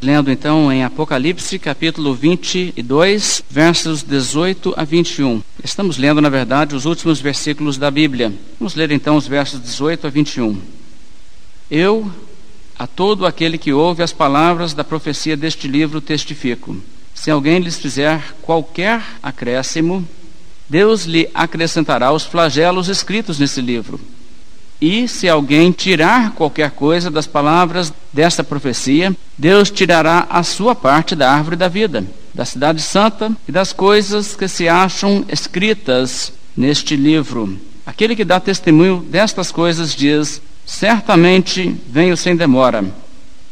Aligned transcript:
Lendo 0.00 0.30
então 0.30 0.70
em 0.70 0.84
Apocalipse, 0.84 1.58
capítulo 1.58 2.14
22, 2.14 3.42
versos 3.50 4.04
18 4.04 4.72
a 4.76 4.84
21. 4.84 5.42
Estamos 5.64 5.98
lendo, 5.98 6.20
na 6.20 6.28
verdade, 6.28 6.76
os 6.76 6.84
últimos 6.84 7.20
versículos 7.20 7.76
da 7.76 7.90
Bíblia. 7.90 8.32
Vamos 8.60 8.76
ler 8.76 8.92
então 8.92 9.16
os 9.16 9.26
versos 9.26 9.60
18 9.60 10.06
a 10.06 10.10
21. 10.10 10.56
Eu, 11.68 12.08
a 12.78 12.86
todo 12.86 13.26
aquele 13.26 13.58
que 13.58 13.72
ouve 13.72 14.00
as 14.00 14.12
palavras 14.12 14.72
da 14.72 14.84
profecia 14.84 15.36
deste 15.36 15.66
livro, 15.66 16.00
testifico. 16.00 16.76
Se 17.12 17.28
alguém 17.32 17.58
lhes 17.58 17.76
fizer 17.76 18.22
qualquer 18.40 19.02
acréscimo, 19.20 20.06
Deus 20.68 21.06
lhe 21.06 21.28
acrescentará 21.34 22.12
os 22.12 22.22
flagelos 22.22 22.88
escritos 22.88 23.36
nesse 23.36 23.60
livro. 23.60 23.98
E 24.80 25.08
se 25.08 25.28
alguém 25.28 25.72
tirar 25.72 26.32
qualquer 26.32 26.70
coisa 26.70 27.10
das 27.10 27.26
palavras 27.26 27.92
desta 28.12 28.44
profecia, 28.44 29.14
Deus 29.36 29.70
tirará 29.70 30.26
a 30.30 30.42
sua 30.42 30.74
parte 30.74 31.16
da 31.16 31.30
árvore 31.32 31.56
da 31.56 31.66
vida, 31.66 32.04
da 32.32 32.44
cidade 32.44 32.80
santa 32.80 33.32
e 33.48 33.52
das 33.52 33.72
coisas 33.72 34.36
que 34.36 34.46
se 34.46 34.68
acham 34.68 35.24
escritas 35.28 36.32
neste 36.56 36.94
livro. 36.94 37.58
Aquele 37.84 38.14
que 38.14 38.24
dá 38.24 38.38
testemunho 38.38 39.04
destas 39.08 39.50
coisas 39.50 39.94
diz: 39.94 40.40
Certamente 40.64 41.74
venho 41.88 42.16
sem 42.16 42.36
demora. 42.36 42.84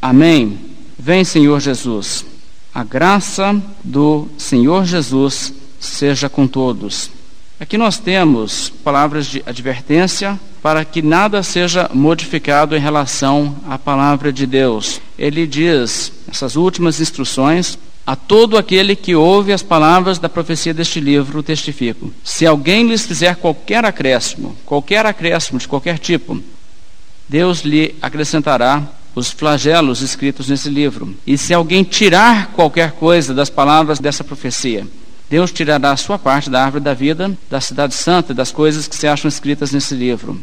Amém. 0.01 0.59
Vem, 0.99 1.25
Senhor 1.25 1.59
Jesus. 1.59 2.25
A 2.73 2.85
graça 2.85 3.61
do 3.83 4.29
Senhor 4.37 4.85
Jesus 4.85 5.53
seja 5.81 6.29
com 6.29 6.47
todos. 6.47 7.11
Aqui 7.59 7.79
nós 7.79 7.99
temos 7.99 8.69
palavras 8.69 9.25
de 9.25 9.43
advertência 9.47 10.39
para 10.63 10.85
que 10.85 11.01
nada 11.01 11.43
seja 11.43 11.91
modificado 11.95 12.77
em 12.77 12.81
relação 12.81 13.57
à 13.67 13.79
palavra 13.79 14.31
de 14.31 14.47
Deus. 14.47 15.01
Ele 15.19 15.47
diz, 15.47 16.13
essas 16.31 16.55
últimas 16.55 17.01
instruções, 17.01 17.79
a 18.07 18.15
todo 18.15 18.59
aquele 18.59 18.95
que 18.95 19.15
ouve 19.15 19.55
as 19.55 19.63
palavras 19.63 20.19
da 20.19 20.29
profecia 20.29 20.75
deste 20.75 21.01
livro, 21.01 21.43
testifico. 21.43 22.13
Se 22.23 22.45
alguém 22.45 22.87
lhes 22.87 23.07
fizer 23.07 23.37
qualquer 23.37 23.87
acréscimo, 23.87 24.55
qualquer 24.67 25.07
acréscimo 25.07 25.59
de 25.59 25.67
qualquer 25.67 25.99
tipo, 25.99 26.39
Deus 27.27 27.61
lhe 27.61 27.95
acrescentará 28.03 28.83
os 29.15 29.31
flagelos 29.31 30.03
escritos 30.03 30.49
nesse 30.51 30.69
livro. 30.69 31.17
E 31.27 31.39
se 31.39 31.55
alguém 31.55 31.83
tirar 31.83 32.49
qualquer 32.49 32.93
coisa 32.93 33.33
das 33.33 33.49
palavras 33.49 33.99
dessa 33.99 34.23
profecia, 34.23 34.87
Deus 35.29 35.51
tirará 35.51 35.93
a 35.93 35.97
sua 35.97 36.19
parte 36.19 36.49
da 36.49 36.65
árvore 36.65 36.85
da 36.85 36.95
vida, 36.95 37.37
da 37.51 37.61
cidade 37.61 37.95
santa 37.95 38.33
e 38.33 38.35
das 38.35 38.53
coisas 38.53 38.87
que 38.87 38.95
se 38.95 39.09
acham 39.09 39.29
escritas 39.29 39.73
nesse 39.73 39.95
livro. 39.95 40.41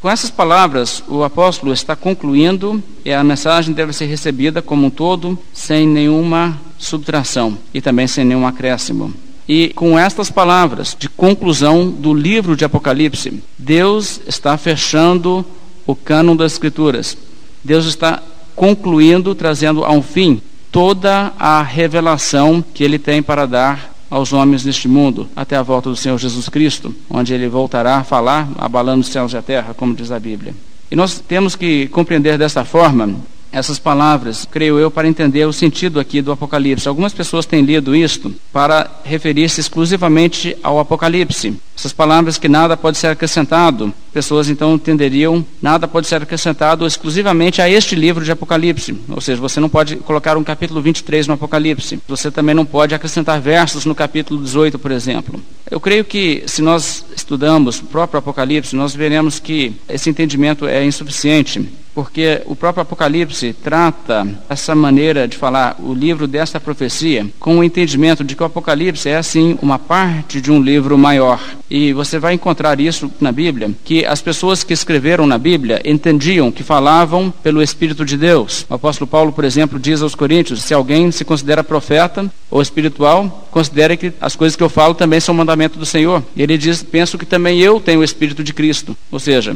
Com 0.00 0.08
essas 0.08 0.30
palavras, 0.30 1.02
o 1.06 1.22
apóstolo 1.22 1.72
está 1.72 1.94
concluindo 1.94 2.82
e 3.04 3.12
a 3.12 3.22
mensagem 3.22 3.74
deve 3.74 3.92
ser 3.92 4.06
recebida 4.06 4.62
como 4.62 4.86
um 4.86 4.90
todo, 4.90 5.38
sem 5.52 5.86
nenhuma 5.86 6.58
subtração 6.78 7.58
e 7.72 7.80
também 7.80 8.06
sem 8.06 8.24
nenhum 8.24 8.46
acréscimo. 8.46 9.12
E 9.46 9.68
com 9.74 9.98
estas 9.98 10.30
palavras 10.30 10.96
de 10.98 11.08
conclusão 11.08 11.90
do 11.90 12.14
livro 12.14 12.56
de 12.56 12.64
Apocalipse, 12.64 13.42
Deus 13.58 14.20
está 14.26 14.56
fechando 14.56 15.44
o 15.86 15.94
cânon 15.94 16.34
das 16.34 16.52
Escrituras. 16.52 17.16
Deus 17.62 17.84
está 17.84 18.22
concluindo, 18.56 19.34
trazendo 19.34 19.84
a 19.84 19.90
um 19.90 20.02
fim 20.02 20.40
toda 20.72 21.32
a 21.38 21.62
revelação 21.62 22.64
que 22.72 22.82
ele 22.84 22.98
tem 22.98 23.22
para 23.22 23.44
dar 23.44 23.92
aos 24.10 24.32
homens 24.32 24.64
neste 24.64 24.88
mundo, 24.88 25.28
até 25.36 25.56
a 25.56 25.62
volta 25.62 25.88
do 25.88 25.96
Senhor 25.96 26.18
Jesus 26.18 26.48
Cristo, 26.48 26.94
onde 27.08 27.32
ele 27.32 27.48
voltará 27.48 27.98
a 27.98 28.04
falar, 28.04 28.48
abalando 28.58 29.02
os 29.02 29.08
céus 29.08 29.32
e 29.32 29.36
a 29.36 29.42
terra, 29.42 29.72
como 29.72 29.94
diz 29.94 30.10
a 30.10 30.18
Bíblia. 30.18 30.52
E 30.90 30.96
nós 30.96 31.20
temos 31.20 31.54
que 31.54 31.86
compreender 31.88 32.36
desta 32.36 32.64
forma 32.64 33.14
essas 33.52 33.78
palavras, 33.78 34.46
creio 34.50 34.78
eu, 34.78 34.90
para 34.90 35.08
entender 35.08 35.44
o 35.44 35.52
sentido 35.52 35.98
aqui 35.98 36.22
do 36.22 36.32
Apocalipse. 36.32 36.88
Algumas 36.88 37.12
pessoas 37.12 37.46
têm 37.46 37.62
lido 37.62 37.94
isto 37.94 38.32
para 38.52 38.90
referir-se 39.04 39.60
exclusivamente 39.60 40.56
ao 40.62 40.78
Apocalipse. 40.78 41.54
Essas 41.76 41.92
palavras 41.92 42.36
que 42.36 42.48
nada 42.48 42.76
pode 42.76 42.98
ser 42.98 43.06
acrescentado, 43.06 43.92
pessoas 44.12 44.48
então 44.50 44.74
entenderiam, 44.74 45.44
nada 45.62 45.88
pode 45.88 46.06
ser 46.06 46.22
acrescentado 46.22 46.86
exclusivamente 46.86 47.62
a 47.62 47.68
este 47.68 47.94
livro 47.94 48.24
de 48.24 48.30
Apocalipse. 48.30 48.94
Ou 49.08 49.20
seja, 49.20 49.40
você 49.40 49.58
não 49.60 49.68
pode 49.68 49.96
colocar 49.96 50.36
um 50.36 50.44
capítulo 50.44 50.82
23 50.82 51.26
no 51.26 51.34
Apocalipse. 51.34 51.98
Você 52.06 52.30
também 52.30 52.54
não 52.54 52.66
pode 52.66 52.94
acrescentar 52.94 53.40
versos 53.40 53.84
no 53.84 53.94
capítulo 53.94 54.42
18, 54.42 54.78
por 54.78 54.90
exemplo. 54.90 55.40
Eu 55.70 55.80
creio 55.80 56.04
que 56.04 56.42
se 56.46 56.60
nós 56.60 57.04
estudamos 57.16 57.80
o 57.80 57.84
próprio 57.84 58.18
Apocalipse, 58.18 58.76
nós 58.76 58.94
veremos 58.94 59.38
que 59.38 59.72
esse 59.88 60.10
entendimento 60.10 60.66
é 60.66 60.84
insuficiente 60.84 61.66
porque 62.00 62.40
o 62.46 62.56
próprio 62.56 62.80
Apocalipse 62.80 63.52
trata 63.52 64.26
essa 64.48 64.74
maneira 64.74 65.28
de 65.28 65.36
falar 65.36 65.76
o 65.78 65.92
livro 65.92 66.26
desta 66.26 66.58
profecia 66.58 67.26
com 67.38 67.58
o 67.58 67.62
entendimento 67.62 68.24
de 68.24 68.34
que 68.34 68.42
o 68.42 68.46
Apocalipse 68.46 69.06
é 69.06 69.18
assim 69.18 69.58
uma 69.60 69.78
parte 69.78 70.40
de 70.40 70.50
um 70.50 70.62
livro 70.62 70.96
maior. 70.96 71.38
E 71.68 71.92
você 71.92 72.18
vai 72.18 72.32
encontrar 72.32 72.80
isso 72.80 73.12
na 73.20 73.30
Bíblia, 73.30 73.70
que 73.84 74.06
as 74.06 74.22
pessoas 74.22 74.64
que 74.64 74.72
escreveram 74.72 75.26
na 75.26 75.36
Bíblia 75.36 75.82
entendiam 75.84 76.50
que 76.50 76.62
falavam 76.62 77.30
pelo 77.42 77.62
Espírito 77.62 78.02
de 78.02 78.16
Deus. 78.16 78.64
O 78.70 78.72
apóstolo 78.72 79.06
Paulo, 79.06 79.30
por 79.30 79.44
exemplo, 79.44 79.78
diz 79.78 80.00
aos 80.00 80.14
Coríntios: 80.14 80.62
se 80.62 80.72
alguém 80.72 81.12
se 81.12 81.22
considera 81.22 81.62
profeta 81.62 82.32
ou 82.50 82.62
espiritual, 82.62 83.46
considere 83.50 83.98
que 83.98 84.10
as 84.18 84.34
coisas 84.34 84.56
que 84.56 84.62
eu 84.62 84.70
falo 84.70 84.94
também 84.94 85.20
são 85.20 85.34
mandamento 85.34 85.78
do 85.78 85.84
Senhor. 85.84 86.24
E 86.34 86.40
ele 86.40 86.56
diz: 86.56 86.82
penso 86.82 87.18
que 87.18 87.26
também 87.26 87.60
eu 87.60 87.78
tenho 87.78 88.00
o 88.00 88.04
Espírito 88.04 88.42
de 88.42 88.54
Cristo. 88.54 88.96
Ou 89.12 89.20
seja, 89.20 89.54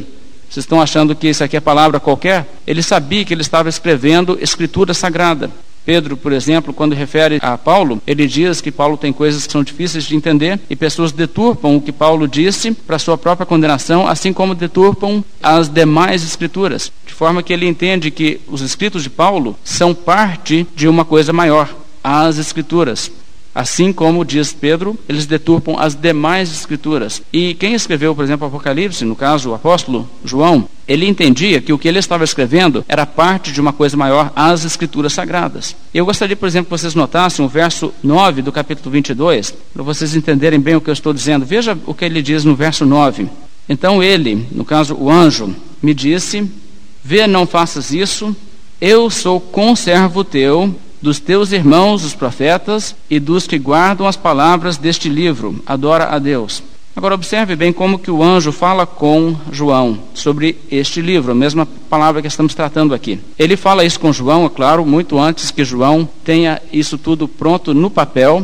vocês 0.48 0.64
estão 0.64 0.80
achando 0.80 1.14
que 1.14 1.28
isso 1.28 1.42
aqui 1.42 1.56
é 1.56 1.60
palavra 1.60 2.00
qualquer? 2.00 2.46
Ele 2.66 2.82
sabia 2.82 3.24
que 3.24 3.34
ele 3.34 3.42
estava 3.42 3.68
escrevendo 3.68 4.38
escritura 4.40 4.94
sagrada. 4.94 5.50
Pedro, 5.84 6.16
por 6.16 6.32
exemplo, 6.32 6.72
quando 6.72 6.94
refere 6.94 7.38
a 7.42 7.58
Paulo, 7.58 8.00
ele 8.06 8.26
diz 8.26 8.60
que 8.60 8.72
Paulo 8.72 8.96
tem 8.96 9.12
coisas 9.12 9.46
que 9.46 9.52
são 9.52 9.62
difíceis 9.62 10.04
de 10.04 10.16
entender 10.16 10.58
e 10.70 10.74
pessoas 10.74 11.12
deturpam 11.12 11.76
o 11.76 11.80
que 11.80 11.92
Paulo 11.92 12.26
disse 12.26 12.72
para 12.72 12.98
sua 12.98 13.18
própria 13.18 13.44
condenação, 13.44 14.08
assim 14.08 14.32
como 14.32 14.54
deturpam 14.54 15.22
as 15.42 15.68
demais 15.68 16.24
escrituras, 16.24 16.90
de 17.06 17.12
forma 17.12 17.42
que 17.42 17.52
ele 17.52 17.68
entende 17.68 18.10
que 18.10 18.40
os 18.48 18.62
escritos 18.62 19.02
de 19.02 19.10
Paulo 19.10 19.56
são 19.62 19.94
parte 19.94 20.66
de 20.74 20.88
uma 20.88 21.04
coisa 21.04 21.32
maior, 21.32 21.68
as 22.02 22.38
escrituras. 22.38 23.10
Assim 23.54 23.92
como 23.92 24.24
diz 24.24 24.52
Pedro, 24.52 24.98
eles 25.08 25.26
deturpam 25.26 25.78
as 25.78 25.94
demais 25.94 26.50
escrituras. 26.50 27.22
E 27.32 27.54
quem 27.54 27.74
escreveu, 27.74 28.12
por 28.12 28.24
exemplo, 28.24 28.48
Apocalipse, 28.48 29.04
no 29.04 29.14
caso 29.14 29.50
o 29.50 29.54
apóstolo 29.54 30.08
João, 30.24 30.68
ele 30.88 31.06
entendia 31.06 31.60
que 31.60 31.72
o 31.72 31.78
que 31.78 31.86
ele 31.86 32.00
estava 32.00 32.24
escrevendo 32.24 32.84
era 32.88 33.06
parte 33.06 33.52
de 33.52 33.60
uma 33.60 33.72
coisa 33.72 33.96
maior, 33.96 34.32
as 34.34 34.64
escrituras 34.64 35.12
sagradas. 35.12 35.76
Eu 35.94 36.04
gostaria, 36.04 36.34
por 36.34 36.48
exemplo, 36.48 36.66
que 36.66 36.78
vocês 36.78 36.96
notassem 36.96 37.44
o 37.44 37.48
verso 37.48 37.94
9 38.02 38.42
do 38.42 38.50
capítulo 38.50 38.90
22, 38.90 39.54
para 39.72 39.82
vocês 39.84 40.16
entenderem 40.16 40.58
bem 40.58 40.74
o 40.74 40.80
que 40.80 40.90
eu 40.90 40.94
estou 40.94 41.12
dizendo. 41.12 41.46
Veja 41.46 41.78
o 41.86 41.94
que 41.94 42.04
ele 42.04 42.20
diz 42.20 42.44
no 42.44 42.56
verso 42.56 42.84
9. 42.84 43.28
Então 43.68 44.02
ele, 44.02 44.46
no 44.50 44.64
caso 44.64 44.96
o 44.96 45.08
anjo, 45.08 45.54
me 45.80 45.94
disse: 45.94 46.50
Vê, 47.02 47.26
não 47.26 47.46
faças 47.46 47.92
isso, 47.92 48.34
eu 48.80 49.08
sou 49.08 49.40
conservo 49.40 50.24
teu 50.24 50.74
dos 51.04 51.20
teus 51.20 51.52
irmãos, 51.52 52.02
os 52.02 52.14
profetas, 52.14 52.96
e 53.10 53.20
dos 53.20 53.46
que 53.46 53.58
guardam 53.58 54.06
as 54.06 54.16
palavras 54.16 54.78
deste 54.78 55.06
livro. 55.06 55.62
Adora 55.66 56.06
a 56.06 56.18
Deus. 56.18 56.62
Agora 56.96 57.14
observe 57.14 57.54
bem 57.54 57.74
como 57.74 57.98
que 57.98 58.10
o 58.10 58.22
anjo 58.22 58.50
fala 58.50 58.86
com 58.86 59.36
João 59.52 59.98
sobre 60.14 60.56
este 60.70 61.02
livro, 61.02 61.32
a 61.32 61.34
mesma 61.34 61.66
palavra 61.90 62.22
que 62.22 62.28
estamos 62.28 62.54
tratando 62.54 62.94
aqui. 62.94 63.20
Ele 63.38 63.54
fala 63.54 63.84
isso 63.84 64.00
com 64.00 64.14
João, 64.14 64.46
é 64.46 64.48
claro, 64.48 64.86
muito 64.86 65.18
antes 65.18 65.50
que 65.50 65.62
João 65.62 66.08
tenha 66.24 66.62
isso 66.72 66.96
tudo 66.96 67.28
pronto 67.28 67.74
no 67.74 67.90
papel 67.90 68.42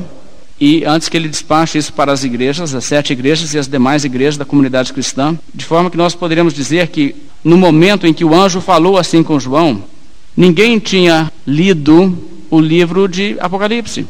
e 0.60 0.84
antes 0.84 1.08
que 1.08 1.16
ele 1.16 1.28
despache 1.28 1.78
isso 1.78 1.94
para 1.94 2.12
as 2.12 2.24
igrejas, 2.24 2.74
as 2.74 2.84
sete 2.84 3.14
igrejas 3.14 3.54
e 3.54 3.58
as 3.58 3.68
demais 3.68 4.04
igrejas 4.04 4.36
da 4.36 4.44
comunidade 4.44 4.92
cristã, 4.92 5.38
de 5.54 5.64
forma 5.64 5.88
que 5.88 5.96
nós 5.96 6.14
poderíamos 6.14 6.52
dizer 6.52 6.88
que 6.88 7.16
no 7.42 7.56
momento 7.56 8.06
em 8.06 8.12
que 8.12 8.24
o 8.24 8.34
anjo 8.34 8.60
falou 8.60 8.98
assim 8.98 9.22
com 9.22 9.40
João, 9.40 9.82
ninguém 10.36 10.78
tinha 10.78 11.32
lido 11.46 12.28
o 12.50 12.60
livro 12.60 13.06
de 13.06 13.36
Apocalipse. 13.40 14.06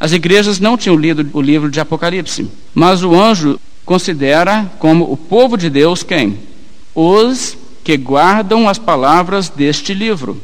As 0.00 0.12
igrejas 0.12 0.58
não 0.58 0.76
tinham 0.76 0.96
lido 0.96 1.28
o 1.32 1.40
livro 1.40 1.70
de 1.70 1.80
Apocalipse, 1.80 2.48
mas 2.74 3.02
o 3.02 3.14
anjo 3.14 3.60
considera 3.84 4.70
como 4.78 5.10
o 5.10 5.16
povo 5.16 5.56
de 5.56 5.68
Deus 5.68 6.02
quem? 6.02 6.38
Os 6.94 7.56
que 7.82 7.96
guardam 7.96 8.68
as 8.68 8.78
palavras 8.78 9.48
deste 9.48 9.94
livro. 9.94 10.40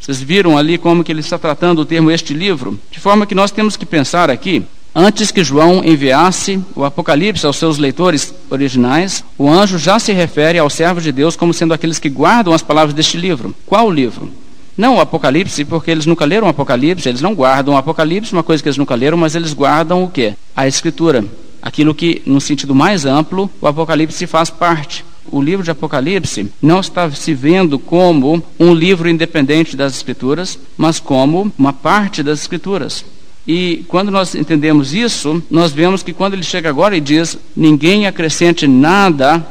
Vocês 0.00 0.20
viram 0.20 0.58
ali 0.58 0.76
como 0.76 1.04
que 1.04 1.12
ele 1.12 1.20
está 1.20 1.38
tratando 1.38 1.80
o 1.80 1.84
termo 1.84 2.10
este 2.10 2.34
livro? 2.34 2.78
De 2.90 2.98
forma 2.98 3.26
que 3.26 3.34
nós 3.34 3.50
temos 3.50 3.76
que 3.76 3.86
pensar 3.86 4.30
aqui, 4.30 4.64
antes 4.94 5.30
que 5.30 5.44
João 5.44 5.84
enviasse 5.84 6.60
o 6.74 6.84
Apocalipse 6.84 7.46
aos 7.46 7.56
seus 7.56 7.78
leitores 7.78 8.34
originais, 8.50 9.24
o 9.38 9.48
anjo 9.48 9.78
já 9.78 9.98
se 9.98 10.12
refere 10.12 10.58
aos 10.58 10.74
servos 10.74 11.04
de 11.04 11.12
Deus 11.12 11.36
como 11.36 11.54
sendo 11.54 11.72
aqueles 11.72 11.98
que 11.98 12.08
guardam 12.08 12.52
as 12.52 12.62
palavras 12.62 12.94
deste 12.94 13.16
livro. 13.16 13.54
Qual 13.66 13.90
livro? 13.90 14.30
Não 14.80 14.96
o 14.96 15.00
Apocalipse, 15.02 15.62
porque 15.66 15.90
eles 15.90 16.06
nunca 16.06 16.24
leram 16.24 16.46
o 16.46 16.50
Apocalipse, 16.50 17.06
eles 17.06 17.20
não 17.20 17.34
guardam 17.34 17.74
o 17.74 17.76
Apocalipse, 17.76 18.32
uma 18.32 18.42
coisa 18.42 18.62
que 18.62 18.68
eles 18.70 18.78
nunca 18.78 18.94
leram, 18.94 19.18
mas 19.18 19.34
eles 19.34 19.52
guardam 19.52 20.02
o 20.02 20.08
quê? 20.08 20.32
A 20.56 20.66
Escritura. 20.66 21.22
Aquilo 21.60 21.94
que, 21.94 22.22
no 22.24 22.40
sentido 22.40 22.74
mais 22.74 23.04
amplo, 23.04 23.50
o 23.60 23.66
Apocalipse 23.66 24.26
faz 24.26 24.48
parte. 24.48 25.04
o 25.30 25.42
livro 25.42 25.62
de 25.62 25.70
Apocalipse 25.70 26.50
não 26.62 26.80
está 26.80 27.10
se 27.10 27.34
vendo 27.34 27.78
como 27.78 28.42
um 28.58 28.72
livro 28.72 29.06
independente 29.06 29.76
das 29.76 29.94
Escrituras, 29.94 30.58
mas 30.78 30.98
como 30.98 31.52
uma 31.58 31.74
parte 31.74 32.22
das 32.22 32.40
Escrituras. 32.40 33.04
E 33.46 33.84
quando 33.86 34.10
nós 34.10 34.34
entendemos 34.34 34.94
isso, 34.94 35.42
nós 35.50 35.72
vemos 35.72 36.02
que 36.02 36.14
quando 36.14 36.32
ele 36.32 36.42
chega 36.42 36.70
agora 36.70 36.96
e 36.96 37.02
diz: 37.02 37.36
ninguém 37.54 38.06
acrescente 38.06 38.66
nada 38.66 39.46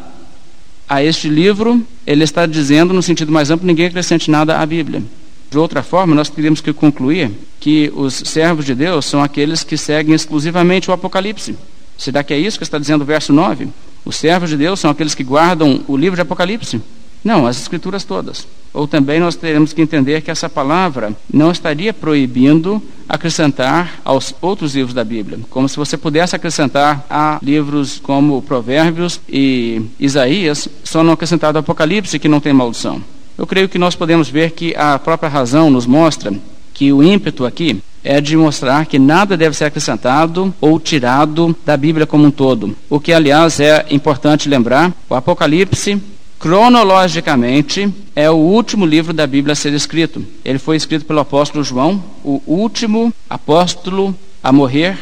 a 0.90 1.04
este 1.04 1.30
livro, 1.30 1.86
ele 2.06 2.24
está 2.24 2.48
dizendo, 2.48 2.96
no 2.96 3.04
sentido 3.04 3.32
mais 3.32 3.52
amplo, 3.52 3.68
ninguém 3.68 3.86
acrescente 3.86 4.32
nada 4.32 4.58
à 4.58 4.66
Bíblia. 4.66 5.04
De 5.50 5.58
outra 5.58 5.82
forma, 5.82 6.14
nós 6.14 6.30
teríamos 6.30 6.62
que 6.62 6.72
concluir 6.72 7.32
que 7.60 7.92
os 7.96 8.14
servos 8.14 8.66
de 8.66 8.76
Deus 8.76 9.06
são 9.06 9.24
aqueles 9.24 9.64
que 9.64 9.78
seguem 9.78 10.14
exclusivamente 10.14 10.90
o 10.90 10.94
Apocalipse. 10.94 11.56
Será 11.98 12.24
que 12.24 12.34
é 12.34 12.38
isso 12.38 12.58
que 12.58 12.64
está 12.64 12.78
dizendo 12.78 13.02
o 13.02 13.06
verso 13.06 13.34
9? 13.34 13.68
Os 14.06 14.16
servos 14.16 14.50
de 14.50 14.58
Deus 14.58 14.80
são 14.80 14.92
aqueles 14.92 15.16
que 15.16 15.24
guardam 15.24 15.82
o 15.88 15.98
livro 15.98 16.16
de 16.16 16.22
Apocalipse? 16.22 16.82
Não, 17.24 17.46
as 17.46 17.60
escrituras 17.60 18.04
todas. 18.04 18.48
Ou 18.74 18.88
também 18.88 19.20
nós 19.20 19.36
teremos 19.36 19.74
que 19.74 19.82
entender 19.82 20.22
que 20.22 20.32
essa 20.32 20.48
palavra 20.48 21.14
não 21.32 21.52
estaria 21.52 21.94
proibindo 21.94 22.82
acrescentar 23.10 24.00
aos 24.06 24.34
outros 24.40 24.76
livros 24.76 24.94
da 24.94 25.04
Bíblia, 25.04 25.40
como 25.50 25.68
se 25.68 25.76
você 25.76 25.98
pudesse 25.98 26.36
acrescentar 26.36 27.06
a 27.10 27.40
livros 27.42 28.00
como 28.00 28.42
Provérbios 28.42 29.20
e 29.28 29.82
Isaías, 30.00 30.70
só 30.84 31.04
não 31.04 31.14
acrescentado 31.14 31.58
Apocalipse, 31.58 32.20
que 32.20 32.30
não 32.30 32.40
tem 32.40 32.54
maldição. 32.54 33.04
Eu 33.40 33.48
creio 33.48 33.70
que 33.70 33.80
nós 33.80 33.96
podemos 33.96 34.28
ver 34.28 34.52
que 34.52 34.76
a 34.76 35.00
própria 35.00 35.30
razão 35.30 35.72
nos 35.72 35.86
mostra 35.86 36.34
que 36.74 36.92
o 36.92 37.02
ímpeto 37.02 37.46
aqui 37.46 37.82
é 38.04 38.20
de 38.20 38.36
mostrar 38.36 38.86
que 38.86 39.00
nada 39.00 39.38
deve 39.38 39.56
ser 39.56 39.64
acrescentado 39.64 40.54
ou 40.60 40.78
tirado 40.78 41.56
da 41.66 41.78
Bíblia 41.78 42.06
como 42.06 42.26
um 42.26 42.32
todo. 42.32 42.76
O 42.90 43.00
que, 43.00 43.14
aliás, 43.14 43.62
é 43.62 43.86
importante 43.92 44.50
lembrar: 44.50 44.94
o 45.10 45.16
Apocalipse 45.16 46.02
cronologicamente, 46.38 47.94
é 48.14 48.30
o 48.30 48.36
último 48.36 48.86
livro 48.86 49.14
da 49.14 49.26
Bíblia 49.26 49.54
a 49.54 49.56
ser 49.56 49.72
escrito. 49.72 50.22
Ele 50.44 50.60
foi 50.60 50.76
escrito 50.76 51.06
pelo 51.06 51.20
apóstolo 51.20 51.64
João, 51.64 52.04
o 52.24 52.42
último 52.46 53.14
apóstolo 53.30 54.14
a 54.44 54.52
morrer, 54.52 54.98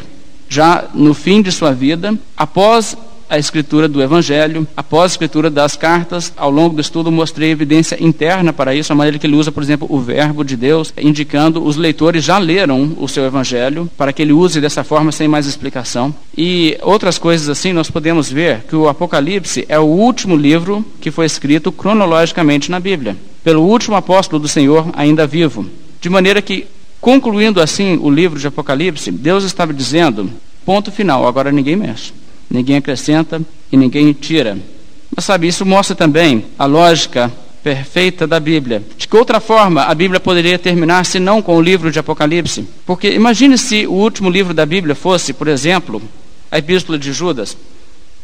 já 0.48 0.84
no 0.94 1.12
fim 1.12 1.42
de 1.42 1.50
sua 1.50 1.72
vida, 1.72 2.16
após 2.36 2.96
a 3.28 3.38
escritura 3.38 3.88
do 3.88 4.02
Evangelho, 4.02 4.66
após 4.76 5.04
a 5.04 5.14
escritura 5.14 5.50
das 5.50 5.76
cartas, 5.76 6.32
ao 6.36 6.50
longo 6.50 6.74
do 6.74 6.80
estudo 6.80 7.12
mostrei 7.12 7.50
evidência 7.50 8.02
interna 8.02 8.52
para 8.52 8.74
isso, 8.74 8.92
a 8.92 8.96
maneira 8.96 9.18
que 9.18 9.26
ele 9.26 9.36
usa, 9.36 9.52
por 9.52 9.62
exemplo, 9.62 9.86
o 9.90 10.00
verbo 10.00 10.42
de 10.42 10.56
Deus, 10.56 10.92
indicando 10.96 11.62
os 11.62 11.76
leitores 11.76 12.24
já 12.24 12.38
leram 12.38 12.96
o 12.98 13.08
seu 13.08 13.24
Evangelho, 13.24 13.90
para 13.96 14.12
que 14.12 14.22
ele 14.22 14.32
use 14.32 14.60
dessa 14.60 14.82
forma 14.82 15.12
sem 15.12 15.28
mais 15.28 15.46
explicação. 15.46 16.14
E 16.36 16.78
outras 16.82 17.18
coisas 17.18 17.48
assim, 17.48 17.72
nós 17.72 17.90
podemos 17.90 18.30
ver 18.30 18.64
que 18.68 18.76
o 18.76 18.88
Apocalipse 18.88 19.66
é 19.68 19.78
o 19.78 19.84
último 19.84 20.36
livro 20.36 20.84
que 21.00 21.10
foi 21.10 21.26
escrito 21.26 21.70
cronologicamente 21.70 22.70
na 22.70 22.80
Bíblia, 22.80 23.16
pelo 23.44 23.62
último 23.62 23.96
apóstolo 23.96 24.40
do 24.40 24.48
Senhor 24.48 24.88
ainda 24.94 25.26
vivo. 25.26 25.66
De 26.00 26.08
maneira 26.08 26.40
que, 26.40 26.66
concluindo 27.00 27.60
assim 27.60 27.98
o 28.00 28.10
livro 28.10 28.38
de 28.38 28.46
Apocalipse, 28.46 29.10
Deus 29.10 29.44
estava 29.44 29.74
dizendo: 29.74 30.30
ponto 30.64 30.90
final, 30.90 31.26
agora 31.26 31.52
ninguém 31.52 31.76
mexe 31.76 32.12
ninguém 32.50 32.76
acrescenta 32.76 33.40
e 33.70 33.76
ninguém 33.76 34.12
tira. 34.12 34.58
Mas 35.14 35.24
sabe, 35.24 35.48
isso 35.48 35.66
mostra 35.66 35.96
também 35.96 36.44
a 36.58 36.64
lógica 36.64 37.32
perfeita 37.62 38.26
da 38.26 38.38
Bíblia. 38.38 38.82
De 38.96 39.06
que 39.08 39.16
outra 39.16 39.40
forma 39.40 39.82
a 39.82 39.94
Bíblia 39.94 40.20
poderia 40.20 40.58
terminar 40.58 41.04
se 41.04 41.18
não 41.18 41.42
com 41.42 41.56
o 41.56 41.62
livro 41.62 41.90
de 41.90 41.98
Apocalipse? 41.98 42.66
Porque 42.86 43.10
imagine 43.10 43.58
se 43.58 43.86
o 43.86 43.92
último 43.92 44.30
livro 44.30 44.54
da 44.54 44.64
Bíblia 44.64 44.94
fosse, 44.94 45.32
por 45.32 45.48
exemplo, 45.48 46.00
a 46.50 46.58
Epístola 46.58 46.98
de 46.98 47.12
Judas, 47.12 47.56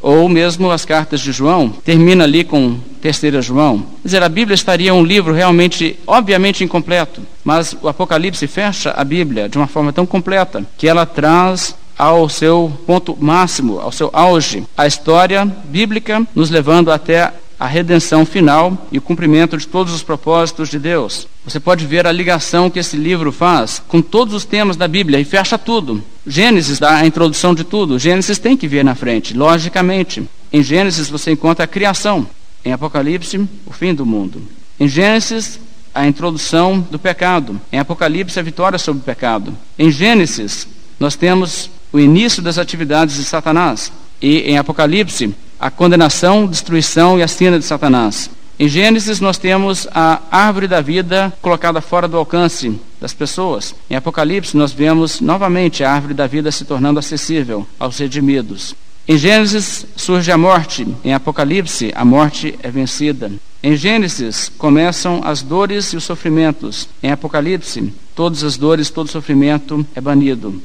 ou 0.00 0.28
mesmo 0.28 0.70
as 0.70 0.84
cartas 0.84 1.20
de 1.20 1.32
João, 1.32 1.70
termina 1.70 2.24
ali 2.24 2.44
com 2.44 2.78
terceira 3.00 3.40
João. 3.40 3.80
Quer 3.80 4.08
dizer, 4.08 4.22
a 4.22 4.28
Bíblia 4.28 4.54
estaria 4.54 4.92
um 4.92 5.02
livro 5.02 5.32
realmente, 5.32 5.98
obviamente 6.06 6.62
incompleto, 6.62 7.22
mas 7.42 7.74
o 7.80 7.88
Apocalipse 7.88 8.46
fecha 8.46 8.90
a 8.90 9.02
Bíblia 9.02 9.48
de 9.48 9.56
uma 9.56 9.66
forma 9.66 9.92
tão 9.92 10.04
completa 10.04 10.64
que 10.76 10.86
ela 10.86 11.06
traz 11.06 11.74
ao 11.98 12.28
seu 12.28 12.72
ponto 12.86 13.16
máximo, 13.20 13.80
ao 13.80 13.92
seu 13.92 14.10
auge, 14.12 14.64
a 14.76 14.86
história 14.86 15.44
bíblica 15.44 16.26
nos 16.34 16.50
levando 16.50 16.90
até 16.90 17.32
a 17.58 17.66
redenção 17.66 18.26
final 18.26 18.86
e 18.90 18.98
o 18.98 19.02
cumprimento 19.02 19.56
de 19.56 19.66
todos 19.66 19.94
os 19.94 20.02
propósitos 20.02 20.68
de 20.68 20.78
Deus. 20.78 21.26
Você 21.44 21.60
pode 21.60 21.86
ver 21.86 22.06
a 22.06 22.12
ligação 22.12 22.68
que 22.68 22.78
esse 22.78 22.96
livro 22.96 23.30
faz 23.30 23.82
com 23.86 24.02
todos 24.02 24.34
os 24.34 24.44
temas 24.44 24.76
da 24.76 24.88
Bíblia 24.88 25.20
e 25.20 25.24
fecha 25.24 25.56
tudo. 25.56 26.02
Gênesis 26.26 26.78
dá 26.78 26.96
a 26.96 27.06
introdução 27.06 27.54
de 27.54 27.64
tudo. 27.64 27.98
Gênesis 27.98 28.38
tem 28.38 28.56
que 28.56 28.68
vir 28.68 28.84
na 28.84 28.94
frente, 28.94 29.34
logicamente. 29.34 30.22
Em 30.52 30.62
Gênesis 30.62 31.08
você 31.08 31.32
encontra 31.32 31.64
a 31.64 31.68
criação. 31.68 32.26
Em 32.64 32.72
Apocalipse, 32.72 33.38
o 33.66 33.72
fim 33.72 33.94
do 33.94 34.06
mundo. 34.06 34.42
Em 34.80 34.88
Gênesis, 34.88 35.60
a 35.94 36.06
introdução 36.06 36.80
do 36.80 36.98
pecado. 36.98 37.60
Em 37.70 37.78
Apocalipse, 37.78 38.38
a 38.38 38.42
vitória 38.42 38.78
sobre 38.78 39.02
o 39.02 39.04
pecado. 39.04 39.56
Em 39.78 39.90
Gênesis, 39.90 40.66
nós 40.98 41.14
temos 41.14 41.70
o 41.94 42.00
início 42.00 42.42
das 42.42 42.58
atividades 42.58 43.14
de 43.14 43.24
Satanás. 43.24 43.92
E 44.20 44.38
em 44.40 44.58
Apocalipse, 44.58 45.32
a 45.60 45.70
condenação, 45.70 46.44
destruição 46.44 47.16
e 47.16 47.22
a 47.22 47.28
cena 47.28 47.56
de 47.56 47.64
Satanás. 47.64 48.28
Em 48.58 48.66
Gênesis, 48.66 49.20
nós 49.20 49.38
temos 49.38 49.86
a 49.94 50.20
árvore 50.28 50.66
da 50.66 50.80
vida 50.80 51.32
colocada 51.40 51.80
fora 51.80 52.08
do 52.08 52.16
alcance 52.16 52.80
das 53.00 53.14
pessoas. 53.14 53.76
Em 53.88 53.94
Apocalipse, 53.94 54.56
nós 54.56 54.72
vemos 54.72 55.20
novamente 55.20 55.84
a 55.84 55.92
árvore 55.92 56.14
da 56.14 56.26
vida 56.26 56.50
se 56.50 56.64
tornando 56.64 56.98
acessível 56.98 57.64
aos 57.78 57.96
redimidos. 57.98 58.74
Em 59.06 59.16
Gênesis 59.16 59.86
surge 59.94 60.32
a 60.32 60.38
morte, 60.38 60.86
em 61.04 61.14
Apocalipse, 61.14 61.92
a 61.94 62.04
morte 62.04 62.58
é 62.60 62.70
vencida. 62.70 63.30
Em 63.62 63.76
Gênesis 63.76 64.50
começam 64.58 65.20
as 65.24 65.42
dores 65.42 65.92
e 65.92 65.96
os 65.96 66.02
sofrimentos. 66.02 66.88
Em 67.00 67.12
Apocalipse, 67.12 67.92
todas 68.16 68.42
as 68.42 68.56
dores, 68.56 68.90
todo 68.90 69.08
sofrimento 69.08 69.86
é 69.94 70.00
banido. 70.00 70.60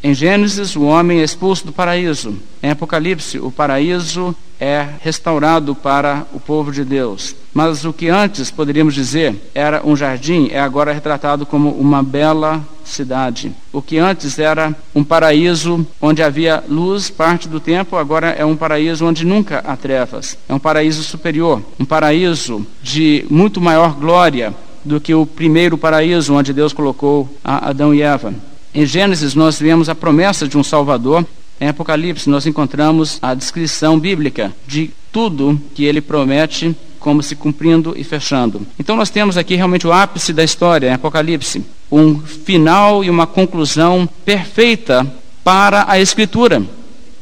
Em 0.00 0.14
Gênesis, 0.14 0.76
o 0.76 0.82
homem 0.82 1.20
é 1.20 1.24
expulso 1.24 1.66
do 1.66 1.72
paraíso. 1.72 2.36
Em 2.62 2.70
Apocalipse, 2.70 3.38
o 3.40 3.50
paraíso 3.50 4.34
é 4.60 4.86
restaurado 5.00 5.74
para 5.74 6.24
o 6.32 6.38
povo 6.38 6.70
de 6.70 6.84
Deus. 6.84 7.34
Mas 7.52 7.84
o 7.84 7.92
que 7.92 8.08
antes 8.08 8.48
poderíamos 8.48 8.94
dizer 8.94 9.34
era 9.52 9.84
um 9.84 9.96
jardim 9.96 10.48
é 10.52 10.60
agora 10.60 10.92
retratado 10.92 11.44
como 11.44 11.70
uma 11.70 12.00
bela 12.00 12.64
cidade. 12.84 13.52
O 13.72 13.82
que 13.82 13.98
antes 13.98 14.38
era 14.38 14.74
um 14.94 15.02
paraíso 15.02 15.84
onde 16.00 16.22
havia 16.22 16.62
luz 16.68 17.10
parte 17.10 17.48
do 17.48 17.58
tempo, 17.58 17.96
agora 17.96 18.28
é 18.28 18.44
um 18.44 18.56
paraíso 18.56 19.04
onde 19.04 19.26
nunca 19.26 19.58
há 19.66 19.76
trevas. 19.76 20.38
É 20.48 20.54
um 20.54 20.60
paraíso 20.60 21.02
superior, 21.02 21.60
um 21.78 21.84
paraíso 21.84 22.64
de 22.80 23.26
muito 23.28 23.60
maior 23.60 23.94
glória 23.94 24.54
do 24.84 25.00
que 25.00 25.12
o 25.12 25.26
primeiro 25.26 25.76
paraíso 25.76 26.34
onde 26.34 26.52
Deus 26.52 26.72
colocou 26.72 27.28
Adão 27.42 27.92
e 27.92 28.00
Eva. 28.00 28.32
Em 28.74 28.84
Gênesis, 28.84 29.34
nós 29.34 29.58
vemos 29.58 29.88
a 29.88 29.94
promessa 29.94 30.46
de 30.46 30.58
um 30.58 30.62
Salvador. 30.62 31.24
Em 31.60 31.68
Apocalipse, 31.68 32.28
nós 32.28 32.46
encontramos 32.46 33.18
a 33.20 33.34
descrição 33.34 33.98
bíblica 33.98 34.54
de 34.66 34.90
tudo 35.10 35.60
que 35.74 35.84
ele 35.84 36.00
promete 36.00 36.76
como 37.00 37.22
se 37.22 37.34
cumprindo 37.34 37.94
e 37.96 38.04
fechando. 38.04 38.66
Então 38.78 38.94
nós 38.94 39.10
temos 39.10 39.36
aqui 39.36 39.54
realmente 39.54 39.86
o 39.86 39.92
ápice 39.92 40.32
da 40.32 40.44
história, 40.44 40.88
em 40.88 40.92
Apocalipse, 40.92 41.64
um 41.90 42.20
final 42.20 43.02
e 43.02 43.08
uma 43.08 43.26
conclusão 43.26 44.08
perfeita 44.24 45.06
para 45.42 45.86
a 45.88 45.98
Escritura. 45.98 46.62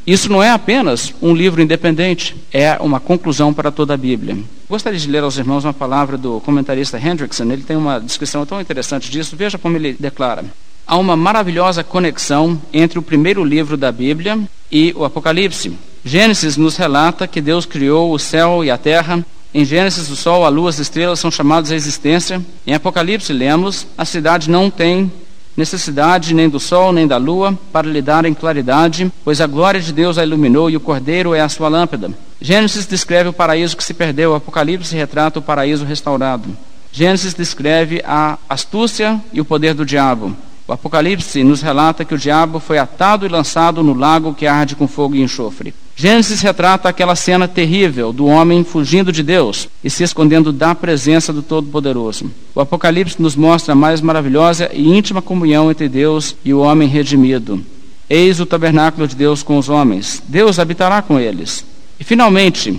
Isso 0.06 0.30
não 0.30 0.42
é 0.42 0.50
apenas 0.50 1.14
um 1.22 1.34
livro 1.34 1.62
independente, 1.62 2.34
é 2.52 2.76
uma 2.80 2.98
conclusão 3.00 3.54
para 3.54 3.70
toda 3.70 3.94
a 3.94 3.96
Bíblia. 3.96 4.36
Gostaria 4.68 4.98
de 4.98 5.08
ler 5.08 5.22
aos 5.22 5.36
irmãos 5.36 5.64
uma 5.64 5.74
palavra 5.74 6.18
do 6.18 6.40
comentarista 6.40 6.98
Hendrickson, 6.98 7.44
ele 7.44 7.62
tem 7.62 7.76
uma 7.76 8.00
descrição 8.00 8.44
tão 8.44 8.60
interessante 8.60 9.10
disso, 9.10 9.36
veja 9.36 9.58
como 9.58 9.76
ele 9.76 9.96
declara 9.98 10.44
há 10.86 10.96
uma 10.96 11.16
maravilhosa 11.16 11.82
conexão 11.82 12.60
entre 12.72 12.98
o 12.98 13.02
primeiro 13.02 13.42
livro 13.42 13.76
da 13.76 13.90
Bíblia 13.90 14.38
e 14.70 14.94
o 14.96 15.04
Apocalipse. 15.04 15.72
Gênesis 16.04 16.56
nos 16.56 16.76
relata 16.76 17.26
que 17.26 17.40
Deus 17.40 17.66
criou 17.66 18.12
o 18.12 18.18
céu 18.18 18.64
e 18.64 18.70
a 18.70 18.78
terra. 18.78 19.24
Em 19.52 19.64
Gênesis, 19.64 20.08
o 20.10 20.16
sol, 20.16 20.44
a 20.44 20.48
lua, 20.48 20.70
as 20.70 20.78
estrelas 20.78 21.18
são 21.18 21.30
chamados 21.30 21.72
à 21.72 21.74
existência. 21.74 22.40
Em 22.66 22.74
Apocalipse, 22.74 23.32
lemos: 23.32 23.86
a 23.98 24.04
cidade 24.04 24.48
não 24.48 24.70
tem 24.70 25.10
necessidade 25.56 26.34
nem 26.34 26.48
do 26.48 26.60
sol 26.60 26.92
nem 26.92 27.06
da 27.06 27.16
lua 27.16 27.58
para 27.72 27.88
lhe 27.88 28.02
darem 28.02 28.34
claridade, 28.34 29.10
pois 29.24 29.40
a 29.40 29.46
glória 29.46 29.80
de 29.80 29.92
Deus 29.92 30.18
a 30.18 30.22
iluminou 30.22 30.68
e 30.68 30.76
o 30.76 30.80
cordeiro 30.80 31.34
é 31.34 31.40
a 31.40 31.48
sua 31.48 31.68
lâmpada. 31.68 32.10
Gênesis 32.40 32.86
descreve 32.86 33.30
o 33.30 33.32
paraíso 33.32 33.76
que 33.76 33.82
se 33.82 33.94
perdeu, 33.94 34.34
Apocalipse 34.34 34.94
retrata 34.94 35.38
o 35.38 35.42
paraíso 35.42 35.84
restaurado. 35.84 36.56
Gênesis 36.92 37.34
descreve 37.34 38.02
a 38.06 38.38
astúcia 38.48 39.20
e 39.32 39.40
o 39.40 39.44
poder 39.44 39.74
do 39.74 39.84
diabo. 39.84 40.36
O 40.68 40.72
Apocalipse 40.72 41.44
nos 41.44 41.62
relata 41.62 42.04
que 42.04 42.14
o 42.14 42.18
diabo 42.18 42.58
foi 42.58 42.76
atado 42.76 43.24
e 43.24 43.28
lançado 43.28 43.84
no 43.84 43.94
lago 43.94 44.34
que 44.34 44.46
arde 44.46 44.74
com 44.74 44.88
fogo 44.88 45.14
e 45.14 45.22
enxofre. 45.22 45.72
Gênesis 45.94 46.40
retrata 46.40 46.88
aquela 46.88 47.14
cena 47.14 47.46
terrível 47.46 48.12
do 48.12 48.26
homem 48.26 48.64
fugindo 48.64 49.12
de 49.12 49.22
Deus 49.22 49.68
e 49.82 49.88
se 49.88 50.02
escondendo 50.02 50.52
da 50.52 50.74
presença 50.74 51.32
do 51.32 51.40
Todo-Poderoso. 51.40 52.30
O 52.54 52.60
Apocalipse 52.60 53.22
nos 53.22 53.36
mostra 53.36 53.72
a 53.72 53.76
mais 53.76 54.00
maravilhosa 54.00 54.68
e 54.72 54.88
íntima 54.88 55.22
comunhão 55.22 55.70
entre 55.70 55.88
Deus 55.88 56.34
e 56.44 56.52
o 56.52 56.60
homem 56.60 56.88
redimido. 56.88 57.64
Eis 58.10 58.40
o 58.40 58.46
tabernáculo 58.46 59.06
de 59.06 59.14
Deus 59.14 59.42
com 59.42 59.58
os 59.58 59.68
homens. 59.68 60.22
Deus 60.26 60.58
habitará 60.58 61.00
com 61.00 61.18
eles. 61.18 61.64
E 61.98 62.04
finalmente, 62.04 62.78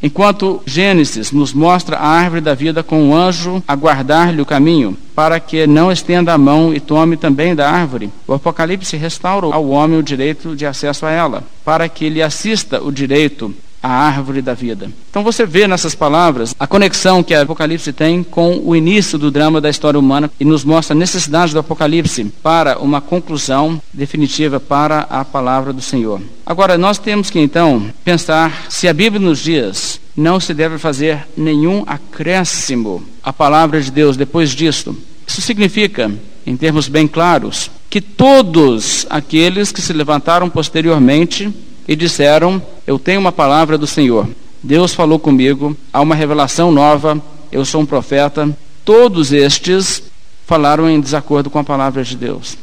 Enquanto 0.00 0.62
Gênesis 0.64 1.32
nos 1.32 1.52
mostra 1.52 1.96
a 1.96 2.06
árvore 2.06 2.40
da 2.40 2.54
vida 2.54 2.82
com 2.84 3.02
um 3.02 3.14
anjo 3.14 3.62
a 3.66 3.74
guardar-lhe 3.74 4.40
o 4.40 4.46
caminho, 4.46 4.96
para 5.14 5.40
que 5.40 5.66
não 5.66 5.90
estenda 5.90 6.32
a 6.32 6.38
mão 6.38 6.72
e 6.72 6.78
tome 6.78 7.16
também 7.16 7.54
da 7.54 7.68
árvore, 7.68 8.10
o 8.26 8.32
Apocalipse 8.32 8.96
restaura 8.96 9.48
ao 9.52 9.68
homem 9.68 9.98
o 9.98 10.02
direito 10.02 10.54
de 10.54 10.64
acesso 10.64 11.04
a 11.04 11.10
ela, 11.10 11.42
para 11.64 11.88
que 11.88 12.08
lhe 12.08 12.22
assista 12.22 12.80
o 12.80 12.92
direito 12.92 13.52
a 13.88 14.06
árvore 14.06 14.42
da 14.42 14.52
vida. 14.52 14.90
Então 15.08 15.24
você 15.24 15.46
vê 15.46 15.66
nessas 15.66 15.94
palavras 15.94 16.54
a 16.58 16.66
conexão 16.66 17.22
que 17.22 17.34
o 17.34 17.40
Apocalipse 17.40 17.90
tem 17.92 18.22
com 18.22 18.60
o 18.62 18.76
início 18.76 19.16
do 19.16 19.30
drama 19.30 19.62
da 19.62 19.70
história 19.70 19.98
humana 19.98 20.30
e 20.38 20.44
nos 20.44 20.62
mostra 20.62 20.94
a 20.94 20.98
necessidade 20.98 21.54
do 21.54 21.58
Apocalipse 21.60 22.24
para 22.42 22.78
uma 22.78 23.00
conclusão 23.00 23.80
definitiva 23.92 24.60
para 24.60 25.06
a 25.08 25.24
palavra 25.24 25.72
do 25.72 25.80
Senhor. 25.80 26.20
Agora 26.44 26.76
nós 26.76 26.98
temos 26.98 27.30
que 27.30 27.40
então 27.40 27.86
pensar 28.04 28.66
se 28.68 28.86
a 28.86 28.92
Bíblia 28.92 29.26
nos 29.26 29.38
diz 29.38 29.98
não 30.14 30.38
se 30.38 30.52
deve 30.52 30.76
fazer 30.76 31.26
nenhum 31.34 31.84
acréscimo 31.86 33.02
à 33.22 33.32
palavra 33.32 33.80
de 33.80 33.90
Deus 33.90 34.16
depois 34.16 34.50
disto. 34.50 34.94
Isso 35.26 35.40
significa, 35.40 36.10
em 36.46 36.56
termos 36.56 36.88
bem 36.88 37.06
claros, 37.06 37.70
que 37.88 38.00
todos 38.00 39.06
aqueles 39.08 39.72
que 39.72 39.80
se 39.80 39.92
levantaram 39.92 40.50
posteriormente 40.50 41.50
e 41.88 41.96
disseram: 41.96 42.62
Eu 42.86 42.98
tenho 42.98 43.18
uma 43.18 43.32
palavra 43.32 43.78
do 43.78 43.86
Senhor. 43.86 44.28
Deus 44.62 44.92
falou 44.92 45.18
comigo, 45.18 45.76
há 45.92 46.00
uma 46.00 46.14
revelação 46.14 46.70
nova, 46.70 47.20
eu 47.50 47.64
sou 47.64 47.80
um 47.80 47.86
profeta. 47.86 48.54
Todos 48.84 49.32
estes 49.32 50.02
falaram 50.46 50.88
em 50.88 51.00
desacordo 51.00 51.48
com 51.48 51.58
a 51.58 51.64
palavra 51.64 52.04
de 52.04 52.16
Deus. 52.16 52.58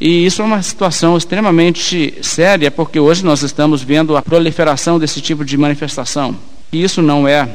E 0.00 0.24
isso 0.24 0.40
é 0.40 0.44
uma 0.44 0.62
situação 0.62 1.16
extremamente 1.16 2.14
séria, 2.22 2.70
porque 2.70 2.98
hoje 2.98 3.24
nós 3.24 3.42
estamos 3.42 3.82
vendo 3.82 4.16
a 4.16 4.22
proliferação 4.22 4.98
desse 4.98 5.20
tipo 5.20 5.44
de 5.44 5.56
manifestação. 5.58 6.36
E 6.72 6.82
isso 6.82 7.02
não 7.02 7.28
é 7.28 7.48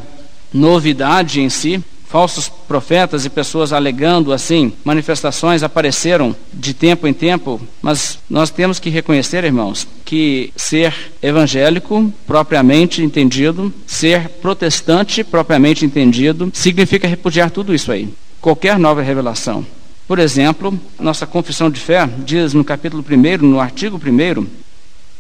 novidade 0.53 1.41
em 1.41 1.49
si, 1.49 1.83
falsos 2.07 2.47
profetas 2.47 3.25
e 3.25 3.29
pessoas 3.29 3.73
alegando 3.73 4.31
assim, 4.31 4.71
manifestações 4.83 5.63
apareceram 5.63 6.35
de 6.53 6.73
tempo 6.73 7.07
em 7.07 7.13
tempo, 7.13 7.59
mas 7.81 8.19
nós 8.29 8.49
temos 8.49 8.79
que 8.79 8.89
reconhecer, 8.89 9.43
irmãos, 9.43 9.87
que 10.03 10.51
ser 10.55 10.93
evangélico 11.21 12.13
propriamente 12.25 13.03
entendido, 13.03 13.73
ser 13.85 14.29
protestante 14.41 15.23
propriamente 15.23 15.85
entendido, 15.85 16.49
significa 16.53 17.07
repudiar 17.07 17.51
tudo 17.51 17.73
isso 17.73 17.91
aí. 17.91 18.09
Qualquer 18.39 18.77
nova 18.77 19.01
revelação. 19.01 19.65
Por 20.07 20.19
exemplo, 20.19 20.79
nossa 20.99 21.25
confissão 21.25 21.69
de 21.69 21.79
fé 21.79 22.07
diz 22.19 22.53
no 22.53 22.63
capítulo 22.63 23.03
1, 23.03 23.45
no 23.45 23.59
artigo 23.59 23.97
1, 23.97 24.45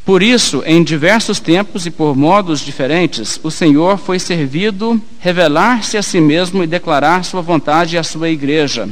por 0.05 0.21
isso, 0.21 0.61
em 0.67 0.83
diversos 0.83 1.39
tempos 1.39 1.87
e 1.87 1.91
por 1.91 2.15
modos 2.15 2.59
diferentes, 2.59 3.39
o 3.41 3.49
Senhor 3.49 3.97
foi 3.97 4.19
servido 4.19 5.01
revelar-se 5.19 5.97
a 5.97 6.03
si 6.03 6.21
mesmo 6.21 6.63
e 6.63 6.67
declarar 6.67 7.25
sua 7.25 7.41
vontade 7.41 7.97
à 7.97 8.03
sua 8.03 8.29
igreja. 8.29 8.87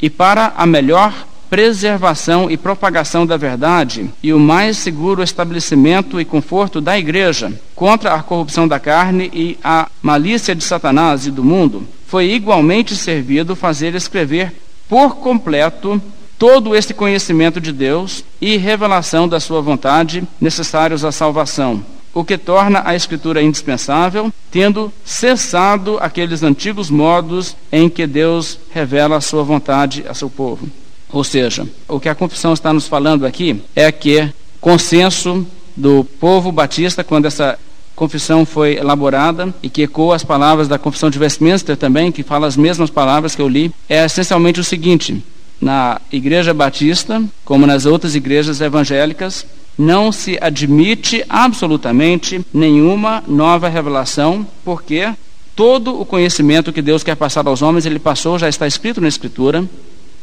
E 0.00 0.08
para 0.08 0.54
a 0.56 0.64
melhor 0.64 1.12
preservação 1.50 2.50
e 2.50 2.56
propagação 2.56 3.26
da 3.26 3.36
verdade 3.36 4.10
e 4.22 4.32
o 4.32 4.40
mais 4.40 4.78
seguro 4.78 5.22
estabelecimento 5.22 6.18
e 6.18 6.24
conforto 6.24 6.80
da 6.80 6.98
igreja 6.98 7.52
contra 7.76 8.14
a 8.14 8.22
corrupção 8.22 8.66
da 8.66 8.80
carne 8.80 9.30
e 9.34 9.58
a 9.62 9.88
malícia 10.02 10.54
de 10.54 10.64
Satanás 10.64 11.26
e 11.26 11.30
do 11.30 11.44
mundo, 11.44 11.86
foi 12.06 12.32
igualmente 12.32 12.96
servido 12.96 13.54
fazer 13.54 13.94
escrever 13.94 14.52
por 14.88 15.16
completo 15.16 16.00
todo 16.38 16.74
este 16.74 16.92
conhecimento 16.92 17.60
de 17.60 17.72
Deus 17.72 18.24
e 18.40 18.56
revelação 18.56 19.28
da 19.28 19.40
sua 19.40 19.60
vontade 19.60 20.24
necessários 20.40 21.04
à 21.04 21.12
salvação, 21.12 21.84
o 22.12 22.24
que 22.24 22.38
torna 22.38 22.82
a 22.84 22.94
Escritura 22.94 23.42
indispensável, 23.42 24.32
tendo 24.50 24.92
cessado 25.04 25.98
aqueles 26.00 26.42
antigos 26.42 26.90
modos 26.90 27.56
em 27.72 27.88
que 27.88 28.06
Deus 28.06 28.58
revela 28.72 29.16
a 29.16 29.20
sua 29.20 29.42
vontade 29.42 30.04
a 30.08 30.14
seu 30.14 30.30
povo. 30.30 30.68
Ou 31.12 31.22
seja, 31.22 31.66
o 31.88 32.00
que 32.00 32.08
a 32.08 32.14
confissão 32.14 32.52
está 32.52 32.72
nos 32.72 32.88
falando 32.88 33.24
aqui 33.24 33.62
é 33.74 33.90
que 33.92 34.28
consenso 34.60 35.46
do 35.76 36.04
povo 36.04 36.50
batista, 36.50 37.04
quando 37.04 37.26
essa 37.26 37.58
confissão 37.94 38.44
foi 38.44 38.76
elaborada 38.76 39.54
e 39.62 39.68
que 39.68 39.82
ecoa 39.82 40.16
as 40.16 40.24
palavras 40.24 40.66
da 40.66 40.78
confissão 40.78 41.10
de 41.10 41.18
Westminster 41.18 41.76
também, 41.76 42.10
que 42.10 42.22
fala 42.22 42.46
as 42.46 42.56
mesmas 42.56 42.90
palavras 42.90 43.34
que 43.34 43.42
eu 43.42 43.48
li, 43.48 43.72
é 43.88 44.04
essencialmente 44.04 44.60
o 44.60 44.64
seguinte: 44.64 45.22
na 45.64 45.98
Igreja 46.12 46.52
Batista, 46.52 47.24
como 47.42 47.66
nas 47.66 47.86
outras 47.86 48.14
igrejas 48.14 48.60
evangélicas, 48.60 49.46
não 49.78 50.12
se 50.12 50.38
admite 50.38 51.24
absolutamente 51.26 52.44
nenhuma 52.52 53.24
nova 53.26 53.66
revelação, 53.66 54.46
porque 54.62 55.10
todo 55.56 55.98
o 55.98 56.04
conhecimento 56.04 56.70
que 56.70 56.82
Deus 56.82 57.02
quer 57.02 57.16
passar 57.16 57.46
aos 57.48 57.62
homens, 57.62 57.86
ele 57.86 57.98
passou, 57.98 58.38
já 58.38 58.46
está 58.46 58.66
escrito 58.66 59.00
na 59.00 59.08
Escritura, 59.08 59.64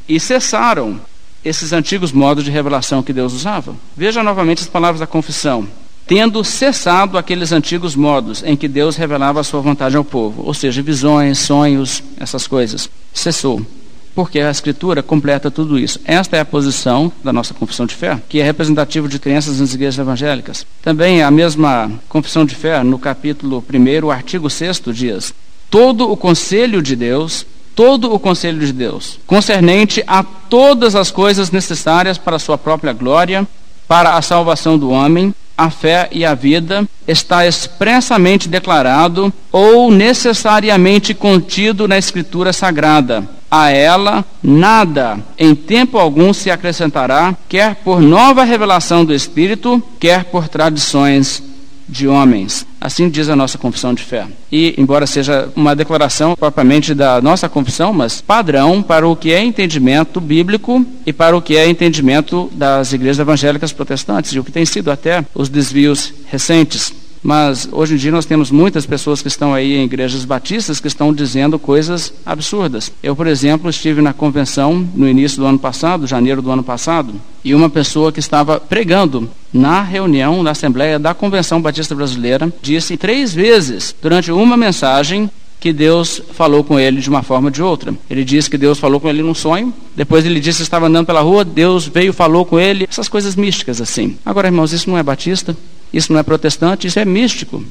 e 0.08 0.20
cessaram 0.20 1.02
esses 1.44 1.74
antigos 1.74 2.12
modos 2.12 2.44
de 2.44 2.52
revelação 2.52 3.02
que 3.02 3.12
Deus 3.12 3.34
usava. 3.34 3.76
Veja 3.98 4.22
novamente 4.22 4.62
as 4.62 4.68
palavras 4.68 5.00
da 5.00 5.08
confissão. 5.08 5.68
Tendo 6.06 6.44
cessado 6.44 7.18
aqueles 7.18 7.52
antigos 7.52 7.96
modos 7.96 8.44
em 8.44 8.56
que 8.56 8.68
Deus 8.68 8.96
revelava 8.96 9.40
a 9.40 9.44
sua 9.44 9.62
vontade 9.62 9.98
ao 9.98 10.04
povo, 10.04 10.44
ou 10.46 10.54
seja, 10.54 10.84
visões, 10.84 11.40
sonhos, 11.40 12.04
essas 12.20 12.46
coisas, 12.46 12.88
cessou 13.12 13.66
porque 14.14 14.40
a 14.40 14.52
Escritura 14.52 15.02
completa 15.02 15.50
tudo 15.50 15.80
isso. 15.80 16.00
Esta 16.06 16.38
é 16.38 16.40
a 16.42 16.46
posição 16.46 17.12
da 17.24 17.32
nossa 17.32 17.54
confissão 17.54 17.86
de 17.86 17.96
fé, 17.96 18.22
que 18.28 18.40
é 18.40 18.44
representativa 18.44 19.08
de 19.08 19.20
crenças 19.20 19.60
nas 19.60 19.74
igrejas 19.74 20.00
evangélicas. 20.00 20.66
Também 20.82 21.22
a 21.22 21.32
mesma 21.32 21.92
confissão 22.10 22.46
de 22.46 22.56
fé, 22.56 22.84
no 22.84 23.00
capítulo 23.00 23.64
1, 23.72 24.12
artigo 24.12 24.50
6 24.50 24.82
diz: 24.94 25.34
Todo 25.70 26.12
o 26.12 26.18
conselho 26.18 26.82
de 26.82 26.96
Deus, 26.96 27.46
todo 27.76 28.14
o 28.14 28.20
conselho 28.20 28.60
de 28.60 28.74
Deus, 28.74 29.20
concernente 29.26 30.04
a 30.06 30.24
todas 30.24 30.96
as 30.96 31.10
coisas 31.10 31.52
necessárias 31.52 32.18
para 32.18 32.36
a 32.36 32.40
sua 32.40 32.58
própria 32.58 32.94
glória, 32.94 33.48
para 33.88 34.16
a 34.16 34.22
salvação 34.22 34.78
do 34.78 34.90
homem, 34.90 35.34
a 35.58 35.70
fé 35.70 36.10
e 36.12 36.26
a 36.26 36.34
vida, 36.34 36.88
está 37.08 37.46
expressamente 37.46 38.50
declarado 38.50 39.32
ou 39.52 39.92
necessariamente 39.92 41.14
contido 41.14 41.88
na 41.88 41.98
Escritura 41.98 42.52
Sagrada 42.52 43.41
a 43.52 43.70
ela 43.70 44.24
nada 44.42 45.20
em 45.38 45.54
tempo 45.54 45.98
algum 45.98 46.34
se 46.34 46.50
acrescentará, 46.50 47.36
quer 47.50 47.76
por 47.76 48.02
nova 48.02 48.46
revelação 48.46 49.04
do 49.04 49.14
Espírito, 49.14 49.84
quer 50.00 50.24
por 50.24 50.48
tradições 50.48 51.44
de 51.92 52.08
homens. 52.08 52.66
Assim 52.80 53.10
diz 53.10 53.28
a 53.28 53.36
nossa 53.36 53.58
confissão 53.58 53.94
de 53.94 54.02
fé. 54.02 54.26
E, 54.50 54.74
embora 54.78 55.06
seja 55.06 55.50
uma 55.56 55.76
declaração 55.76 56.36
propriamente 56.36 56.94
da 56.96 57.22
nossa 57.22 57.50
confissão, 57.50 57.92
mas 57.92 58.22
padrão 58.22 58.82
para 58.82 59.06
o 59.06 59.16
que 59.16 59.34
é 59.34 59.44
entendimento 59.44 60.22
bíblico 60.22 60.86
e 61.06 61.12
para 61.12 61.36
o 61.36 61.42
que 61.42 61.58
é 61.58 61.68
entendimento 61.68 62.50
das 62.54 62.94
igrejas 62.94 63.20
evangélicas 63.20 63.74
protestantes, 63.74 64.32
e 64.32 64.40
o 64.40 64.44
que 64.44 64.52
tem 64.52 64.66
sido 64.66 64.90
até 64.90 65.26
os 65.36 65.50
desvios 65.50 66.14
recentes. 66.28 67.01
Mas 67.24 67.70
hoje 67.72 67.94
em 67.94 67.98
dia 67.98 68.12
nós 68.12 68.26
temos 68.26 68.50
muitas 68.50 68.86
pessoas 68.86 69.22
que 69.22 69.28
estão 69.28 69.54
aí 69.54 69.76
em 69.76 69.84
igrejas 69.84 70.26
batistas 70.26 70.80
que 70.80 70.88
estão 70.88 71.14
dizendo 71.14 71.60
coisas 71.60 72.14
absurdas. 72.26 72.92
Eu, 73.04 73.16
por 73.16 73.28
exemplo, 73.28 73.70
estive 73.70 74.02
na 74.02 74.14
convenção 74.14 74.88
no 74.96 75.08
início 75.08 75.38
do 75.38 75.46
ano 75.46 75.60
passado, 75.60 76.08
janeiro 76.08 76.42
do 76.42 76.52
ano 76.52 76.64
passado, 76.64 77.14
e 77.44 77.54
uma 77.54 77.70
pessoa 77.70 78.12
que 78.12 78.20
estava 78.20 78.60
pregando 78.60 79.30
na 79.54 79.82
reunião 79.82 80.44
da 80.44 80.52
Assembleia 80.52 80.98
da 80.98 81.14
Convenção 81.14 81.62
Batista 81.62 81.94
Brasileira 81.94 82.52
disse 82.62 82.98
três 82.98 83.34
vezes 83.34 83.96
durante 84.02 84.32
uma 84.32 84.58
mensagem 84.58 85.30
que 85.60 85.72
Deus 85.72 86.20
falou 86.34 86.64
com 86.64 86.80
ele 86.80 87.00
de 87.00 87.08
uma 87.08 87.22
forma 87.22 87.50
ou 87.50 87.52
de 87.52 87.62
outra. 87.62 87.94
Ele 88.10 88.26
disse 88.26 88.50
que 88.50 88.58
Deus 88.58 88.80
falou 88.80 89.00
com 89.00 89.08
ele 89.08 89.22
num 89.22 89.36
sonho, 89.36 89.72
depois 89.96 90.26
ele 90.26 90.40
disse 90.40 90.58
que 90.58 90.64
estava 90.64 90.88
andando 90.88 91.06
pela 91.06 91.22
rua, 91.22 91.46
Deus 91.46 91.86
veio 91.86 92.12
falou 92.12 92.44
com 92.44 92.60
ele, 92.60 92.88
essas 92.90 93.08
coisas 93.08 93.36
místicas 93.36 93.80
assim. 93.80 94.18
Agora, 94.26 94.48
irmãos, 94.48 94.74
isso 94.74 94.90
não 94.90 94.98
é 94.98 95.04
batista? 95.04 95.56
Isso 95.94 96.12
não 96.12 96.20
é 96.20 96.24
protestante, 96.24 96.88
isso 96.88 97.00
é 97.00 97.06
místico. 97.06 97.64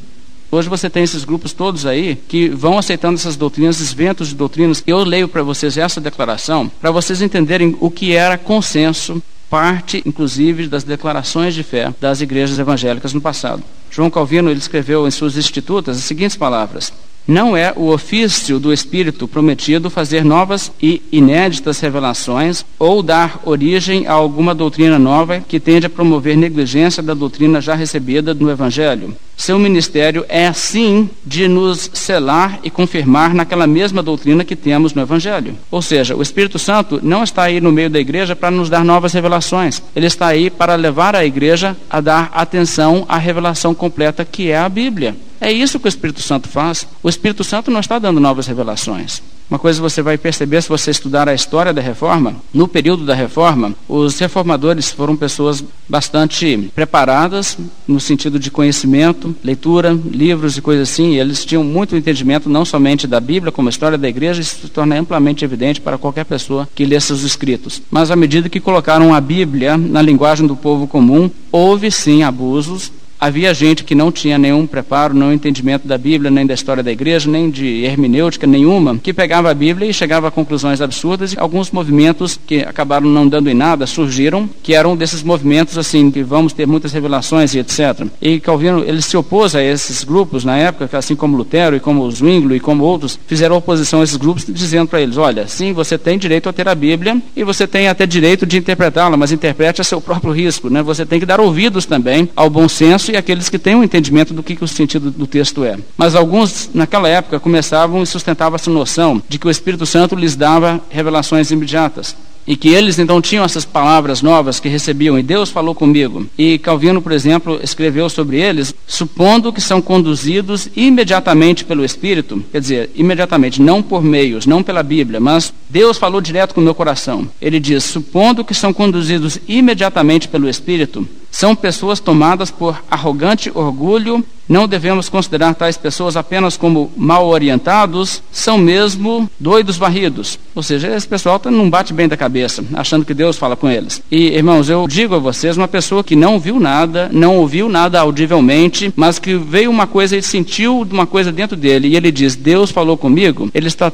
Hoje 0.52 0.68
você 0.68 0.90
tem 0.90 1.04
esses 1.04 1.24
grupos 1.24 1.52
todos 1.52 1.86
aí 1.86 2.16
que 2.16 2.48
vão 2.48 2.76
aceitando 2.76 3.14
essas 3.14 3.36
doutrinas, 3.36 3.76
esses 3.76 3.92
ventos 3.92 4.28
de 4.28 4.34
doutrinas. 4.34 4.82
Eu 4.84 5.04
leio 5.04 5.28
para 5.28 5.44
vocês 5.44 5.76
essa 5.76 6.00
declaração 6.00 6.70
para 6.80 6.90
vocês 6.90 7.22
entenderem 7.22 7.76
o 7.78 7.88
que 7.88 8.14
era 8.14 8.36
consenso, 8.36 9.22
parte 9.48 10.02
inclusive 10.04 10.66
das 10.66 10.82
declarações 10.82 11.54
de 11.54 11.62
fé 11.62 11.94
das 12.00 12.20
igrejas 12.20 12.58
evangélicas 12.58 13.14
no 13.14 13.20
passado. 13.20 13.62
João 13.90 14.10
Calvino 14.10 14.50
ele 14.50 14.58
escreveu 14.58 15.06
em 15.06 15.10
suas 15.10 15.36
institutas 15.36 15.96
as 15.98 16.04
seguintes 16.04 16.36
palavras: 16.36 16.92
não 17.30 17.56
é 17.56 17.72
o 17.76 17.92
ofício 17.92 18.58
do 18.58 18.72
Espírito 18.72 19.28
prometido 19.28 19.88
fazer 19.88 20.24
novas 20.24 20.72
e 20.82 21.00
inéditas 21.12 21.78
revelações 21.78 22.64
ou 22.76 23.04
dar 23.04 23.40
origem 23.44 24.04
a 24.08 24.12
alguma 24.12 24.52
doutrina 24.52 24.98
nova 24.98 25.38
que 25.38 25.60
tende 25.60 25.86
a 25.86 25.90
promover 25.90 26.36
negligência 26.36 27.00
da 27.00 27.14
doutrina 27.14 27.60
já 27.60 27.76
recebida 27.76 28.34
no 28.34 28.50
Evangelho. 28.50 29.14
Seu 29.40 29.58
ministério 29.58 30.26
é 30.28 30.46
assim 30.46 31.08
de 31.24 31.48
nos 31.48 31.90
selar 31.94 32.60
e 32.62 32.68
confirmar 32.68 33.32
naquela 33.32 33.66
mesma 33.66 34.02
doutrina 34.02 34.44
que 34.44 34.54
temos 34.54 34.92
no 34.92 35.00
Evangelho. 35.00 35.56
Ou 35.70 35.80
seja, 35.80 36.14
o 36.14 36.20
Espírito 36.20 36.58
Santo 36.58 37.00
não 37.02 37.24
está 37.24 37.44
aí 37.44 37.58
no 37.58 37.72
meio 37.72 37.88
da 37.88 37.98
igreja 37.98 38.36
para 38.36 38.50
nos 38.50 38.68
dar 38.68 38.84
novas 38.84 39.14
revelações. 39.14 39.82
Ele 39.96 40.06
está 40.06 40.26
aí 40.26 40.50
para 40.50 40.74
levar 40.74 41.16
a 41.16 41.24
igreja 41.24 41.74
a 41.88 42.02
dar 42.02 42.30
atenção 42.34 43.06
à 43.08 43.16
revelação 43.16 43.74
completa 43.74 44.26
que 44.26 44.50
é 44.50 44.58
a 44.58 44.68
Bíblia. 44.68 45.16
É 45.40 45.50
isso 45.50 45.80
que 45.80 45.86
o 45.86 45.88
Espírito 45.88 46.20
Santo 46.20 46.46
faz. 46.46 46.86
O 47.02 47.08
Espírito 47.08 47.42
Santo 47.42 47.70
não 47.70 47.80
está 47.80 47.98
dando 47.98 48.20
novas 48.20 48.46
revelações. 48.46 49.22
Uma 49.50 49.58
coisa 49.58 49.82
você 49.82 50.00
vai 50.00 50.16
perceber 50.16 50.62
se 50.62 50.68
você 50.68 50.92
estudar 50.92 51.28
a 51.28 51.34
história 51.34 51.72
da 51.72 51.82
reforma, 51.82 52.36
no 52.54 52.68
período 52.68 53.04
da 53.04 53.16
reforma, 53.16 53.74
os 53.88 54.16
reformadores 54.16 54.92
foram 54.92 55.16
pessoas 55.16 55.64
bastante 55.88 56.70
preparadas 56.72 57.58
no 57.86 57.98
sentido 57.98 58.38
de 58.38 58.48
conhecimento, 58.48 59.34
leitura, 59.42 59.92
livros 59.92 60.56
e 60.56 60.62
coisas 60.62 60.88
assim, 60.88 61.14
e 61.14 61.18
eles 61.18 61.44
tinham 61.44 61.64
muito 61.64 61.96
entendimento 61.96 62.48
não 62.48 62.64
somente 62.64 63.08
da 63.08 63.18
Bíblia, 63.18 63.50
como 63.50 63.68
a 63.68 63.70
história 63.70 63.98
da 63.98 64.08
igreja, 64.08 64.40
isso 64.40 64.60
se 64.60 64.68
torna 64.68 64.96
amplamente 64.96 65.44
evidente 65.44 65.80
para 65.80 65.98
qualquer 65.98 66.24
pessoa 66.24 66.68
que 66.72 66.84
lê 66.84 67.00
seus 67.00 67.24
escritos. 67.24 67.82
Mas 67.90 68.12
à 68.12 68.14
medida 68.14 68.48
que 68.48 68.60
colocaram 68.60 69.12
a 69.12 69.20
Bíblia 69.20 69.76
na 69.76 70.00
linguagem 70.00 70.46
do 70.46 70.54
povo 70.54 70.86
comum, 70.86 71.28
houve 71.50 71.90
sim 71.90 72.22
abusos, 72.22 72.92
Havia 73.20 73.52
gente 73.52 73.84
que 73.84 73.94
não 73.94 74.10
tinha 74.10 74.38
nenhum 74.38 74.66
preparo, 74.66 75.12
nenhum 75.12 75.32
entendimento 75.32 75.86
da 75.86 75.98
Bíblia, 75.98 76.30
nem 76.30 76.46
da 76.46 76.54
história 76.54 76.82
da 76.82 76.90
igreja, 76.90 77.30
nem 77.30 77.50
de 77.50 77.84
hermenêutica 77.84 78.46
nenhuma, 78.46 78.96
que 78.96 79.12
pegava 79.12 79.50
a 79.50 79.54
Bíblia 79.54 79.90
e 79.90 79.92
chegava 79.92 80.28
a 80.28 80.30
conclusões 80.30 80.80
absurdas 80.80 81.34
e 81.34 81.38
alguns 81.38 81.70
movimentos 81.70 82.40
que 82.46 82.60
acabaram 82.60 83.06
não 83.06 83.28
dando 83.28 83.50
em 83.50 83.54
nada 83.54 83.86
surgiram, 83.86 84.48
que 84.62 84.74
eram 84.74 84.96
desses 84.96 85.22
movimentos 85.22 85.76
assim, 85.76 86.10
que 86.10 86.22
vamos 86.22 86.54
ter 86.54 86.66
muitas 86.66 86.92
revelações 86.94 87.54
e 87.54 87.58
etc. 87.58 88.06
E 88.22 88.40
Calvino, 88.40 88.82
ele 88.86 89.02
se 89.02 89.16
opôs 89.18 89.54
a 89.54 89.62
esses 89.62 90.02
grupos 90.02 90.42
na 90.42 90.56
época, 90.56 90.96
assim 90.96 91.14
como 91.14 91.36
Lutero 91.36 91.76
e 91.76 91.80
como 91.80 92.10
Zwinglio 92.10 92.56
e 92.56 92.60
como 92.60 92.84
outros, 92.84 93.20
fizeram 93.26 93.56
oposição 93.56 94.00
a 94.00 94.04
esses 94.04 94.16
grupos 94.16 94.46
dizendo 94.48 94.88
para 94.88 95.02
eles, 95.02 95.18
olha, 95.18 95.46
sim, 95.46 95.74
você 95.74 95.98
tem 95.98 96.16
direito 96.16 96.48
a 96.48 96.54
ter 96.54 96.66
a 96.66 96.74
Bíblia 96.74 97.20
e 97.36 97.44
você 97.44 97.66
tem 97.66 97.86
até 97.86 98.06
direito 98.06 98.46
de 98.46 98.56
interpretá-la, 98.56 99.18
mas 99.18 99.30
interprete 99.30 99.82
a 99.82 99.84
seu 99.84 100.00
próprio 100.00 100.32
risco, 100.32 100.70
né? 100.70 100.82
Você 100.82 101.04
tem 101.04 101.20
que 101.20 101.26
dar 101.26 101.38
ouvidos 101.38 101.84
também 101.84 102.26
ao 102.34 102.48
bom 102.48 102.66
senso 102.66 103.09
e 103.10 103.16
aqueles 103.16 103.48
que 103.48 103.58
têm 103.58 103.74
um 103.74 103.84
entendimento 103.84 104.32
do 104.32 104.42
que, 104.42 104.56
que 104.56 104.64
o 104.64 104.68
sentido 104.68 105.10
do 105.10 105.26
texto 105.26 105.64
é. 105.64 105.76
Mas 105.96 106.14
alguns, 106.14 106.70
naquela 106.72 107.08
época, 107.08 107.40
começavam 107.40 108.02
e 108.02 108.06
sustentavam 108.06 108.56
essa 108.56 108.70
noção 108.70 109.22
de 109.28 109.38
que 109.38 109.46
o 109.46 109.50
Espírito 109.50 109.86
Santo 109.86 110.14
lhes 110.14 110.36
dava 110.36 110.80
revelações 110.90 111.50
imediatas. 111.50 112.16
E 112.46 112.56
que 112.56 112.70
eles 112.70 112.98
então 112.98 113.20
tinham 113.20 113.44
essas 113.44 113.64
palavras 113.64 114.22
novas 114.22 114.58
que 114.58 114.68
recebiam, 114.68 115.18
e 115.18 115.22
Deus 115.22 115.50
falou 115.50 115.74
comigo. 115.74 116.26
E 116.36 116.58
Calvino, 116.58 117.00
por 117.00 117.12
exemplo, 117.12 117.60
escreveu 117.62 118.08
sobre 118.08 118.40
eles, 118.40 118.74
supondo 118.86 119.52
que 119.52 119.60
são 119.60 119.80
conduzidos 119.80 120.68
imediatamente 120.74 121.64
pelo 121.64 121.84
Espírito, 121.84 122.42
quer 122.50 122.60
dizer, 122.60 122.90
imediatamente, 122.96 123.62
não 123.62 123.82
por 123.82 124.02
meios, 124.02 124.46
não 124.46 124.62
pela 124.62 124.82
Bíblia, 124.82 125.20
mas 125.20 125.52
Deus 125.68 125.98
falou 125.98 126.20
direto 126.20 126.54
com 126.54 126.60
o 126.60 126.64
meu 126.64 126.74
coração. 126.74 127.28
Ele 127.40 127.60
diz: 127.60 127.84
supondo 127.84 128.44
que 128.44 128.54
são 128.54 128.72
conduzidos 128.72 129.38
imediatamente 129.46 130.26
pelo 130.26 130.48
Espírito, 130.48 131.06
são 131.30 131.54
pessoas 131.54 132.00
tomadas 132.00 132.50
por 132.50 132.82
arrogante 132.90 133.50
orgulho. 133.54 134.24
Não 134.48 134.66
devemos 134.66 135.08
considerar 135.08 135.54
tais 135.54 135.76
pessoas 135.76 136.16
apenas 136.16 136.56
como 136.56 136.90
mal 136.96 137.28
orientados, 137.28 138.20
são 138.32 138.58
mesmo 138.58 139.30
doidos 139.38 139.76
varridos. 139.76 140.40
Ou 140.56 140.62
seja, 140.62 140.88
esse 140.88 141.06
pessoal 141.06 141.38
tá, 141.38 141.52
não 141.52 141.70
bate 141.70 141.94
bem 141.94 142.08
da 142.08 142.16
cabeça, 142.16 142.64
achando 142.74 143.04
que 143.04 143.14
Deus 143.14 143.38
fala 143.38 143.54
com 143.54 143.70
eles. 143.70 144.02
E, 144.10 144.34
irmãos, 144.34 144.68
eu 144.68 144.88
digo 144.88 145.14
a 145.14 145.18
vocês, 145.20 145.56
uma 145.56 145.68
pessoa 145.68 146.02
que 146.02 146.16
não 146.16 146.40
viu 146.40 146.58
nada, 146.58 147.08
não 147.12 147.36
ouviu 147.36 147.68
nada 147.68 148.00
audivelmente, 148.00 148.92
mas 148.96 149.20
que 149.20 149.36
veio 149.36 149.70
uma 149.70 149.86
coisa 149.86 150.16
e 150.16 150.22
sentiu 150.22 150.84
uma 150.90 151.06
coisa 151.06 151.30
dentro 151.30 151.56
dele, 151.56 151.86
e 151.86 151.96
ele 151.96 152.10
diz: 152.10 152.34
Deus 152.34 152.72
falou 152.72 152.96
comigo, 152.96 153.48
ele 153.54 153.68
está 153.68 153.92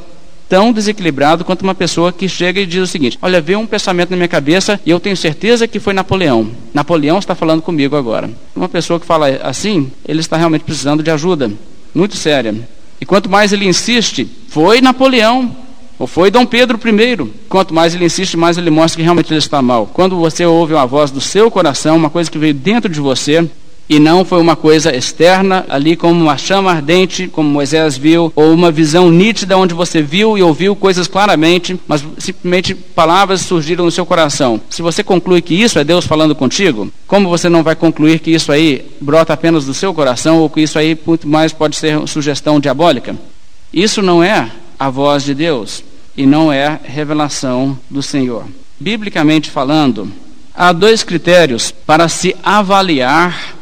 tão 0.48 0.72
desequilibrado 0.72 1.44
quanto 1.44 1.62
uma 1.62 1.74
pessoa 1.74 2.12
que 2.12 2.28
chega 2.28 2.60
e 2.60 2.66
diz 2.66 2.82
o 2.82 2.86
seguinte: 2.86 3.18
Olha, 3.20 3.40
veio 3.40 3.58
um 3.58 3.66
pensamento 3.66 4.10
na 4.10 4.16
minha 4.16 4.28
cabeça 4.28 4.80
e 4.84 4.90
eu 4.90 5.00
tenho 5.00 5.16
certeza 5.16 5.68
que 5.68 5.80
foi 5.80 5.92
Napoleão. 5.92 6.50
Napoleão 6.72 7.18
está 7.18 7.34
falando 7.34 7.62
comigo 7.62 7.96
agora. 7.96 8.30
Uma 8.54 8.68
pessoa 8.68 9.00
que 9.00 9.06
fala 9.06 9.28
assim, 9.42 9.90
ele 10.06 10.20
está 10.20 10.36
realmente 10.36 10.62
precisando 10.62 11.02
de 11.02 11.10
ajuda, 11.10 11.50
muito 11.94 12.16
séria. 12.16 12.54
E 13.00 13.04
quanto 13.04 13.28
mais 13.28 13.52
ele 13.52 13.66
insiste, 13.66 14.28
foi 14.48 14.80
Napoleão. 14.80 15.54
Ou 15.98 16.06
foi 16.06 16.30
Dom 16.30 16.44
Pedro 16.44 16.78
I. 16.78 17.30
Quanto 17.48 17.72
mais 17.72 17.94
ele 17.94 18.04
insiste, 18.04 18.36
mais 18.36 18.58
ele 18.58 18.70
mostra 18.70 18.96
que 18.98 19.02
realmente 19.02 19.32
ele 19.32 19.38
está 19.38 19.62
mal. 19.62 19.86
Quando 19.86 20.16
você 20.16 20.44
ouve 20.44 20.74
uma 20.74 20.86
voz 20.86 21.10
do 21.10 21.22
seu 21.22 21.50
coração, 21.50 21.96
uma 21.96 22.10
coisa 22.10 22.30
que 22.30 22.38
veio 22.38 22.52
dentro 22.52 22.90
de 22.90 23.00
você, 23.00 23.48
e 23.88 23.98
não 23.98 24.24
foi 24.24 24.40
uma 24.40 24.56
coisa 24.56 24.94
externa, 24.94 25.64
ali 25.68 25.96
como 25.96 26.20
uma 26.20 26.36
chama 26.36 26.70
ardente, 26.70 27.28
como 27.28 27.48
Moisés 27.48 27.96
viu, 27.96 28.32
ou 28.34 28.52
uma 28.52 28.70
visão 28.70 29.10
nítida 29.10 29.56
onde 29.56 29.74
você 29.74 30.02
viu 30.02 30.36
e 30.36 30.42
ouviu 30.42 30.74
coisas 30.74 31.06
claramente, 31.06 31.78
mas 31.86 32.04
simplesmente 32.18 32.74
palavras 32.74 33.42
surgiram 33.42 33.84
no 33.84 33.90
seu 33.90 34.04
coração. 34.04 34.60
Se 34.68 34.82
você 34.82 35.04
conclui 35.04 35.40
que 35.40 35.54
isso 35.54 35.78
é 35.78 35.84
Deus 35.84 36.04
falando 36.04 36.34
contigo, 36.34 36.90
como 37.06 37.28
você 37.28 37.48
não 37.48 37.62
vai 37.62 37.76
concluir 37.76 38.18
que 38.18 38.32
isso 38.32 38.50
aí 38.50 38.84
brota 39.00 39.32
apenas 39.32 39.64
do 39.64 39.74
seu 39.74 39.94
coração 39.94 40.38
ou 40.38 40.50
que 40.50 40.60
isso 40.60 40.78
aí 40.78 40.98
muito 41.06 41.28
mais 41.28 41.52
pode 41.52 41.76
ser 41.76 42.06
sugestão 42.08 42.58
diabólica? 42.58 43.16
Isso 43.72 44.02
não 44.02 44.22
é 44.22 44.50
a 44.78 44.90
voz 44.90 45.24
de 45.24 45.34
Deus 45.34 45.82
e 46.16 46.26
não 46.26 46.52
é 46.52 46.80
revelação 46.82 47.78
do 47.88 48.02
Senhor. 48.02 48.44
Biblicamente 48.78 49.50
falando, 49.50 50.10
há 50.54 50.72
dois 50.72 51.02
critérios 51.02 51.70
para 51.70 52.08
se 52.08 52.34
avaliar 52.42 53.55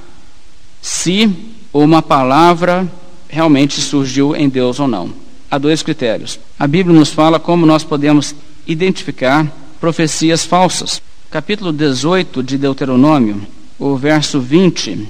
se 0.85 1.35
uma 1.73 2.03
palavra 2.03 2.87
realmente 3.27 3.81
surgiu 3.81 4.37
em 4.37 4.51
Deus 4.51 4.79
ou 4.79 4.87
não. 4.87 5.15
Há 5.51 5.57
dois 5.57 5.83
critérios. 5.83 6.39
A 6.59 6.67
Bíblia 6.67 6.95
nos 6.95 7.09
fala 7.09 7.41
como 7.41 7.65
nós 7.65 7.83
podemos 7.83 8.35
identificar 8.67 9.51
profecias 9.81 10.45
falsas. 10.45 11.01
Capítulo 11.31 11.73
18 11.73 12.43
de 12.43 12.59
Deuteronômio, 12.59 13.47
o 13.79 13.97
verso 13.97 14.39
20, 14.39 15.09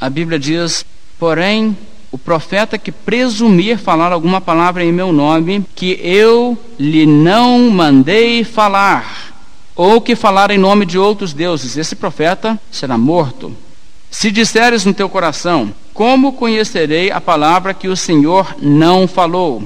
a 0.00 0.08
Bíblia 0.08 0.38
diz: 0.38 0.86
Porém, 1.18 1.76
o 2.12 2.16
profeta 2.16 2.78
que 2.78 2.92
presumir 2.92 3.76
falar 3.76 4.12
alguma 4.12 4.40
palavra 4.40 4.84
em 4.84 4.92
meu 4.92 5.12
nome, 5.12 5.64
que 5.74 5.98
eu 6.00 6.56
lhe 6.78 7.06
não 7.06 7.68
mandei 7.70 8.44
falar, 8.44 9.34
ou 9.74 10.00
que 10.00 10.14
falar 10.14 10.52
em 10.52 10.58
nome 10.58 10.86
de 10.86 10.96
outros 10.96 11.32
deuses, 11.32 11.76
esse 11.76 11.96
profeta 11.96 12.56
será 12.70 12.96
morto. 12.96 13.52
Se 14.10 14.30
disseres 14.30 14.84
no 14.84 14.94
teu 14.94 15.08
coração, 15.08 15.72
como 15.92 16.32
conhecerei 16.32 17.10
a 17.10 17.20
palavra 17.20 17.74
que 17.74 17.88
o 17.88 17.96
Senhor 17.96 18.56
não 18.60 19.06
falou? 19.06 19.62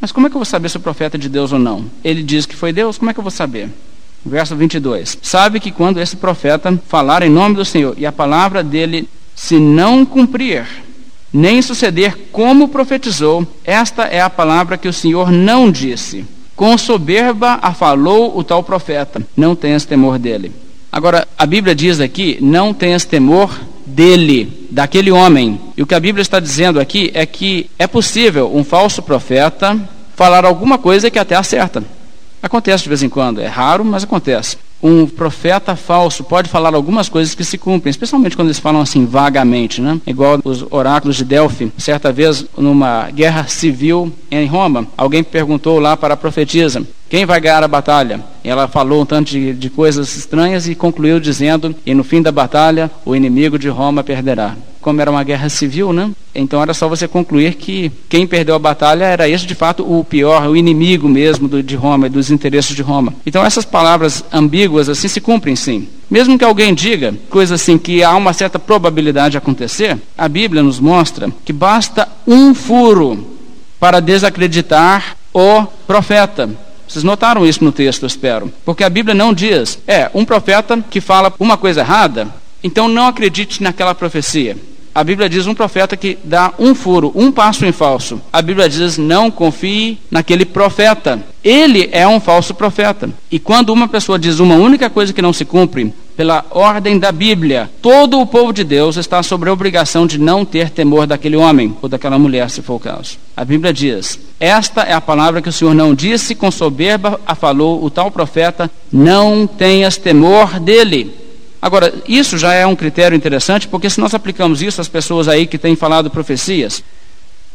Mas 0.00 0.12
como 0.12 0.26
é 0.26 0.30
que 0.30 0.36
eu 0.36 0.40
vou 0.40 0.46
saber 0.46 0.68
se 0.68 0.76
o 0.76 0.80
profeta 0.80 1.16
é 1.16 1.20
de 1.20 1.28
Deus 1.28 1.52
ou 1.52 1.58
não? 1.58 1.84
Ele 2.04 2.22
diz 2.22 2.46
que 2.46 2.54
foi 2.54 2.72
Deus, 2.72 2.98
como 2.98 3.10
é 3.10 3.14
que 3.14 3.20
eu 3.20 3.24
vou 3.24 3.30
saber? 3.30 3.68
Verso 4.24 4.54
22. 4.54 5.18
Sabe 5.22 5.58
que 5.60 5.72
quando 5.72 6.00
esse 6.00 6.16
profeta 6.16 6.80
falar 6.86 7.22
em 7.22 7.30
nome 7.30 7.56
do 7.56 7.64
Senhor 7.64 7.94
e 7.96 8.04
a 8.04 8.12
palavra 8.12 8.62
dele 8.62 9.08
se 9.34 9.58
não 9.58 10.04
cumprir, 10.04 10.66
nem 11.32 11.62
suceder 11.62 12.28
como 12.32 12.68
profetizou, 12.68 13.46
esta 13.64 14.04
é 14.04 14.20
a 14.20 14.30
palavra 14.30 14.76
que 14.76 14.88
o 14.88 14.92
Senhor 14.92 15.30
não 15.30 15.70
disse. 15.70 16.24
Com 16.56 16.76
soberba 16.76 17.58
a 17.62 17.72
falou 17.72 18.36
o 18.36 18.42
tal 18.42 18.64
profeta, 18.64 19.22
não 19.36 19.54
tenhas 19.54 19.84
temor 19.84 20.18
dele. 20.18 20.52
Agora, 20.90 21.28
a 21.38 21.46
Bíblia 21.46 21.74
diz 21.74 22.00
aqui: 22.00 22.38
não 22.40 22.74
tenhas 22.74 23.04
temor 23.04 23.56
dele, 23.98 24.68
daquele 24.70 25.10
homem. 25.10 25.60
E 25.76 25.82
o 25.82 25.86
que 25.86 25.94
a 25.94 25.98
Bíblia 25.98 26.22
está 26.22 26.38
dizendo 26.38 26.78
aqui 26.78 27.10
é 27.14 27.26
que 27.26 27.68
é 27.76 27.84
possível 27.84 28.48
um 28.54 28.62
falso 28.62 29.02
profeta 29.02 29.76
falar 30.14 30.44
alguma 30.44 30.78
coisa 30.78 31.10
que 31.10 31.18
até 31.18 31.34
acerta. 31.34 31.82
Acontece 32.40 32.84
de 32.84 32.90
vez 32.90 33.02
em 33.02 33.08
quando, 33.08 33.40
é 33.40 33.48
raro, 33.48 33.84
mas 33.84 34.04
acontece. 34.04 34.56
Um 34.80 35.04
profeta 35.04 35.74
falso 35.74 36.22
pode 36.22 36.48
falar 36.48 36.72
algumas 36.72 37.08
coisas 37.08 37.34
que 37.34 37.42
se 37.42 37.58
cumprem, 37.58 37.90
especialmente 37.90 38.36
quando 38.36 38.46
eles 38.46 38.60
falam 38.60 38.80
assim 38.80 39.04
vagamente, 39.04 39.80
né? 39.80 40.00
Igual 40.06 40.38
os 40.44 40.64
oráculos 40.70 41.16
de 41.16 41.24
Delphi. 41.24 41.72
Certa 41.76 42.12
vez, 42.12 42.46
numa 42.56 43.10
guerra 43.10 43.48
civil 43.48 44.12
em 44.30 44.46
Roma, 44.46 44.86
alguém 44.96 45.24
perguntou 45.24 45.80
lá 45.80 45.96
para 45.96 46.14
a 46.14 46.16
profetisa: 46.16 46.86
quem 47.08 47.24
vai 47.24 47.40
ganhar 47.40 47.64
a 47.64 47.68
batalha? 47.68 48.20
Ela 48.44 48.68
falou 48.68 49.02
um 49.02 49.06
tanto 49.06 49.30
de, 49.30 49.54
de 49.54 49.70
coisas 49.70 50.14
estranhas 50.16 50.68
e 50.68 50.74
concluiu 50.74 51.18
dizendo: 51.18 51.74
E 51.86 51.94
no 51.94 52.04
fim 52.04 52.20
da 52.20 52.30
batalha, 52.30 52.90
o 53.04 53.16
inimigo 53.16 53.58
de 53.58 53.68
Roma 53.68 54.04
perderá. 54.04 54.54
Como 54.80 55.00
era 55.00 55.10
uma 55.10 55.24
guerra 55.24 55.48
civil, 55.48 55.92
né? 55.92 56.10
Então 56.34 56.62
era 56.62 56.72
só 56.72 56.86
você 56.86 57.08
concluir 57.08 57.54
que 57.54 57.90
quem 58.08 58.26
perdeu 58.26 58.54
a 58.54 58.58
batalha 58.58 59.04
era 59.04 59.28
esse 59.28 59.46
de 59.46 59.54
fato 59.54 59.82
o 59.82 60.04
pior, 60.04 60.46
o 60.48 60.56
inimigo 60.56 61.08
mesmo 61.08 61.48
do, 61.48 61.62
de 61.62 61.74
Roma 61.74 62.06
e 62.06 62.10
dos 62.10 62.30
interesses 62.30 62.76
de 62.76 62.82
Roma. 62.82 63.12
Então 63.26 63.44
essas 63.44 63.64
palavras 63.64 64.22
ambíguas 64.32 64.88
assim 64.88 65.08
se 65.08 65.20
cumprem 65.20 65.56
sim. 65.56 65.88
Mesmo 66.10 66.38
que 66.38 66.44
alguém 66.44 66.74
diga 66.74 67.14
coisa 67.28 67.56
assim 67.56 67.76
que 67.76 68.04
há 68.04 68.14
uma 68.14 68.32
certa 68.32 68.58
probabilidade 68.58 69.32
de 69.32 69.38
acontecer, 69.38 69.98
a 70.16 70.28
Bíblia 70.28 70.62
nos 70.62 70.78
mostra 70.78 71.30
que 71.44 71.52
basta 71.52 72.06
um 72.26 72.54
furo 72.54 73.26
para 73.80 74.00
desacreditar 74.00 75.16
o 75.34 75.64
profeta. 75.86 76.48
Vocês 76.88 77.04
notaram 77.04 77.46
isso 77.46 77.62
no 77.62 77.70
texto, 77.70 78.02
eu 78.02 78.06
espero. 78.06 78.52
Porque 78.64 78.82
a 78.82 78.88
Bíblia 78.88 79.14
não 79.14 79.34
diz, 79.34 79.78
é, 79.86 80.10
um 80.14 80.24
profeta 80.24 80.82
que 80.90 81.00
fala 81.00 81.32
uma 81.38 81.56
coisa 81.56 81.80
errada, 81.80 82.28
então 82.64 82.88
não 82.88 83.06
acredite 83.06 83.62
naquela 83.62 83.94
profecia. 83.94 84.56
A 84.94 85.04
Bíblia 85.04 85.28
diz 85.28 85.46
um 85.46 85.54
profeta 85.54 85.96
que 85.96 86.18
dá 86.24 86.52
um 86.58 86.74
furo, 86.74 87.12
um 87.14 87.30
passo 87.30 87.64
em 87.64 87.70
falso. 87.70 88.20
A 88.32 88.42
Bíblia 88.42 88.68
diz 88.68 88.98
não 88.98 89.30
confie 89.30 89.98
naquele 90.10 90.44
profeta. 90.44 91.22
Ele 91.44 91.88
é 91.92 92.08
um 92.08 92.18
falso 92.18 92.52
profeta. 92.52 93.08
E 93.30 93.38
quando 93.38 93.70
uma 93.70 93.86
pessoa 93.86 94.18
diz 94.18 94.40
uma 94.40 94.56
única 94.56 94.90
coisa 94.90 95.12
que 95.12 95.22
não 95.22 95.32
se 95.32 95.44
cumpre, 95.44 95.94
pela 96.18 96.44
ordem 96.50 96.98
da 96.98 97.12
Bíblia, 97.12 97.70
todo 97.80 98.20
o 98.20 98.26
povo 98.26 98.52
de 98.52 98.64
Deus 98.64 98.96
está 98.96 99.22
sobre 99.22 99.48
a 99.48 99.52
obrigação 99.52 100.04
de 100.04 100.18
não 100.18 100.44
ter 100.44 100.68
temor 100.68 101.06
daquele 101.06 101.36
homem 101.36 101.76
ou 101.80 101.88
daquela 101.88 102.18
mulher, 102.18 102.50
se 102.50 102.60
for 102.60 102.74
o 102.74 102.80
caso. 102.80 103.16
A 103.36 103.44
Bíblia 103.44 103.72
diz: 103.72 104.18
Esta 104.40 104.82
é 104.82 104.92
a 104.92 105.00
palavra 105.00 105.40
que 105.40 105.48
o 105.48 105.52
Senhor 105.52 105.72
não 105.74 105.94
disse, 105.94 106.34
com 106.34 106.50
soberba 106.50 107.20
a 107.24 107.36
falou 107.36 107.84
o 107.84 107.88
tal 107.88 108.10
profeta: 108.10 108.68
Não 108.92 109.46
tenhas 109.46 109.96
temor 109.96 110.58
dele. 110.58 111.14
Agora, 111.62 111.94
isso 112.08 112.36
já 112.36 112.52
é 112.52 112.66
um 112.66 112.74
critério 112.74 113.14
interessante, 113.14 113.68
porque 113.68 113.88
se 113.88 114.00
nós 114.00 114.12
aplicamos 114.12 114.60
isso 114.60 114.80
às 114.80 114.88
pessoas 114.88 115.28
aí 115.28 115.46
que 115.46 115.56
têm 115.56 115.76
falado 115.76 116.10
profecias, 116.10 116.82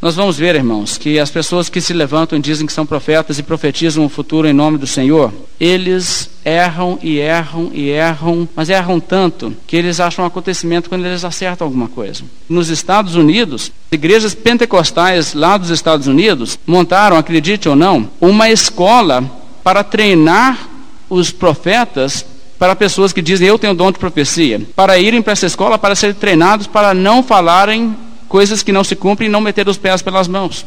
nós 0.03 0.15
vamos 0.15 0.37
ver, 0.37 0.53
irmãos, 0.53 0.97
que 0.97 1.17
as 1.17 1.29
pessoas 1.29 1.69
que 1.69 1.79
se 1.79 1.93
levantam 1.93 2.37
e 2.37 2.41
dizem 2.41 2.67
que 2.67 2.73
são 2.73 2.85
profetas 2.85 3.39
e 3.39 3.43
profetizam 3.43 4.03
o 4.03 4.09
futuro 4.09 4.45
em 4.45 4.51
nome 4.51 4.77
do 4.77 4.85
Senhor, 4.85 5.31
eles 5.57 6.29
erram 6.43 6.99
e 7.01 7.19
erram 7.19 7.71
e 7.73 7.87
erram, 7.89 8.45
mas 8.53 8.67
erram 8.67 8.99
tanto 8.99 9.55
que 9.65 9.77
eles 9.77 10.01
acham 10.01 10.25
um 10.25 10.27
acontecimento 10.27 10.89
quando 10.89 11.05
eles 11.05 11.23
acertam 11.23 11.65
alguma 11.65 11.87
coisa. 11.87 12.25
Nos 12.49 12.67
Estados 12.67 13.15
Unidos, 13.15 13.71
igrejas 13.93 14.35
pentecostais 14.35 15.33
lá 15.33 15.55
dos 15.55 15.69
Estados 15.69 16.05
Unidos 16.05 16.59
montaram, 16.67 17.15
acredite 17.15 17.69
ou 17.69 17.75
não, 17.75 18.09
uma 18.19 18.49
escola 18.49 19.23
para 19.63 19.85
treinar 19.85 20.67
os 21.09 21.31
profetas 21.31 22.25
para 22.59 22.75
pessoas 22.75 23.13
que 23.13 23.21
dizem 23.21 23.47
eu 23.47 23.57
tenho 23.57 23.73
dom 23.73 23.89
de 23.89 23.99
profecia, 23.99 24.61
para 24.75 24.97
irem 24.97 25.21
para 25.21 25.31
essa 25.31 25.45
escola 25.45 25.77
para 25.77 25.95
serem 25.95 26.13
treinados 26.13 26.67
para 26.67 26.93
não 26.93 27.23
falarem 27.23 27.95
coisas 28.33 28.63
que 28.63 28.71
não 28.71 28.83
se 28.83 28.95
cumprem 28.95 29.29
e 29.29 29.31
não 29.31 29.39
meter 29.39 29.69
os 29.69 29.77
pés 29.77 30.01
pelas 30.01 30.27
mãos. 30.27 30.65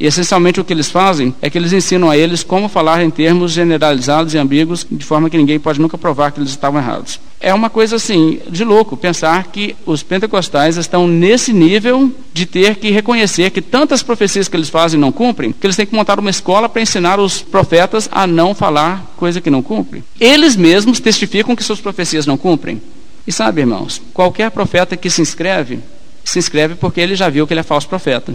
E 0.00 0.06
essencialmente 0.06 0.58
o 0.58 0.64
que 0.64 0.72
eles 0.72 0.90
fazem 0.90 1.34
é 1.42 1.50
que 1.50 1.58
eles 1.58 1.70
ensinam 1.70 2.08
a 2.08 2.16
eles 2.16 2.42
como 2.42 2.70
falar 2.70 3.04
em 3.04 3.10
termos 3.10 3.52
generalizados 3.52 4.32
e 4.32 4.38
ambíguos, 4.38 4.86
de 4.90 5.04
forma 5.04 5.28
que 5.28 5.36
ninguém 5.36 5.60
pode 5.60 5.78
nunca 5.78 5.98
provar 5.98 6.32
que 6.32 6.40
eles 6.40 6.48
estavam 6.48 6.80
errados. 6.80 7.20
É 7.38 7.52
uma 7.52 7.68
coisa 7.68 7.96
assim, 7.96 8.40
de 8.48 8.64
louco, 8.64 8.96
pensar 8.96 9.48
que 9.48 9.76
os 9.84 10.02
pentecostais 10.02 10.78
estão 10.78 11.06
nesse 11.06 11.52
nível 11.52 12.10
de 12.32 12.46
ter 12.46 12.76
que 12.76 12.90
reconhecer 12.90 13.50
que 13.50 13.60
tantas 13.60 14.02
profecias 14.02 14.48
que 14.48 14.56
eles 14.56 14.70
fazem 14.70 14.98
não 14.98 15.12
cumprem, 15.12 15.52
que 15.52 15.66
eles 15.66 15.76
têm 15.76 15.84
que 15.84 15.94
montar 15.94 16.18
uma 16.18 16.30
escola 16.30 16.66
para 16.66 16.80
ensinar 16.80 17.20
os 17.20 17.42
profetas 17.42 18.08
a 18.10 18.26
não 18.26 18.54
falar 18.54 19.12
coisa 19.18 19.38
que 19.38 19.50
não 19.50 19.60
cumpre. 19.60 20.02
Eles 20.18 20.56
mesmos 20.56 20.98
testificam 20.98 21.54
que 21.54 21.62
suas 21.62 21.78
profecias 21.78 22.24
não 22.24 22.38
cumprem. 22.38 22.80
E 23.26 23.30
sabe, 23.30 23.60
irmãos, 23.60 24.00
qualquer 24.14 24.50
profeta 24.50 24.96
que 24.96 25.10
se 25.10 25.20
inscreve, 25.20 25.78
se 26.24 26.38
inscreve 26.38 26.74
porque 26.74 27.00
ele 27.00 27.14
já 27.14 27.28
viu 27.28 27.46
que 27.46 27.52
ele 27.52 27.60
é 27.60 27.64
falso 27.64 27.88
profeta. 27.88 28.34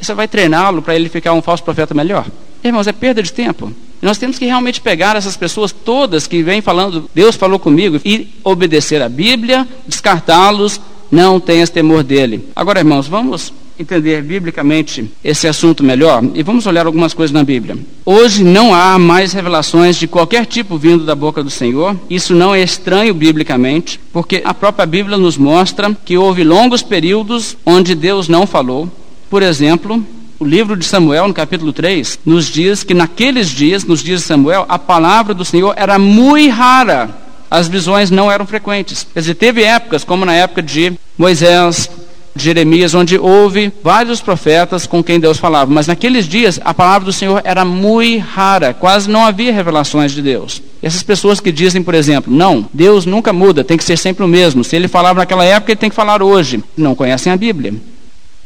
Você 0.00 0.14
vai 0.14 0.28
treiná-lo 0.28 0.82
para 0.82 0.94
ele 0.94 1.08
ficar 1.08 1.32
um 1.32 1.42
falso 1.42 1.64
profeta 1.64 1.94
melhor? 1.94 2.26
Irmãos, 2.62 2.86
é 2.86 2.92
perda 2.92 3.22
de 3.22 3.32
tempo. 3.32 3.72
Nós 4.02 4.18
temos 4.18 4.38
que 4.38 4.44
realmente 4.44 4.80
pegar 4.80 5.16
essas 5.16 5.36
pessoas 5.36 5.72
todas 5.72 6.26
que 6.26 6.42
vêm 6.42 6.60
falando, 6.60 7.08
Deus 7.14 7.34
falou 7.34 7.58
comigo, 7.58 8.00
e 8.04 8.28
obedecer 8.44 9.00
a 9.00 9.08
Bíblia, 9.08 9.66
descartá-los, 9.86 10.80
não 11.10 11.40
tenhas 11.40 11.70
temor 11.70 12.02
dele. 12.02 12.48
Agora, 12.54 12.80
irmãos, 12.80 13.08
vamos 13.08 13.52
entender 13.78 14.22
biblicamente 14.22 15.10
esse 15.22 15.46
assunto 15.46 15.84
melhor 15.84 16.22
e 16.34 16.42
vamos 16.42 16.66
olhar 16.66 16.86
algumas 16.86 17.14
coisas 17.14 17.32
na 17.32 17.44
Bíblia. 17.44 17.76
Hoje 18.04 18.42
não 18.42 18.74
há 18.74 18.98
mais 18.98 19.32
revelações 19.32 19.96
de 19.96 20.06
qualquer 20.06 20.46
tipo 20.46 20.78
vindo 20.78 21.04
da 21.04 21.14
boca 21.14 21.42
do 21.42 21.50
Senhor. 21.50 21.96
Isso 22.08 22.34
não 22.34 22.54
é 22.54 22.62
estranho 22.62 23.12
biblicamente, 23.14 24.00
porque 24.12 24.42
a 24.44 24.54
própria 24.54 24.86
Bíblia 24.86 25.16
nos 25.16 25.36
mostra 25.36 25.96
que 26.04 26.16
houve 26.16 26.44
longos 26.44 26.82
períodos 26.82 27.56
onde 27.64 27.94
Deus 27.94 28.28
não 28.28 28.46
falou. 28.46 28.90
Por 29.28 29.42
exemplo, 29.42 30.04
o 30.38 30.44
livro 30.44 30.76
de 30.76 30.84
Samuel, 30.84 31.28
no 31.28 31.34
capítulo 31.34 31.72
3, 31.72 32.20
nos 32.24 32.46
diz 32.46 32.82
que 32.82 32.94
naqueles 32.94 33.48
dias, 33.48 33.84
nos 33.84 34.02
dias 34.02 34.20
de 34.20 34.26
Samuel, 34.26 34.66
a 34.68 34.78
palavra 34.78 35.32
do 35.32 35.44
Senhor 35.44 35.74
era 35.76 35.98
muito 35.98 36.54
rara. 36.54 37.10
As 37.50 37.68
visões 37.68 38.10
não 38.10 38.30
eram 38.30 38.46
frequentes. 38.46 39.06
Quer 39.14 39.20
dizer, 39.20 39.34
teve 39.34 39.62
épocas, 39.62 40.04
como 40.04 40.24
na 40.24 40.34
época 40.34 40.62
de 40.62 40.92
Moisés, 41.16 41.88
de 42.36 42.44
Jeremias, 42.44 42.94
onde 42.94 43.18
houve 43.18 43.72
vários 43.82 44.20
profetas 44.20 44.86
com 44.86 45.02
quem 45.02 45.18
Deus 45.18 45.38
falava, 45.38 45.72
mas 45.72 45.86
naqueles 45.86 46.28
dias 46.28 46.60
a 46.64 46.72
palavra 46.72 47.06
do 47.06 47.12
Senhor 47.12 47.40
era 47.44 47.64
muito 47.64 48.24
rara, 48.24 48.74
quase 48.74 49.10
não 49.10 49.24
havia 49.24 49.52
revelações 49.52 50.12
de 50.12 50.22
Deus. 50.22 50.62
Essas 50.82 51.02
pessoas 51.02 51.40
que 51.40 51.50
dizem, 51.50 51.82
por 51.82 51.94
exemplo, 51.94 52.32
não, 52.32 52.68
Deus 52.72 53.06
nunca 53.06 53.32
muda, 53.32 53.64
tem 53.64 53.76
que 53.76 53.84
ser 53.84 53.96
sempre 53.96 54.24
o 54.24 54.28
mesmo. 54.28 54.62
Se 54.62 54.76
ele 54.76 54.86
falava 54.86 55.20
naquela 55.20 55.44
época, 55.44 55.72
ele 55.72 55.80
tem 55.80 55.90
que 55.90 55.96
falar 55.96 56.22
hoje. 56.22 56.62
Não 56.76 56.94
conhecem 56.94 57.32
a 57.32 57.36
Bíblia. 57.36 57.74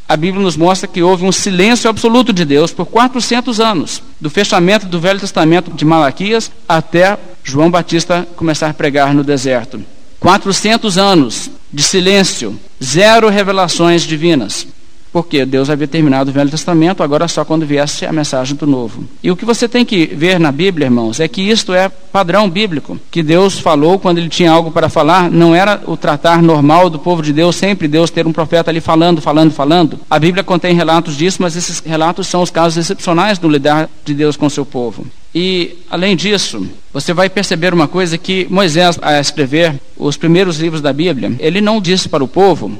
A 0.07 0.17
Bíblia 0.17 0.43
nos 0.43 0.57
mostra 0.57 0.87
que 0.87 1.01
houve 1.01 1.23
um 1.23 1.31
silêncio 1.31 1.89
absoluto 1.89 2.33
de 2.33 2.43
Deus 2.43 2.73
por 2.73 2.85
400 2.85 3.59
anos, 3.59 4.01
do 4.19 4.29
fechamento 4.29 4.85
do 4.85 4.99
Velho 4.99 5.19
Testamento 5.19 5.71
de 5.71 5.85
Malaquias 5.85 6.51
até 6.67 7.17
João 7.43 7.71
Batista 7.71 8.27
começar 8.35 8.69
a 8.69 8.73
pregar 8.73 9.13
no 9.13 9.23
deserto. 9.23 9.81
400 10.19 10.97
anos 10.97 11.49
de 11.71 11.83
silêncio, 11.83 12.59
zero 12.83 13.29
revelações 13.29 14.03
divinas. 14.03 14.67
Porque 15.11 15.45
Deus 15.45 15.69
havia 15.69 15.87
terminado 15.87 16.29
o 16.29 16.33
Velho 16.33 16.49
Testamento, 16.49 17.03
agora 17.03 17.27
só 17.27 17.43
quando 17.43 17.65
viesse 17.65 18.05
a 18.05 18.13
mensagem 18.13 18.55
do 18.55 18.65
Novo. 18.65 19.03
E 19.21 19.29
o 19.29 19.35
que 19.35 19.43
você 19.43 19.67
tem 19.67 19.83
que 19.83 20.05
ver 20.05 20.39
na 20.39 20.53
Bíblia, 20.53 20.85
irmãos, 20.85 21.19
é 21.19 21.27
que 21.27 21.41
isto 21.41 21.73
é 21.73 21.89
padrão 21.89 22.49
bíblico. 22.49 22.97
Que 23.11 23.21
Deus 23.21 23.59
falou 23.59 23.99
quando 23.99 24.19
ele 24.19 24.29
tinha 24.29 24.49
algo 24.49 24.71
para 24.71 24.87
falar, 24.87 25.29
não 25.29 25.53
era 25.53 25.81
o 25.85 25.97
tratar 25.97 26.41
normal 26.41 26.89
do 26.89 26.97
povo 26.97 27.21
de 27.21 27.33
Deus, 27.33 27.57
sempre 27.57 27.89
Deus 27.89 28.09
ter 28.09 28.25
um 28.25 28.31
profeta 28.31 28.71
ali 28.71 28.79
falando, 28.79 29.21
falando, 29.21 29.51
falando. 29.51 29.99
A 30.09 30.17
Bíblia 30.17 30.45
contém 30.45 30.73
relatos 30.73 31.17
disso, 31.17 31.41
mas 31.41 31.57
esses 31.57 31.79
relatos 31.79 32.27
são 32.27 32.41
os 32.41 32.49
casos 32.49 32.77
excepcionais 32.77 33.37
do 33.37 33.49
lidar 33.49 33.89
de 34.05 34.13
Deus 34.13 34.37
com 34.37 34.49
seu 34.49 34.65
povo. 34.65 35.05
E, 35.33 35.77
além 35.89 36.15
disso, 36.15 36.67
você 36.91 37.13
vai 37.13 37.29
perceber 37.29 37.73
uma 37.73 37.87
coisa 37.87 38.17
que 38.17 38.45
Moisés, 38.49 38.99
a 39.01 39.19
escrever 39.19 39.79
os 39.97 40.17
primeiros 40.17 40.59
livros 40.59 40.81
da 40.81 40.91
Bíblia, 40.91 41.33
ele 41.39 41.61
não 41.61 41.79
disse 41.79 42.09
para 42.09 42.23
o 42.23 42.27
povo 42.27 42.77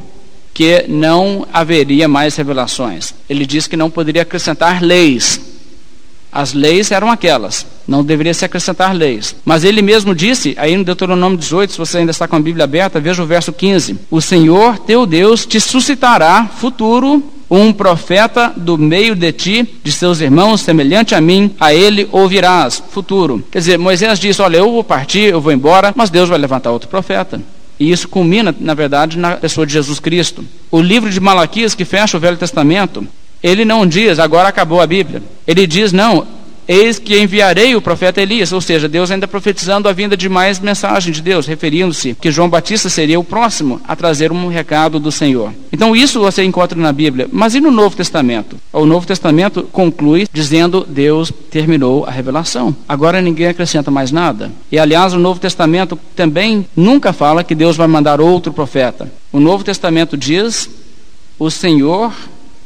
que 0.53 0.85
não 0.87 1.47
haveria 1.53 2.09
mais 2.09 2.35
revelações. 2.35 3.13
Ele 3.29 3.45
disse 3.45 3.69
que 3.69 3.77
não 3.77 3.89
poderia 3.89 4.23
acrescentar 4.23 4.83
leis. 4.83 5.39
As 6.29 6.53
leis 6.53 6.91
eram 6.91 7.09
aquelas, 7.09 7.65
não 7.85 8.03
deveria 8.03 8.33
se 8.33 8.45
acrescentar 8.45 8.93
leis. 8.93 9.35
Mas 9.43 9.63
ele 9.63 9.81
mesmo 9.81 10.15
disse, 10.15 10.55
aí 10.57 10.77
no 10.77 10.83
Deuteronômio 10.83 11.37
18, 11.37 11.73
se 11.73 11.77
você 11.77 11.97
ainda 11.97 12.11
está 12.11 12.25
com 12.27 12.37
a 12.37 12.39
Bíblia 12.39 12.63
aberta, 12.63 13.01
veja 13.01 13.23
o 13.23 13.25
verso 13.25 13.51
15: 13.51 13.97
O 14.09 14.21
Senhor 14.21 14.77
teu 14.79 15.05
Deus 15.05 15.45
te 15.45 15.59
suscitará 15.59 16.45
futuro 16.45 17.23
um 17.51 17.73
profeta 17.73 18.53
do 18.55 18.77
meio 18.77 19.13
de 19.13 19.29
ti, 19.33 19.69
de 19.83 19.91
seus 19.91 20.21
irmãos, 20.21 20.61
semelhante 20.61 21.13
a 21.13 21.19
mim, 21.19 21.53
a 21.59 21.73
ele 21.73 22.07
ouvirás. 22.09 22.81
Futuro. 22.89 23.43
Quer 23.51 23.59
dizer, 23.59 23.77
Moisés 23.77 24.17
disse: 24.17 24.41
Olha, 24.41 24.57
eu 24.57 24.71
vou 24.71 24.83
partir, 24.85 25.25
eu 25.25 25.41
vou 25.41 25.51
embora, 25.51 25.93
mas 25.93 26.09
Deus 26.09 26.29
vai 26.29 26.37
levantar 26.37 26.71
outro 26.71 26.87
profeta. 26.87 27.41
E 27.77 27.91
isso 27.91 28.07
culmina, 28.07 28.55
na 28.57 28.73
verdade, 28.73 29.17
na 29.17 29.31
pessoa 29.31 29.67
de 29.67 29.73
Jesus 29.73 29.99
Cristo. 29.99 30.45
O 30.69 30.79
livro 30.79 31.09
de 31.09 31.19
Malaquias, 31.19 31.75
que 31.75 31.83
fecha 31.83 32.15
o 32.15 32.19
Velho 32.19 32.37
Testamento, 32.37 33.05
ele 33.43 33.65
não 33.65 33.85
diz, 33.85 34.19
agora 34.19 34.47
acabou 34.47 34.79
a 34.79 34.87
Bíblia. 34.87 35.21
Ele 35.45 35.67
diz, 35.67 35.91
não, 35.91 36.25
Eis 36.67 36.99
que 36.99 37.19
enviarei 37.19 37.75
o 37.75 37.81
profeta 37.81 38.21
Elias, 38.21 38.51
ou 38.51 38.61
seja, 38.61 38.87
Deus 38.87 39.11
ainda 39.11 39.27
profetizando 39.27 39.89
a 39.89 39.93
vinda 39.93 40.15
de 40.15 40.29
mais 40.29 40.59
mensagem 40.59 41.11
de 41.11 41.21
Deus, 41.21 41.45
referindo-se 41.45 42.15
que 42.19 42.31
João 42.31 42.49
Batista 42.49 42.89
seria 42.89 43.19
o 43.19 43.23
próximo 43.23 43.81
a 43.87 43.95
trazer 43.95 44.31
um 44.31 44.47
recado 44.47 44.99
do 44.99 45.11
Senhor. 45.11 45.53
Então 45.71 45.95
isso 45.95 46.19
você 46.19 46.43
encontra 46.43 46.79
na 46.79 46.91
Bíblia, 46.91 47.27
mas 47.31 47.55
e 47.55 47.61
no 47.61 47.71
Novo 47.71 47.95
Testamento? 47.95 48.57
O 48.71 48.85
Novo 48.85 49.05
Testamento 49.05 49.63
conclui 49.71 50.27
dizendo 50.31 50.85
Deus 50.87 51.31
terminou 51.49 52.05
a 52.05 52.11
revelação. 52.11 52.75
Agora 52.87 53.21
ninguém 53.21 53.47
acrescenta 53.47 53.91
mais 53.91 54.11
nada. 54.11 54.51
E 54.71 54.79
aliás, 54.79 55.13
o 55.13 55.19
Novo 55.19 55.39
Testamento 55.39 55.97
também 56.15 56.65
nunca 56.75 57.11
fala 57.11 57.43
que 57.43 57.55
Deus 57.55 57.75
vai 57.75 57.87
mandar 57.87 58.21
outro 58.21 58.53
profeta. 58.53 59.11
O 59.31 59.39
Novo 59.39 59.63
Testamento 59.63 60.15
diz: 60.15 60.69
o 61.37 61.49
Senhor 61.49 62.13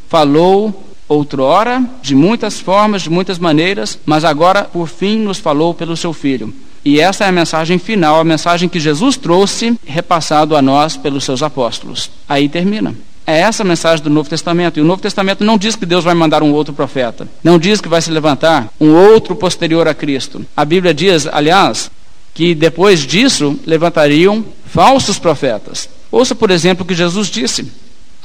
falou 0.09 0.83
outrora, 1.07 1.83
de 2.01 2.15
muitas 2.15 2.59
formas, 2.59 3.03
de 3.03 3.09
muitas 3.09 3.39
maneiras, 3.39 3.99
mas 4.05 4.23
agora, 4.23 4.63
por 4.63 4.87
fim, 4.87 5.19
nos 5.19 5.37
falou 5.37 5.73
pelo 5.73 5.95
seu 5.95 6.13
Filho. 6.13 6.53
E 6.83 6.99
essa 6.99 7.25
é 7.25 7.29
a 7.29 7.31
mensagem 7.31 7.79
final, 7.79 8.19
a 8.19 8.23
mensagem 8.23 8.69
que 8.69 8.79
Jesus 8.79 9.17
trouxe, 9.17 9.75
repassado 9.85 10.55
a 10.55 10.61
nós 10.61 10.95
pelos 10.95 11.23
seus 11.23 11.41
apóstolos. 11.41 12.11
Aí 12.29 12.47
termina. 12.47 12.95
É 13.25 13.39
essa 13.39 13.63
a 13.63 13.65
mensagem 13.65 14.03
do 14.03 14.09
Novo 14.09 14.29
Testamento. 14.29 14.77
E 14.77 14.81
o 14.81 14.85
Novo 14.85 15.01
Testamento 15.01 15.43
não 15.43 15.57
diz 15.57 15.75
que 15.75 15.85
Deus 15.85 16.03
vai 16.03 16.13
mandar 16.13 16.43
um 16.43 16.53
outro 16.53 16.75
profeta. 16.75 17.27
Não 17.43 17.57
diz 17.57 17.81
que 17.81 17.89
vai 17.89 17.99
se 18.01 18.11
levantar 18.11 18.69
um 18.79 18.93
outro 18.93 19.35
posterior 19.35 19.87
a 19.87 19.95
Cristo. 19.95 20.45
A 20.55 20.63
Bíblia 20.63 20.93
diz, 20.93 21.25
aliás, 21.25 21.89
que 22.35 22.53
depois 22.53 22.99
disso 22.99 23.59
levantariam 23.65 24.45
falsos 24.67 25.17
profetas. 25.17 25.89
Ouça, 26.11 26.35
por 26.35 26.51
exemplo, 26.51 26.83
o 26.83 26.87
que 26.87 26.93
Jesus 26.93 27.29
disse. 27.29 27.65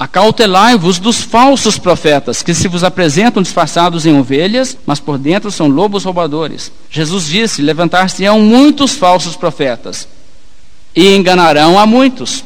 Acautelai-vos 0.01 0.97
dos 0.97 1.21
falsos 1.21 1.77
profetas, 1.77 2.41
que 2.41 2.55
se 2.55 2.67
vos 2.67 2.83
apresentam 2.83 3.39
disfarçados 3.39 4.03
em 4.03 4.17
ovelhas, 4.17 4.75
mas 4.83 4.99
por 4.99 5.15
dentro 5.15 5.51
são 5.51 5.67
lobos 5.67 6.05
roubadores. 6.05 6.71
Jesus 6.89 7.27
disse: 7.27 7.61
Levantar-se-ão 7.61 8.39
muitos 8.39 8.95
falsos 8.95 9.35
profetas, 9.35 10.07
e 10.95 11.15
enganarão 11.15 11.77
a 11.77 11.85
muitos. 11.85 12.43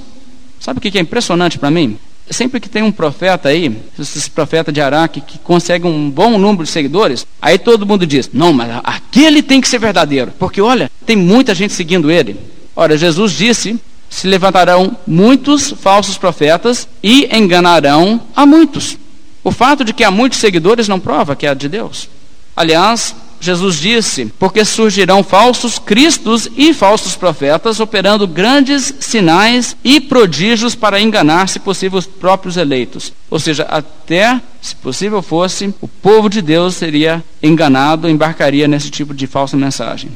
Sabe 0.60 0.80
o 0.80 0.82
que 0.82 0.98
é 0.98 1.02
impressionante 1.02 1.58
para 1.58 1.72
mim? 1.72 1.98
Sempre 2.30 2.60
que 2.60 2.68
tem 2.68 2.84
um 2.84 2.92
profeta 2.92 3.48
aí, 3.48 3.74
esse 3.98 4.30
profeta 4.30 4.70
de 4.70 4.82
Araque, 4.82 5.22
que 5.22 5.38
consegue 5.38 5.88
um 5.88 6.10
bom 6.10 6.38
número 6.38 6.66
de 6.66 6.70
seguidores, 6.70 7.26
aí 7.42 7.58
todo 7.58 7.86
mundo 7.86 8.06
diz: 8.06 8.30
não, 8.34 8.52
mas 8.52 8.82
aquele 8.84 9.42
tem 9.42 9.62
que 9.62 9.70
ser 9.70 9.80
verdadeiro, 9.80 10.34
porque 10.38 10.60
olha, 10.60 10.92
tem 11.06 11.16
muita 11.16 11.56
gente 11.56 11.72
seguindo 11.72 12.12
ele. 12.12 12.36
Ora, 12.76 12.98
Jesus 12.98 13.32
disse: 13.32 13.80
se 14.10 14.28
levantarão 14.28 14.98
muitos 15.06 15.72
falsos 15.72 16.18
profetas 16.18 16.88
e 17.04 17.28
enganarão 17.36 18.22
a 18.36 18.46
muitos. 18.46 18.98
O 19.44 19.52
fato 19.52 19.84
de 19.84 19.94
que 19.94 20.04
há 20.04 20.10
muitos 20.10 20.40
seguidores 20.40 20.88
não 20.88 21.00
prova 21.00 21.36
que 21.36 21.46
é 21.46 21.54
de 21.54 21.70
Deus. 21.70 22.10
Aliás, 22.56 23.14
Jesus 23.40 23.76
disse: 23.76 24.26
Porque 24.40 24.66
surgirão 24.66 25.24
falsos 25.24 25.78
cristos 25.78 26.50
e 26.58 26.74
falsos 26.74 27.16
profetas, 27.16 27.80
operando 27.80 28.28
grandes 28.28 28.94
sinais 29.00 29.76
e 29.84 30.00
prodígios 30.00 30.74
para 30.74 31.00
enganar, 31.00 31.48
se 31.48 31.60
possível, 31.60 32.00
os 32.00 32.08
próprios 32.08 32.58
eleitos. 32.58 33.14
Ou 33.30 33.40
seja, 33.40 33.64
até, 33.64 34.42
se 34.62 34.76
possível 34.76 35.22
fosse, 35.22 35.74
o 35.80 35.88
povo 35.88 36.30
de 36.30 36.42
Deus 36.42 36.76
seria 36.76 37.24
enganado, 37.44 38.10
embarcaria 38.10 38.68
nesse 38.68 38.90
tipo 38.90 39.14
de 39.14 39.28
falsa 39.28 39.56
mensagem. 39.56 40.10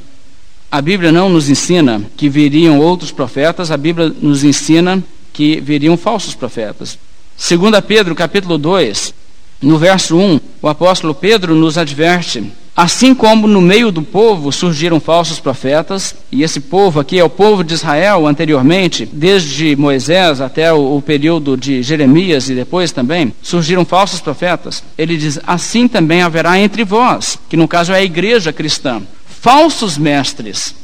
A 0.72 0.82
Bíblia 0.82 1.12
não 1.12 1.30
nos 1.30 1.50
ensina 1.50 2.02
que 2.16 2.30
viriam 2.30 2.80
outros 2.80 3.12
profetas, 3.12 3.72
a 3.72 3.78
Bíblia 3.78 4.14
nos 4.22 4.44
ensina 4.44 5.04
que 5.34 5.60
viriam 5.60 5.98
falsos 5.98 6.36
profetas. 6.36 6.98
2 7.38 7.60
Pedro, 7.88 8.14
capítulo 8.14 8.58
2, 8.58 9.14
no 9.62 9.78
verso 9.78 10.16
1, 10.16 10.40
o 10.62 10.68
apóstolo 10.68 11.16
Pedro 11.16 11.56
nos 11.56 11.78
adverte 11.78 12.52
Assim 12.80 13.14
como 13.14 13.46
no 13.46 13.60
meio 13.60 13.92
do 13.92 14.02
povo 14.02 14.54
surgiram 14.54 15.02
falsos 15.02 15.38
profetas, 15.38 16.16
e 16.32 16.44
esse 16.44 16.62
povo 16.62 16.98
aqui 16.98 17.20
é 17.20 17.24
o 17.26 17.30
povo 17.30 17.62
de 17.62 17.74
Israel 17.74 18.26
anteriormente, 18.26 19.06
desde 19.06 19.76
Moisés 19.76 20.40
até 20.40 20.72
o, 20.72 21.04
período 21.06 21.58
de 21.58 21.84
Jeremias 21.84 22.50
e 22.50 22.56
depois 22.56 22.94
também, 22.94 23.34
surgiram 23.42 23.84
falsos 23.84 24.22
profetas. 24.22 24.82
Ele 24.98 25.18
diz: 25.18 25.38
assim 25.46 25.90
também 25.90 26.22
haverá 26.22 26.58
entre 26.58 26.86
vós, 26.86 27.38
que 27.50 27.58
no 27.58 27.68
caso 27.68 27.92
é 27.92 27.98
a 27.98 28.02
igreja 28.02 28.54
cristã, 28.54 29.02
falsos 29.42 29.98
mestres 29.98 30.76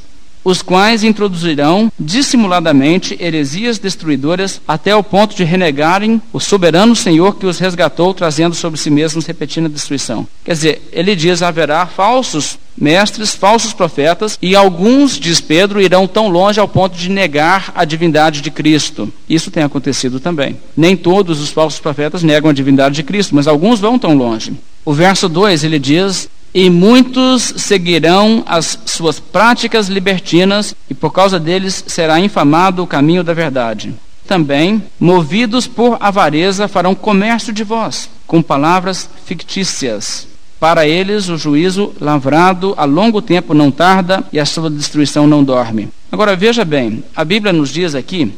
os 0.46 0.62
quais 0.62 1.04
introduzirão 1.04 1.92
dissimuladamente 2.00 3.18
heresias 3.20 3.80
destruidoras 3.80 4.62
até 4.68 4.96
o 4.96 5.04
ponto 5.04 5.36
de 5.36 5.44
renegarem 5.44 6.22
o 6.32 6.40
soberano 6.40 6.96
Senhor 6.96 7.38
que 7.38 7.48
os 7.48 7.58
resgatou, 7.58 8.14
trazendo 8.14 8.54
sobre 8.54 8.80
si 8.80 8.92
mesmos 8.92 9.26
repetindo 9.26 9.66
a 9.66 9.70
destruição. 9.70 10.28
Quer 10.46 10.54
dizer, 10.54 10.90
ele 10.94 11.16
diz: 11.16 11.42
haverá 11.42 11.88
falsos 11.88 12.60
mestres, 12.78 13.34
falsos 13.34 13.74
profetas, 13.74 14.38
e 14.40 14.56
alguns, 14.56 15.20
diz 15.20 15.42
Pedro, 15.42 15.82
irão 15.82 16.06
tão 16.06 16.28
longe 16.28 16.60
ao 16.60 16.68
ponto 16.68 16.96
de 16.96 17.10
negar 17.10 17.72
a 17.74 17.84
divindade 17.84 18.42
de 18.42 18.52
Cristo. 18.52 19.12
Isso 19.28 19.50
tem 19.50 19.64
acontecido 19.64 20.20
também. 20.20 20.58
Nem 20.78 20.96
todos 20.96 21.42
os 21.42 21.50
falsos 21.50 21.80
profetas 21.80 22.22
negam 22.22 22.52
a 22.52 22.54
divindade 22.54 22.96
de 22.96 23.04
Cristo, 23.04 23.34
mas 23.34 23.48
alguns 23.48 23.80
vão 23.80 23.98
tão 23.98 24.16
longe. 24.16 24.54
O 24.84 24.94
verso 24.94 25.28
2 25.28 25.64
ele 25.64 25.80
diz: 25.80 26.30
e 26.56 26.70
muitos 26.70 27.54
seguirão 27.58 28.42
as 28.46 28.80
suas 28.86 29.20
práticas 29.20 29.90
libertinas, 29.90 30.74
e 30.90 30.94
por 30.94 31.12
causa 31.12 31.38
deles 31.38 31.84
será 31.86 32.18
infamado 32.18 32.82
o 32.82 32.88
caminho 32.88 33.26
da 33.26 33.34
verdade. 33.34 33.94
Também, 34.26 34.82
movidos 34.98 35.68
por 35.68 35.98
avareza, 36.00 36.70
farão 36.70 36.96
comércio 36.96 37.52
de 37.52 37.62
vós, 37.62 38.10
com 38.26 38.42
palavras 38.42 39.10
fictícias. 39.26 40.30
Para 40.58 40.88
eles, 40.88 41.28
o 41.28 41.38
juízo 41.38 41.94
lavrado 42.00 42.74
a 42.78 42.86
longo 42.86 43.22
tempo 43.22 43.54
não 43.54 43.70
tarda 43.70 44.24
e 44.32 44.40
a 44.40 44.46
sua 44.46 44.70
destruição 44.70 45.28
não 45.28 45.44
dorme. 45.44 45.90
Agora 46.10 46.38
veja 46.38 46.64
bem, 46.64 47.04
a 47.14 47.26
Bíblia 47.26 47.52
nos 47.52 47.70
diz 47.70 47.94
aqui, 47.94 48.32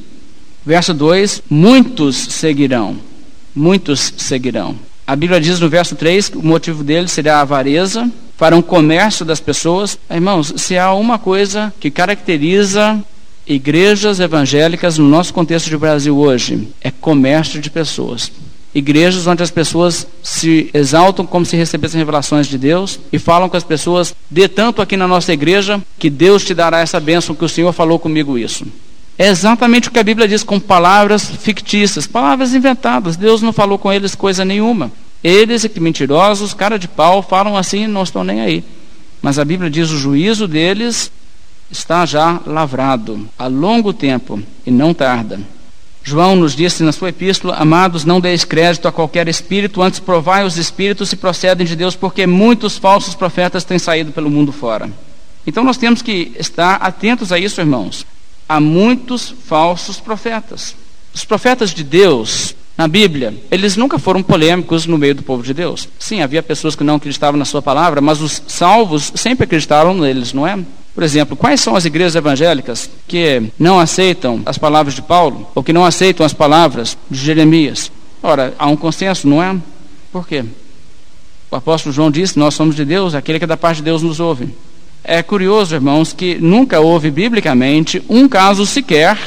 verso 0.65 0.91
2: 0.91 1.43
muitos 1.47 2.15
seguirão, 2.15 2.97
muitos 3.56 4.12
seguirão. 4.17 4.87
A 5.08 5.15
Bíblia 5.15 5.39
diz 5.39 5.58
no 5.62 5.70
verso 5.70 5.96
3 5.96 6.28
que 6.28 6.38
o 6.38 6.43
motivo 6.43 6.84
deles 6.84 7.13
seria 7.13 7.38
a 7.38 7.41
avareza, 7.41 8.12
farão 8.36 8.62
comércio 8.62 9.24
das 9.24 9.39
pessoas. 9.39 9.98
Irmãos, 10.12 10.54
se 10.58 10.78
há 10.78 10.93
uma 10.93 11.17
coisa 11.17 11.74
que 11.80 11.89
caracteriza 11.89 13.02
igrejas 13.48 14.20
evangélicas 14.20 14.98
no 14.98 15.08
nosso 15.08 15.34
contexto 15.34 15.70
de 15.70 15.78
Brasil 15.78 16.17
hoje, 16.17 16.67
é 16.82 16.91
comércio 16.91 17.62
de 17.62 17.70
pessoas. 17.70 18.30
Igrejas 18.76 19.26
onde 19.28 19.41
as 19.41 19.50
pessoas 19.50 20.06
se 20.22 20.70
exaltam 20.74 21.26
como 21.26 21.46
se 21.46 21.56
recebessem 21.56 21.98
revelações 21.98 22.46
de 22.46 22.58
Deus 22.58 23.00
e 23.10 23.17
falam 23.17 23.48
com 23.48 23.56
as 23.56 23.63
pessoas, 23.63 24.13
dê 24.30 24.50
tanto 24.50 24.82
aqui 24.82 24.98
na 24.98 25.08
nossa 25.08 25.32
igreja 25.32 25.82
que 25.98 26.10
Deus 26.10 26.43
te 26.43 26.54
dará 26.54 26.82
essa 26.82 27.00
bênção 27.00 27.34
que 27.34 27.46
o 27.46 27.50
Senhor 27.50 27.72
falou 27.72 27.98
comigo 27.98 28.38
isso. 28.38 28.67
É 29.17 29.27
exatamente 29.27 29.89
o 29.89 29.91
que 29.91 29.97
a 29.97 30.03
Bíblia 30.03 30.27
diz 30.27 30.43
com 30.43 30.60
palavras 30.60 31.25
fictícias, 31.27 32.06
palavras 32.06 32.53
inventadas. 32.53 33.17
Deus 33.17 33.41
não 33.41 33.51
falou 33.51 33.80
com 33.80 33.91
eles 33.91 34.13
coisa 34.13 34.45
nenhuma. 34.45 34.91
Eles, 35.23 35.65
que 35.65 35.80
mentirosos, 35.80 36.53
cara 36.53 36.77
de 36.77 36.88
pau, 36.88 37.23
falam 37.23 37.58
assim 37.58 37.86
e 37.86 37.88
não 37.88 38.03
estão 38.03 38.23
nem 38.23 38.41
aí. 38.41 38.63
Mas 39.19 39.39
a 39.39 39.45
Bíblia 39.45 39.71
diz: 39.71 39.89
o 39.89 39.97
juízo 39.97 40.47
deles 40.47 41.12
está 41.71 42.06
já 42.06 42.39
lavrado 42.45 43.27
há 43.39 43.47
longo 43.47 43.91
tempo 43.91 44.39
e 44.63 44.69
não 44.69 44.93
tarda. 44.93 45.39
João 46.03 46.36
nos 46.36 46.56
disse 46.56 46.84
na 46.84 46.91
sua 46.91 47.10
epístola: 47.10 47.56
Amados, 47.56 48.06
não 48.06 48.21
deis 48.21 48.45
crédito 48.45 48.88
a 48.88 48.91
qualquer 48.91 49.27
espírito, 49.27 49.82
antes 49.82 49.99
provai 49.99 50.45
os 50.45 50.58
espíritos 50.58 51.10
se 51.10 51.15
procedem 51.15 51.65
de 51.65 51.75
Deus, 51.75 51.95
porque 51.95 52.27
muitos 52.27 52.77
falsos 52.77 53.15
profetas 53.15 53.63
têm 53.63 53.80
saído 53.80 54.12
pelo 54.12 54.30
mundo 54.30 54.51
fora. 54.51 54.88
Então 55.45 55.63
nós 55.63 55.77
temos 55.77 56.03
que 56.03 56.34
estar 56.38 56.75
atentos 56.75 57.32
a 57.32 57.39
isso, 57.39 57.60
irmãos 57.60 58.06
há 58.48 58.60
muitos 58.60 59.34
falsos 59.46 60.00
profetas. 60.00 60.76
Os 61.14 61.26
profetas 61.26 61.72
de 61.72 61.84
Deus, 61.84 62.56
na 62.78 62.88
Bíblia, 62.88 63.34
eles 63.50 63.76
nunca 63.76 63.98
foram 63.98 64.22
polêmicos 64.22 64.86
no 64.86 64.98
meio 64.98 65.16
do 65.16 65.24
povo 65.24 65.44
de 65.44 65.54
Deus. 65.54 65.90
Sim, 65.98 66.22
havia 66.22 66.44
pessoas 66.44 66.76
que 66.76 66.84
não 66.84 66.96
acreditavam 66.96 67.38
na 67.38 67.46
sua 67.46 67.62
palavra, 67.62 68.02
mas 68.02 68.22
os 68.22 68.42
salvos 68.48 69.12
sempre 69.16 69.46
acreditaram 69.46 69.94
neles, 69.94 70.32
não 70.34 70.46
é? 70.48 70.58
Por 70.94 71.04
exemplo, 71.04 71.36
quais 71.36 71.62
são 71.62 71.76
as 71.76 71.86
igrejas 71.86 72.16
evangélicas 72.16 72.90
que 73.08 73.52
não 73.60 73.80
aceitam 73.80 74.42
as 74.46 74.58
palavras 74.58 74.96
de 74.96 75.02
Paulo 75.02 75.48
ou 75.54 75.64
que 75.64 75.74
não 75.74 75.86
aceitam 75.86 76.26
as 76.26 76.34
palavras 76.34 76.98
de 77.10 77.20
Jeremias? 77.20 77.92
Ora, 78.22 78.54
há 78.58 78.68
um 78.68 78.76
consenso, 78.76 79.28
não 79.28 79.42
é? 79.42 79.56
Por 80.12 80.28
quê? 80.28 80.44
O 81.50 81.56
apóstolo 81.56 81.94
João 81.94 82.12
disse: 82.12 82.40
Nós 82.40 82.56
somos 82.56 82.76
de 82.76 82.84
Deus, 82.84 83.14
aquele 83.14 83.38
que 83.40 83.46
é 83.46 83.48
da 83.48 83.56
parte 83.56 83.78
de 83.78 83.84
Deus 83.84 84.02
nos 84.02 84.20
ouve. 84.20 84.50
É 85.10 85.24
curioso, 85.24 85.74
irmãos, 85.74 86.12
que 86.12 86.36
nunca 86.36 86.82
houve 86.82 87.10
biblicamente 87.10 88.04
um 88.10 88.28
caso 88.28 88.65
sequer 88.65 89.17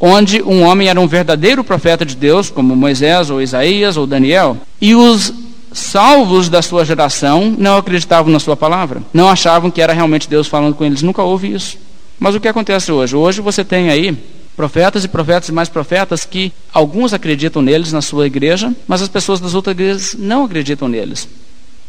onde 0.00 0.42
um 0.42 0.62
homem 0.62 0.88
era 0.88 0.98
um 0.98 1.06
verdadeiro 1.06 1.62
profeta 1.62 2.02
de 2.02 2.16
Deus, 2.16 2.48
como 2.48 2.74
Moisés 2.74 3.28
ou 3.28 3.42
Isaías 3.42 3.98
ou 3.98 4.06
Daniel, 4.06 4.56
e 4.80 4.94
os 4.94 5.34
salvos 5.70 6.48
da 6.48 6.62
sua 6.62 6.82
geração 6.82 7.54
não 7.58 7.76
acreditavam 7.76 8.32
na 8.32 8.40
sua 8.40 8.56
palavra, 8.56 9.02
não 9.12 9.28
achavam 9.28 9.70
que 9.70 9.82
era 9.82 9.92
realmente 9.92 10.30
Deus 10.30 10.46
falando 10.46 10.74
com 10.74 10.84
eles. 10.86 11.02
Nunca 11.02 11.22
houve 11.22 11.52
isso. 11.52 11.76
Mas 12.18 12.34
o 12.34 12.40
que 12.40 12.48
acontece 12.48 12.90
hoje? 12.90 13.14
Hoje 13.14 13.42
você 13.42 13.62
tem 13.62 13.90
aí 13.90 14.16
profetas 14.56 15.04
e 15.04 15.08
profetas 15.08 15.50
e 15.50 15.52
mais 15.52 15.68
profetas 15.68 16.24
que 16.24 16.54
alguns 16.72 17.12
acreditam 17.12 17.60
neles 17.60 17.92
na 17.92 18.00
sua 18.00 18.26
igreja, 18.26 18.74
mas 18.86 19.02
as 19.02 19.08
pessoas 19.08 19.40
das 19.40 19.52
outras 19.52 19.74
igrejas 19.74 20.16
não 20.18 20.44
acreditam 20.44 20.88
neles. 20.88 21.28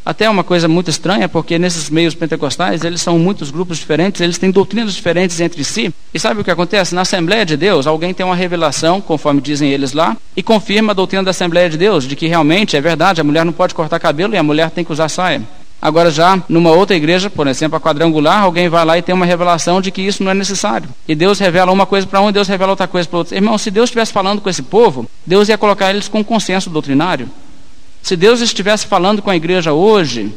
Até 0.06 0.30
uma 0.30 0.44
coisa 0.44 0.68
muito 0.68 0.90
estranha, 0.90 1.30
porque 1.30 1.60
nesses 1.60 1.90
meios 1.90 2.16
pentecostais, 2.16 2.84
eles 2.84 3.02
são 3.02 3.20
muitos 3.20 3.52
grupos 3.52 3.78
diferentes, 3.78 4.22
eles 4.22 4.38
têm 4.38 4.50
doutrinas 4.50 4.94
diferentes 4.94 5.40
entre 5.40 5.64
si. 5.64 5.94
E 6.14 6.20
sabe 6.20 6.42
o 6.42 6.44
que 6.44 6.52
acontece? 6.52 6.96
Na 6.96 7.02
Assembleia 7.02 7.46
de 7.46 7.56
Deus, 7.56 7.86
alguém 7.86 8.14
tem 8.14 8.26
uma 8.26 8.36
revelação, 8.36 9.02
conforme 9.02 9.42
dizem 9.42 9.72
eles 9.72 9.94
lá, 9.94 10.18
e 10.36 10.42
confirma 10.42 10.92
a 10.92 10.96
doutrina 10.96 11.24
da 11.24 11.32
Assembleia 11.32 11.70
de 11.70 11.78
Deus, 11.78 12.06
de 12.06 12.16
que 12.16 12.28
realmente 12.28 12.76
é 12.76 12.82
verdade, 12.82 13.22
a 13.22 13.24
mulher 13.24 13.46
não 13.46 13.54
pode 13.54 13.76
cortar 13.76 14.00
cabelo 14.00 14.34
e 14.34 14.38
a 14.38 14.44
mulher 14.44 14.72
tem 14.72 14.84
que 14.84 14.92
usar 14.92 15.10
saia. 15.10 15.44
Agora, 15.82 16.12
já 16.12 16.42
numa 16.50 16.72
outra 16.72 16.96
igreja, 16.96 17.30
por 17.30 17.48
exemplo, 17.48 17.78
a 17.78 17.80
quadrangular, 17.80 18.42
alguém 18.44 18.68
vai 18.68 18.84
lá 18.84 18.98
e 18.98 19.02
tem 19.02 19.16
uma 19.16 19.26
revelação 19.26 19.80
de 19.80 19.92
que 19.92 20.02
isso 20.02 20.24
não 20.24 20.32
é 20.32 20.34
necessário. 20.34 20.90
E 21.08 21.16
Deus 21.16 21.40
revela 21.40 21.72
uma 21.72 21.86
coisa 21.86 22.06
para 22.06 22.20
um 22.20 22.32
Deus 22.32 22.50
revela 22.50 22.72
outra 22.72 22.88
coisa 22.88 23.08
para 23.08 23.20
outro. 23.20 23.36
Irmão, 23.36 23.58
se 23.58 23.72
Deus 23.72 23.86
estivesse 23.86 24.12
falando 24.12 24.42
com 24.42 24.50
esse 24.50 24.62
povo, 24.62 25.10
Deus 25.26 25.48
ia 25.48 25.58
colocar 25.58 25.90
eles 25.90 26.10
com 26.10 26.24
consenso 26.24 26.70
doutrinário. 26.70 27.30
Se 28.02 28.16
Deus 28.16 28.42
estivesse 28.42 28.88
falando 28.88 29.22
com 29.22 29.30
a 29.30 29.36
igreja 29.36 29.74
hoje, 29.74 30.34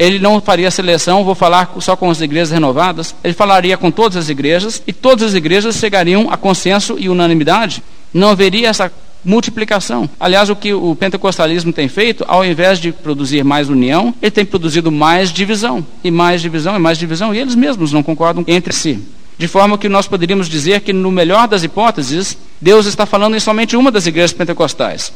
ele 0.00 0.18
não 0.18 0.40
faria 0.40 0.70
seleção, 0.70 1.24
vou 1.24 1.34
falar 1.34 1.74
só 1.78 1.94
com 1.94 2.10
as 2.10 2.22
igrejas 2.22 2.50
renovadas, 2.50 3.14
ele 3.22 3.34
falaria 3.34 3.76
com 3.76 3.90
todas 3.90 4.16
as 4.16 4.30
igrejas 4.30 4.82
e 4.86 4.94
todas 4.94 5.28
as 5.28 5.34
igrejas 5.34 5.76
chegariam 5.76 6.28
a 6.30 6.38
consenso 6.38 6.96
e 6.98 7.10
unanimidade. 7.10 7.82
Não 8.14 8.30
haveria 8.30 8.68
essa 8.68 8.90
multiplicação. 9.22 10.08
Aliás, 10.18 10.48
o 10.48 10.56
que 10.56 10.72
o 10.72 10.96
pentecostalismo 10.96 11.70
tem 11.70 11.86
feito, 11.86 12.24
ao 12.26 12.42
invés 12.42 12.78
de 12.78 12.92
produzir 12.92 13.44
mais 13.44 13.68
união, 13.68 14.14
ele 14.22 14.30
tem 14.30 14.44
produzido 14.46 14.90
mais 14.90 15.30
divisão, 15.30 15.84
e 16.02 16.10
mais 16.10 16.40
divisão, 16.40 16.74
e 16.74 16.78
mais 16.78 16.96
divisão, 16.96 17.34
e 17.34 17.38
eles 17.38 17.54
mesmos 17.54 17.92
não 17.92 18.02
concordam 18.02 18.42
entre 18.48 18.72
si. 18.72 18.98
De 19.36 19.46
forma 19.46 19.76
que 19.76 19.88
nós 19.88 20.08
poderíamos 20.08 20.48
dizer 20.48 20.80
que, 20.80 20.94
no 20.94 21.10
melhor 21.10 21.46
das 21.46 21.62
hipóteses, 21.62 22.38
Deus 22.58 22.86
está 22.86 23.04
falando 23.04 23.36
em 23.36 23.40
somente 23.40 23.76
uma 23.76 23.90
das 23.90 24.06
igrejas 24.06 24.32
pentecostais 24.32 25.12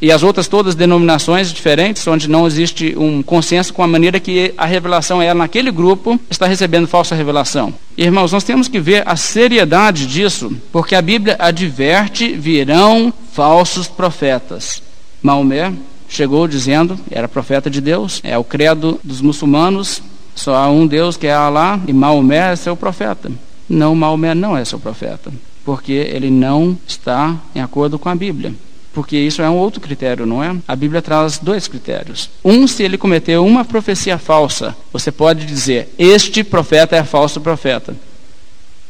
e 0.00 0.12
as 0.12 0.22
outras 0.22 0.48
todas 0.48 0.74
denominações 0.74 1.52
diferentes, 1.52 2.06
onde 2.06 2.28
não 2.28 2.46
existe 2.46 2.94
um 2.96 3.22
consenso 3.22 3.72
com 3.72 3.82
a 3.82 3.86
maneira 3.86 4.20
que 4.20 4.52
a 4.56 4.66
revelação 4.66 5.22
é 5.22 5.32
naquele 5.32 5.70
grupo, 5.70 6.18
está 6.28 6.46
recebendo 6.46 6.86
falsa 6.86 7.14
revelação. 7.14 7.72
Irmãos, 7.96 8.32
nós 8.32 8.44
temos 8.44 8.68
que 8.68 8.80
ver 8.80 9.02
a 9.06 9.16
seriedade 9.16 10.06
disso, 10.06 10.54
porque 10.72 10.94
a 10.94 11.02
Bíblia 11.02 11.36
adverte: 11.38 12.32
virão 12.34 13.12
falsos 13.32 13.88
profetas. 13.88 14.82
Maomé 15.22 15.72
chegou 16.08 16.46
dizendo, 16.46 16.98
era 17.10 17.26
profeta 17.26 17.70
de 17.70 17.80
Deus, 17.80 18.20
é 18.22 18.36
o 18.36 18.44
credo 18.44 19.00
dos 19.02 19.20
muçulmanos, 19.20 20.02
só 20.34 20.54
há 20.54 20.68
um 20.68 20.86
Deus 20.86 21.16
que 21.16 21.26
é 21.26 21.32
Alá 21.32 21.80
e 21.86 21.92
Maomé 21.92 22.52
é 22.52 22.56
seu 22.56 22.76
profeta. 22.76 23.30
Não, 23.68 23.94
Maomé 23.94 24.34
não 24.34 24.56
é 24.56 24.64
seu 24.64 24.78
profeta, 24.78 25.32
porque 25.64 25.92
ele 25.92 26.30
não 26.30 26.76
está 26.86 27.36
em 27.54 27.60
acordo 27.60 27.98
com 27.98 28.08
a 28.08 28.14
Bíblia. 28.14 28.52
Porque 28.94 29.16
isso 29.16 29.42
é 29.42 29.50
um 29.50 29.56
outro 29.56 29.80
critério, 29.80 30.24
não 30.24 30.42
é? 30.42 30.56
A 30.68 30.76
Bíblia 30.76 31.02
traz 31.02 31.38
dois 31.38 31.66
critérios. 31.66 32.30
Um, 32.44 32.66
se 32.68 32.84
ele 32.84 32.96
cometeu 32.96 33.44
uma 33.44 33.64
profecia 33.64 34.16
falsa, 34.16 34.74
você 34.92 35.10
pode 35.10 35.44
dizer: 35.44 35.92
Este 35.98 36.44
profeta 36.44 36.94
é 36.94 37.02
falso 37.02 37.40
profeta. 37.40 37.96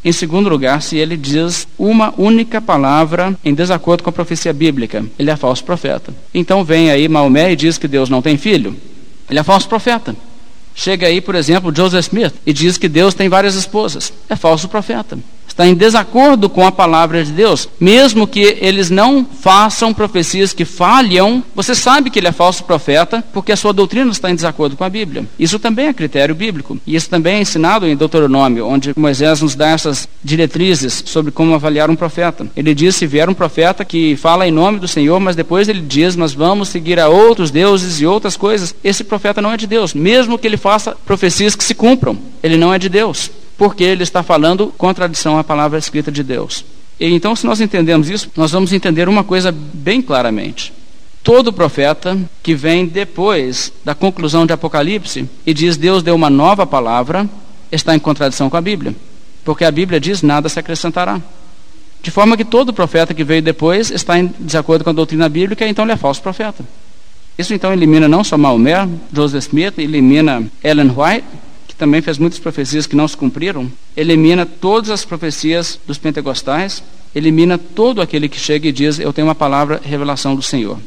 Em 0.05 0.13
segundo 0.13 0.51
lugar, 0.51 0.83
se 0.83 0.99
ele 0.99 1.17
diz 1.17 1.67
uma 1.79 2.13
única 2.19 2.61
palavra 2.61 3.35
em 3.43 3.55
desacordo 3.55 4.03
com 4.03 4.11
a 4.11 4.13
profecia 4.13 4.53
bíblica, 4.53 5.03
ele 5.19 5.31
é 5.31 5.37
falso 5.37 5.65
profeta. 5.65 6.15
Então 6.35 6.63
vem 6.63 6.91
aí 6.91 7.09
Maomé 7.09 7.53
e 7.53 7.57
diz 7.57 7.79
que 7.79 7.89
Deus 7.89 8.11
não 8.11 8.21
tem 8.21 8.37
filho, 8.37 8.77
ele 9.31 9.39
é 9.39 9.43
falso 9.43 9.67
profeta. 9.67 10.15
Chega 10.75 11.07
aí, 11.07 11.23
por 11.23 11.35
exemplo, 11.35 11.75
Joseph 11.75 12.09
Smith 12.09 12.35
e 12.45 12.53
diz 12.53 12.77
que 12.77 12.89
Deus 12.89 13.15
tem 13.15 13.31
várias 13.31 13.55
esposas, 13.55 14.13
é 14.29 14.37
falso 14.37 14.69
profeta 14.69 15.19
está 15.55 15.67
em 15.67 15.75
desacordo 15.75 16.49
com 16.49 16.67
a 16.67 16.73
palavra 16.73 17.25
de 17.25 17.31
Deus, 17.31 17.69
mesmo 17.79 18.27
que 18.27 18.59
eles 18.61 18.91
não 18.91 19.25
façam 19.25 19.95
profecias 19.95 20.53
que 20.53 20.65
falham, 20.65 21.45
você 21.55 21.77
sabe 21.77 22.11
que 22.11 22.19
ele 22.19 22.27
é 22.27 22.33
falso 22.33 22.65
profeta, 22.65 23.25
porque 23.33 23.53
a 23.53 23.57
sua 23.57 23.73
doutrina 23.73 24.11
está 24.11 24.31
em 24.31 24.35
desacordo 24.35 24.77
com 24.77 24.83
a 24.83 24.89
Bíblia. 24.91 25.25
Isso 25.39 25.61
também 25.61 25.87
é 25.87 25.93
critério 25.93 26.35
bíblico, 26.35 26.77
e 26.85 26.97
isso 26.97 27.09
também 27.09 27.37
é 27.37 27.41
ensinado 27.41 27.87
em 27.87 27.97
Deuteronômio, 27.97 28.67
onde 28.67 28.93
Moisés 28.97 29.43
nos 29.43 29.55
dá 29.55 29.69
essas 29.69 30.09
diretrizes 30.25 31.05
sobre 31.07 31.31
como 31.31 31.55
avaliar 31.55 31.89
um 31.89 31.97
profeta. 31.97 32.49
Ele 32.57 32.75
diz: 32.75 32.97
se 32.97 33.07
vier 33.07 33.29
um 33.29 33.35
profeta 33.35 33.85
que 33.85 34.17
fala 34.17 34.49
em 34.49 34.53
nome 34.53 34.81
do 34.81 34.89
Senhor, 34.89 35.21
mas 35.21 35.37
depois 35.37 35.69
ele 35.69 35.83
diz, 35.83 36.17
mas 36.17 36.33
vamos 36.33 36.69
seguir 36.69 36.99
a 36.99 37.09
outros 37.09 37.53
deuses 37.53 38.01
e 38.01 38.07
outras 38.07 38.37
coisas, 38.37 38.75
esse 38.83 39.05
profeta 39.05 39.41
não 39.41 39.53
é 39.53 39.57
de 39.57 39.69
Deus, 39.69 39.95
mesmo 39.95 40.37
que 40.37 40.49
ele 40.49 40.57
faça 40.57 40.97
profecias 41.07 41.55
que 41.55 41.63
se 41.63 41.77
cumpram, 41.77 42.19
ele 42.43 42.57
não 42.57 42.75
é 42.75 42.79
de 42.79 42.89
Deus 42.89 43.31
porque 43.57 43.85
ele 43.85 44.03
está 44.03 44.23
falando 44.23 44.73
contradição 44.77 45.39
à 45.39 45.45
palavra 45.45 45.79
escrita 45.79 46.11
de 46.11 46.23
Deus. 46.23 46.65
E 46.99 47.07
então, 47.07 47.35
se 47.35 47.47
nós 47.47 47.61
entendemos 47.61 48.09
isso, 48.09 48.31
nós 48.37 48.53
vamos 48.53 48.73
entender 48.73 49.09
uma 49.09 49.25
coisa 49.25 49.53
bem 49.53 50.01
claramente. 50.01 50.73
Todo 51.23 51.53
profeta 51.53 52.19
que 52.43 52.55
vem 52.55 52.87
depois 52.87 53.73
da 53.85 53.95
conclusão 53.95 54.45
de 54.45 54.53
Apocalipse 54.53 55.29
e 55.47 55.55
diz 55.55 55.77
Deus 55.77 56.03
deu 56.03 56.15
uma 56.15 56.29
nova 56.29 56.67
palavra, 56.67 57.29
está 57.73 57.95
em 57.95 57.99
contradição 57.99 58.51
com 58.51 58.57
a 58.57 58.61
Bíblia. 58.61 58.95
Porque 59.45 59.65
a 59.65 59.71
Bíblia 59.71 59.99
diz 59.99 60.23
nada 60.23 60.49
se 60.49 60.59
acrescentará. 60.59 61.21
De 62.03 62.11
forma 62.11 62.37
que 62.37 62.45
todo 62.45 62.73
profeta 62.73 63.15
que 63.15 63.25
veio 63.25 63.41
depois 63.41 63.91
está 63.91 64.19
em 64.19 64.27
desacordo 64.39 64.85
com 64.85 64.91
a 64.91 64.93
doutrina 64.93 65.27
bíblica, 65.29 65.67
então 65.67 65.87
ele 65.87 65.93
é 65.93 65.97
falso 65.97 66.21
profeta. 66.21 66.63
Isso 67.39 67.55
então 67.55 67.73
elimina 67.73 68.07
não 68.07 68.23
só 68.23 68.37
Maomé, 68.37 68.87
Joseph 69.13 69.45
Smith, 69.45 69.79
elimina 69.79 70.45
Ellen 70.63 70.91
White, 70.95 71.27
que 71.75 71.79
também 71.79 72.01
fez 72.01 72.19
muitas 72.19 72.39
profecias 72.39 72.87
que 72.87 72.95
não 72.95 73.09
se 73.09 73.17
cumpriram, 73.17 73.71
elimina 73.97 74.47
todas 74.47 74.91
as 74.91 75.05
profecias 75.05 75.79
dos 75.85 75.99
pentecostais, 75.99 76.85
elimina 77.13 77.59
todo 77.59 78.01
aquele 78.01 78.29
que 78.29 78.39
chega 78.39 78.69
e 78.69 78.73
diz: 78.73 79.01
Eu 79.01 79.13
tenho 79.13 79.27
uma 79.27 79.35
palavra, 79.35 79.81
revelação 79.85 80.37
do 80.37 80.43
Senhor. 80.43 80.79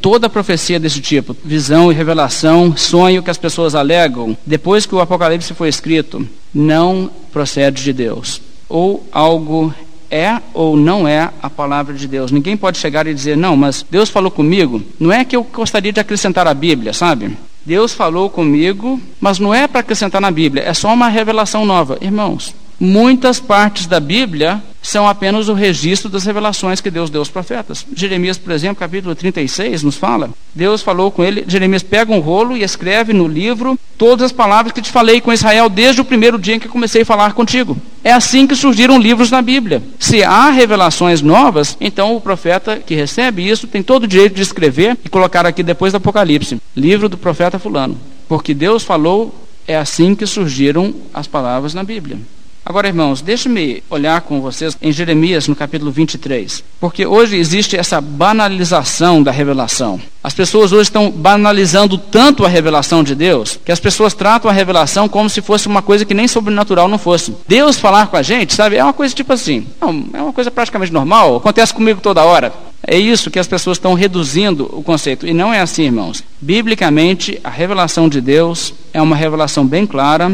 Toda 0.00 0.30
profecia 0.30 0.80
desse 0.80 1.00
tipo, 1.00 1.36
visão 1.44 1.92
e 1.92 1.94
revelação, 1.94 2.74
sonho 2.76 3.22
que 3.22 3.30
as 3.30 3.38
pessoas 3.38 3.74
alegam, 3.74 4.36
depois 4.46 4.86
que 4.86 4.94
o 4.94 5.00
Apocalipse 5.00 5.54
foi 5.54 5.68
escrito, 5.68 6.26
não 6.52 7.10
procede 7.30 7.82
de 7.82 7.92
Deus. 7.92 8.40
Ou 8.68 9.06
algo 9.12 9.74
é 10.10 10.40
ou 10.52 10.76
não 10.76 11.06
é 11.06 11.30
a 11.42 11.50
palavra 11.50 11.94
de 11.94 12.08
Deus. 12.08 12.30
Ninguém 12.30 12.56
pode 12.56 12.78
chegar 12.78 13.06
e 13.06 13.14
dizer, 13.14 13.36
não, 13.36 13.56
mas 13.56 13.84
Deus 13.90 14.08
falou 14.08 14.30
comigo. 14.30 14.82
Não 14.98 15.12
é 15.12 15.24
que 15.24 15.36
eu 15.36 15.42
gostaria 15.44 15.92
de 15.92 16.00
acrescentar 16.00 16.46
a 16.46 16.54
Bíblia, 16.54 16.92
sabe? 16.92 17.36
Deus 17.64 17.94
falou 17.94 18.28
comigo, 18.28 19.00
mas 19.20 19.38
não 19.38 19.54
é 19.54 19.66
para 19.66 19.80
acrescentar 19.80 20.20
na 20.20 20.30
Bíblia, 20.30 20.64
é 20.64 20.74
só 20.74 20.92
uma 20.92 21.08
revelação 21.08 21.64
nova. 21.64 21.96
Irmãos, 22.00 22.54
muitas 22.78 23.40
partes 23.40 23.86
da 23.86 24.00
Bíblia 24.00 24.62
são 24.84 25.08
apenas 25.08 25.48
o 25.48 25.54
registro 25.54 26.10
das 26.10 26.24
revelações 26.24 26.80
que 26.80 26.90
Deus 26.90 27.08
deu 27.08 27.22
aos 27.22 27.30
profetas. 27.30 27.86
Jeremias, 27.96 28.36
por 28.36 28.52
exemplo, 28.52 28.76
capítulo 28.76 29.14
36, 29.14 29.82
nos 29.82 29.96
fala: 29.96 30.30
Deus 30.54 30.82
falou 30.82 31.10
com 31.10 31.24
ele, 31.24 31.44
Jeremias 31.48 31.82
pega 31.82 32.12
um 32.12 32.20
rolo 32.20 32.56
e 32.56 32.62
escreve 32.62 33.12
no 33.12 33.26
livro 33.26 33.78
todas 33.96 34.26
as 34.26 34.32
palavras 34.32 34.72
que 34.72 34.82
te 34.82 34.90
falei 34.90 35.20
com 35.20 35.32
Israel 35.32 35.68
desde 35.70 36.02
o 36.02 36.04
primeiro 36.04 36.38
dia 36.38 36.56
em 36.56 36.60
que 36.60 36.68
comecei 36.68 37.02
a 37.02 37.06
falar 37.06 37.32
contigo. 37.32 37.76
É 38.02 38.12
assim 38.12 38.46
que 38.46 38.54
surgiram 38.54 38.98
livros 38.98 39.30
na 39.30 39.40
Bíblia. 39.40 39.82
Se 39.98 40.22
há 40.22 40.50
revelações 40.50 41.22
novas, 41.22 41.76
então 41.80 42.14
o 42.14 42.20
profeta 42.20 42.76
que 42.76 42.94
recebe 42.94 43.48
isso 43.48 43.66
tem 43.66 43.82
todo 43.82 44.04
o 44.04 44.08
direito 44.08 44.34
de 44.34 44.42
escrever 44.42 44.98
e 45.02 45.08
colocar 45.08 45.46
aqui 45.46 45.62
depois 45.62 45.92
do 45.92 45.96
Apocalipse: 45.96 46.60
livro 46.76 47.08
do 47.08 47.16
profeta 47.16 47.58
Fulano. 47.58 47.96
Porque 48.28 48.52
Deus 48.52 48.82
falou, 48.82 49.34
é 49.66 49.76
assim 49.76 50.14
que 50.14 50.26
surgiram 50.26 50.94
as 51.12 51.26
palavras 51.26 51.72
na 51.72 51.82
Bíblia. 51.82 52.18
Agora, 52.66 52.88
irmãos, 52.88 53.20
deixe-me 53.20 53.82
olhar 53.90 54.22
com 54.22 54.40
vocês 54.40 54.74
em 54.80 54.90
Jeremias, 54.90 55.46
no 55.46 55.54
capítulo 55.54 55.90
23, 55.90 56.64
porque 56.80 57.04
hoje 57.04 57.36
existe 57.36 57.76
essa 57.76 58.00
banalização 58.00 59.22
da 59.22 59.30
revelação. 59.30 60.00
As 60.22 60.32
pessoas 60.32 60.72
hoje 60.72 60.84
estão 60.84 61.10
banalizando 61.10 61.98
tanto 61.98 62.42
a 62.42 62.48
revelação 62.48 63.04
de 63.04 63.14
Deus, 63.14 63.60
que 63.62 63.70
as 63.70 63.78
pessoas 63.78 64.14
tratam 64.14 64.50
a 64.50 64.54
revelação 64.54 65.10
como 65.10 65.28
se 65.28 65.42
fosse 65.42 65.66
uma 65.66 65.82
coisa 65.82 66.06
que 66.06 66.14
nem 66.14 66.26
sobrenatural 66.26 66.88
não 66.88 66.96
fosse. 66.96 67.36
Deus 67.46 67.78
falar 67.78 68.06
com 68.06 68.16
a 68.16 68.22
gente, 68.22 68.54
sabe, 68.54 68.76
é 68.76 68.82
uma 68.82 68.94
coisa 68.94 69.14
tipo 69.14 69.34
assim, 69.34 69.66
é 70.14 70.22
uma 70.22 70.32
coisa 70.32 70.50
praticamente 70.50 70.90
normal, 70.90 71.36
acontece 71.36 71.74
comigo 71.74 72.00
toda 72.00 72.24
hora. 72.24 72.50
É 72.86 72.98
isso 72.98 73.30
que 73.30 73.38
as 73.38 73.46
pessoas 73.46 73.76
estão 73.76 73.92
reduzindo 73.92 74.70
o 74.72 74.82
conceito. 74.82 75.26
E 75.26 75.32
não 75.32 75.52
é 75.52 75.60
assim, 75.60 75.84
irmãos. 75.84 76.22
Biblicamente, 76.38 77.40
a 77.42 77.48
revelação 77.48 78.10
de 78.10 78.20
Deus 78.20 78.74
é 78.92 79.00
uma 79.00 79.16
revelação 79.16 79.66
bem 79.66 79.86
clara, 79.86 80.30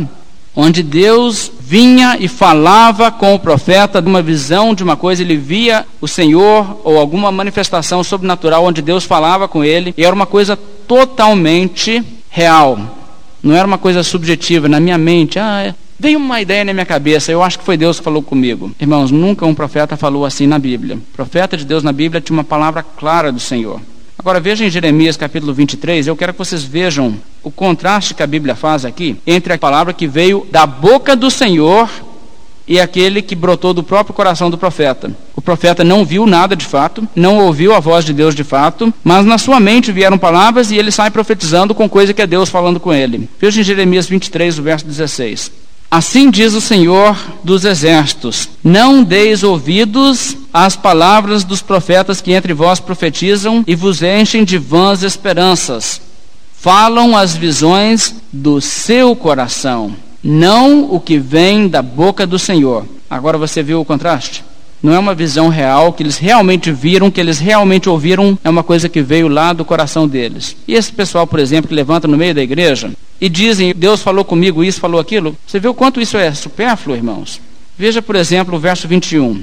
onde 0.54 0.82
Deus 0.82 1.50
vinha 1.60 2.16
e 2.18 2.26
falava 2.26 3.10
com 3.10 3.34
o 3.34 3.38
profeta 3.38 4.02
de 4.02 4.08
uma 4.08 4.20
visão 4.22 4.74
de 4.74 4.82
uma 4.82 4.96
coisa, 4.96 5.22
ele 5.22 5.36
via 5.36 5.86
o 6.00 6.08
Senhor 6.08 6.80
ou 6.84 6.98
alguma 6.98 7.30
manifestação 7.30 8.02
sobrenatural 8.02 8.64
onde 8.64 8.82
Deus 8.82 9.04
falava 9.04 9.46
com 9.46 9.64
ele, 9.64 9.94
e 9.96 10.04
era 10.04 10.14
uma 10.14 10.26
coisa 10.26 10.56
totalmente 10.56 12.02
real. 12.28 12.78
Não 13.42 13.54
era 13.54 13.66
uma 13.66 13.78
coisa 13.78 14.02
subjetiva 14.02 14.68
na 14.68 14.80
minha 14.80 14.98
mente. 14.98 15.38
Ah, 15.38 15.62
é, 15.62 15.74
veio 15.98 16.18
uma 16.18 16.40
ideia 16.40 16.64
na 16.64 16.72
minha 16.72 16.84
cabeça, 16.84 17.30
eu 17.32 17.42
acho 17.42 17.58
que 17.58 17.64
foi 17.64 17.76
Deus 17.76 17.98
que 17.98 18.04
falou 18.04 18.22
comigo. 18.22 18.72
Irmãos, 18.80 19.10
nunca 19.10 19.46
um 19.46 19.54
profeta 19.54 19.96
falou 19.96 20.24
assim 20.24 20.46
na 20.46 20.58
Bíblia. 20.58 20.96
O 20.96 21.16
profeta 21.16 21.56
de 21.56 21.64
Deus 21.64 21.82
na 21.82 21.92
Bíblia 21.92 22.20
tinha 22.20 22.36
uma 22.36 22.44
palavra 22.44 22.82
clara 22.82 23.30
do 23.30 23.40
Senhor. 23.40 23.80
Agora 24.20 24.38
veja 24.38 24.66
em 24.66 24.70
Jeremias 24.70 25.16
capítulo 25.16 25.54
23, 25.54 26.06
eu 26.06 26.14
quero 26.14 26.34
que 26.34 26.38
vocês 26.38 26.62
vejam 26.62 27.16
o 27.42 27.50
contraste 27.50 28.12
que 28.12 28.22
a 28.22 28.26
Bíblia 28.26 28.54
faz 28.54 28.84
aqui 28.84 29.16
entre 29.26 29.54
a 29.54 29.58
palavra 29.58 29.94
que 29.94 30.06
veio 30.06 30.46
da 30.50 30.66
boca 30.66 31.16
do 31.16 31.30
Senhor 31.30 31.88
e 32.68 32.78
aquele 32.78 33.22
que 33.22 33.34
brotou 33.34 33.72
do 33.72 33.82
próprio 33.82 34.14
coração 34.14 34.50
do 34.50 34.58
profeta. 34.58 35.10
O 35.34 35.40
profeta 35.40 35.82
não 35.82 36.04
viu 36.04 36.26
nada 36.26 36.54
de 36.54 36.66
fato, 36.66 37.08
não 37.16 37.38
ouviu 37.38 37.74
a 37.74 37.80
voz 37.80 38.04
de 38.04 38.12
Deus 38.12 38.34
de 38.34 38.44
fato, 38.44 38.92
mas 39.02 39.24
na 39.24 39.38
sua 39.38 39.58
mente 39.58 39.90
vieram 39.90 40.18
palavras 40.18 40.70
e 40.70 40.76
ele 40.76 40.90
sai 40.90 41.10
profetizando 41.10 41.74
com 41.74 41.88
coisa 41.88 42.12
que 42.12 42.20
é 42.20 42.26
Deus 42.26 42.50
falando 42.50 42.78
com 42.78 42.92
ele. 42.92 43.26
Veja 43.40 43.62
em 43.62 43.64
Jeremias 43.64 44.06
23, 44.06 44.58
o 44.58 44.62
verso 44.62 44.84
16. 44.84 45.50
Assim 45.90 46.30
diz 46.30 46.54
o 46.54 46.60
Senhor 46.60 47.18
dos 47.42 47.64
Exércitos: 47.64 48.48
Não 48.62 49.02
deis 49.02 49.42
ouvidos 49.42 50.36
às 50.54 50.76
palavras 50.76 51.42
dos 51.42 51.60
profetas 51.60 52.20
que 52.20 52.32
entre 52.32 52.54
vós 52.54 52.78
profetizam 52.78 53.64
e 53.66 53.74
vos 53.74 54.00
enchem 54.00 54.44
de 54.44 54.56
vãs 54.56 55.02
esperanças. 55.02 56.00
Falam 56.56 57.16
as 57.16 57.34
visões 57.34 58.14
do 58.32 58.60
seu 58.60 59.16
coração, 59.16 59.96
não 60.22 60.94
o 60.94 61.00
que 61.00 61.18
vem 61.18 61.66
da 61.66 61.82
boca 61.82 62.24
do 62.24 62.38
Senhor. 62.38 62.86
Agora 63.08 63.36
você 63.36 63.60
viu 63.60 63.80
o 63.80 63.84
contraste? 63.84 64.44
Não 64.80 64.94
é 64.94 64.98
uma 64.98 65.14
visão 65.14 65.48
real, 65.48 65.92
que 65.92 66.02
eles 66.04 66.18
realmente 66.18 66.70
viram, 66.70 67.10
que 67.10 67.20
eles 67.20 67.38
realmente 67.38 67.88
ouviram, 67.88 68.38
é 68.44 68.48
uma 68.48 68.62
coisa 68.62 68.88
que 68.88 69.02
veio 69.02 69.26
lá 69.26 69.52
do 69.52 69.64
coração 69.64 70.06
deles. 70.06 70.56
E 70.68 70.74
esse 70.74 70.92
pessoal, 70.92 71.26
por 71.26 71.40
exemplo, 71.40 71.68
que 71.68 71.74
levanta 71.74 72.06
no 72.06 72.16
meio 72.16 72.34
da 72.34 72.42
igreja 72.42 72.90
e 73.20 73.28
dizem, 73.28 73.74
Deus 73.74 74.02
falou 74.02 74.24
comigo 74.24 74.64
isso, 74.64 74.80
falou 74.80 75.00
aquilo, 75.00 75.36
você 75.46 75.60
vê 75.60 75.68
o 75.68 75.74
quanto 75.74 76.00
isso 76.00 76.16
é 76.16 76.32
supérfluo, 76.32 76.96
irmãos? 76.96 77.40
Veja, 77.76 78.00
por 78.00 78.16
exemplo, 78.16 78.56
o 78.56 78.58
verso 78.58 78.88
21. 78.88 79.42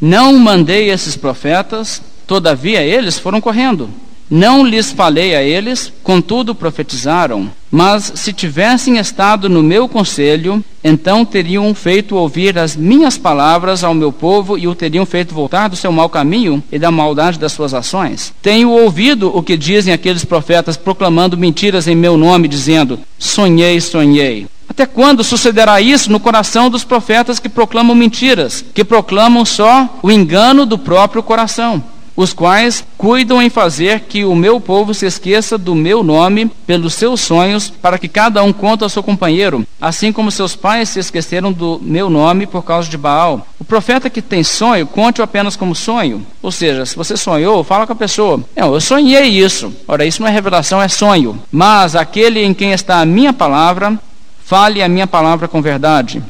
Não 0.00 0.38
mandei 0.38 0.90
esses 0.90 1.16
profetas, 1.16 2.00
todavia 2.26 2.82
eles 2.82 3.18
foram 3.18 3.40
correndo. 3.40 3.90
Não 4.30 4.64
lhes 4.64 4.92
falei 4.92 5.34
a 5.34 5.42
eles, 5.42 5.92
contudo 6.02 6.54
profetizaram. 6.54 7.50
Mas 7.70 8.12
se 8.16 8.32
tivessem 8.32 8.98
estado 8.98 9.48
no 9.48 9.62
meu 9.62 9.88
conselho, 9.88 10.62
então 10.82 11.24
teriam 11.24 11.72
feito 11.72 12.16
ouvir 12.16 12.58
as 12.58 12.74
minhas 12.74 13.16
palavras 13.16 13.84
ao 13.84 13.94
meu 13.94 14.10
povo 14.10 14.58
e 14.58 14.66
o 14.66 14.74
teriam 14.74 15.06
feito 15.06 15.34
voltar 15.34 15.68
do 15.68 15.76
seu 15.76 15.92
mau 15.92 16.08
caminho 16.08 16.62
e 16.72 16.78
da 16.78 16.90
maldade 16.90 17.38
das 17.38 17.52
suas 17.52 17.72
ações. 17.72 18.32
Tenho 18.42 18.70
ouvido 18.70 19.30
o 19.34 19.42
que 19.42 19.56
dizem 19.56 19.94
aqueles 19.94 20.24
profetas 20.24 20.76
proclamando 20.76 21.36
mentiras 21.36 21.86
em 21.86 21.94
meu 21.94 22.16
nome, 22.16 22.48
dizendo: 22.48 22.98
Sonhei, 23.18 23.80
sonhei. 23.80 24.48
Até 24.68 24.86
quando 24.86 25.24
sucederá 25.24 25.80
isso 25.80 26.10
no 26.10 26.20
coração 26.20 26.70
dos 26.70 26.84
profetas 26.84 27.38
que 27.38 27.48
proclamam 27.48 27.94
mentiras, 27.94 28.64
que 28.72 28.84
proclamam 28.84 29.44
só 29.44 29.98
o 30.02 30.10
engano 30.10 30.64
do 30.64 30.78
próprio 30.78 31.22
coração? 31.22 31.82
Os 32.20 32.34
quais 32.34 32.84
cuidam 32.98 33.40
em 33.40 33.48
fazer 33.48 34.00
que 34.00 34.26
o 34.26 34.34
meu 34.34 34.60
povo 34.60 34.92
se 34.92 35.06
esqueça 35.06 35.56
do 35.56 35.74
meu 35.74 36.04
nome 36.04 36.50
pelos 36.66 36.92
seus 36.92 37.20
sonhos, 37.22 37.70
para 37.70 37.98
que 37.98 38.08
cada 38.08 38.42
um 38.42 38.52
conte 38.52 38.84
ao 38.84 38.90
seu 38.90 39.02
companheiro, 39.02 39.66
assim 39.80 40.12
como 40.12 40.30
seus 40.30 40.54
pais 40.54 40.90
se 40.90 40.98
esqueceram 40.98 41.50
do 41.50 41.80
meu 41.82 42.10
nome 42.10 42.46
por 42.46 42.62
causa 42.62 42.90
de 42.90 42.98
Baal. 42.98 43.46
O 43.58 43.64
profeta 43.64 44.10
que 44.10 44.20
tem 44.20 44.44
sonho, 44.44 44.86
conte-o 44.86 45.24
apenas 45.24 45.56
como 45.56 45.74
sonho. 45.74 46.26
Ou 46.42 46.52
seja, 46.52 46.84
se 46.84 46.94
você 46.94 47.16
sonhou, 47.16 47.64
fala 47.64 47.86
com 47.86 47.94
a 47.94 47.96
pessoa. 47.96 48.44
Não, 48.54 48.74
eu 48.74 48.80
sonhei 48.82 49.28
isso. 49.28 49.72
Ora, 49.88 50.04
isso 50.04 50.20
não 50.20 50.28
é 50.28 50.30
revelação, 50.30 50.82
é 50.82 50.88
sonho. 50.88 51.40
Mas 51.50 51.96
aquele 51.96 52.44
em 52.44 52.52
quem 52.52 52.72
está 52.72 53.00
a 53.00 53.06
minha 53.06 53.32
palavra, 53.32 53.98
fale 54.44 54.82
a 54.82 54.88
minha 54.88 55.06
palavra 55.06 55.48
com 55.48 55.62
verdade. 55.62 56.22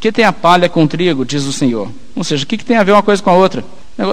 Que 0.00 0.10
tem 0.10 0.24
a 0.24 0.32
palha 0.32 0.68
com 0.68 0.82
o 0.82 0.88
trigo, 0.88 1.24
diz 1.24 1.44
o 1.44 1.52
Senhor. 1.52 1.88
Ou 2.16 2.24
seja, 2.24 2.42
o 2.42 2.46
que 2.46 2.56
tem 2.58 2.76
a 2.76 2.82
ver 2.82 2.92
uma 2.92 3.02
coisa 3.02 3.22
com 3.22 3.30
a 3.30 3.34
outra? 3.34 3.64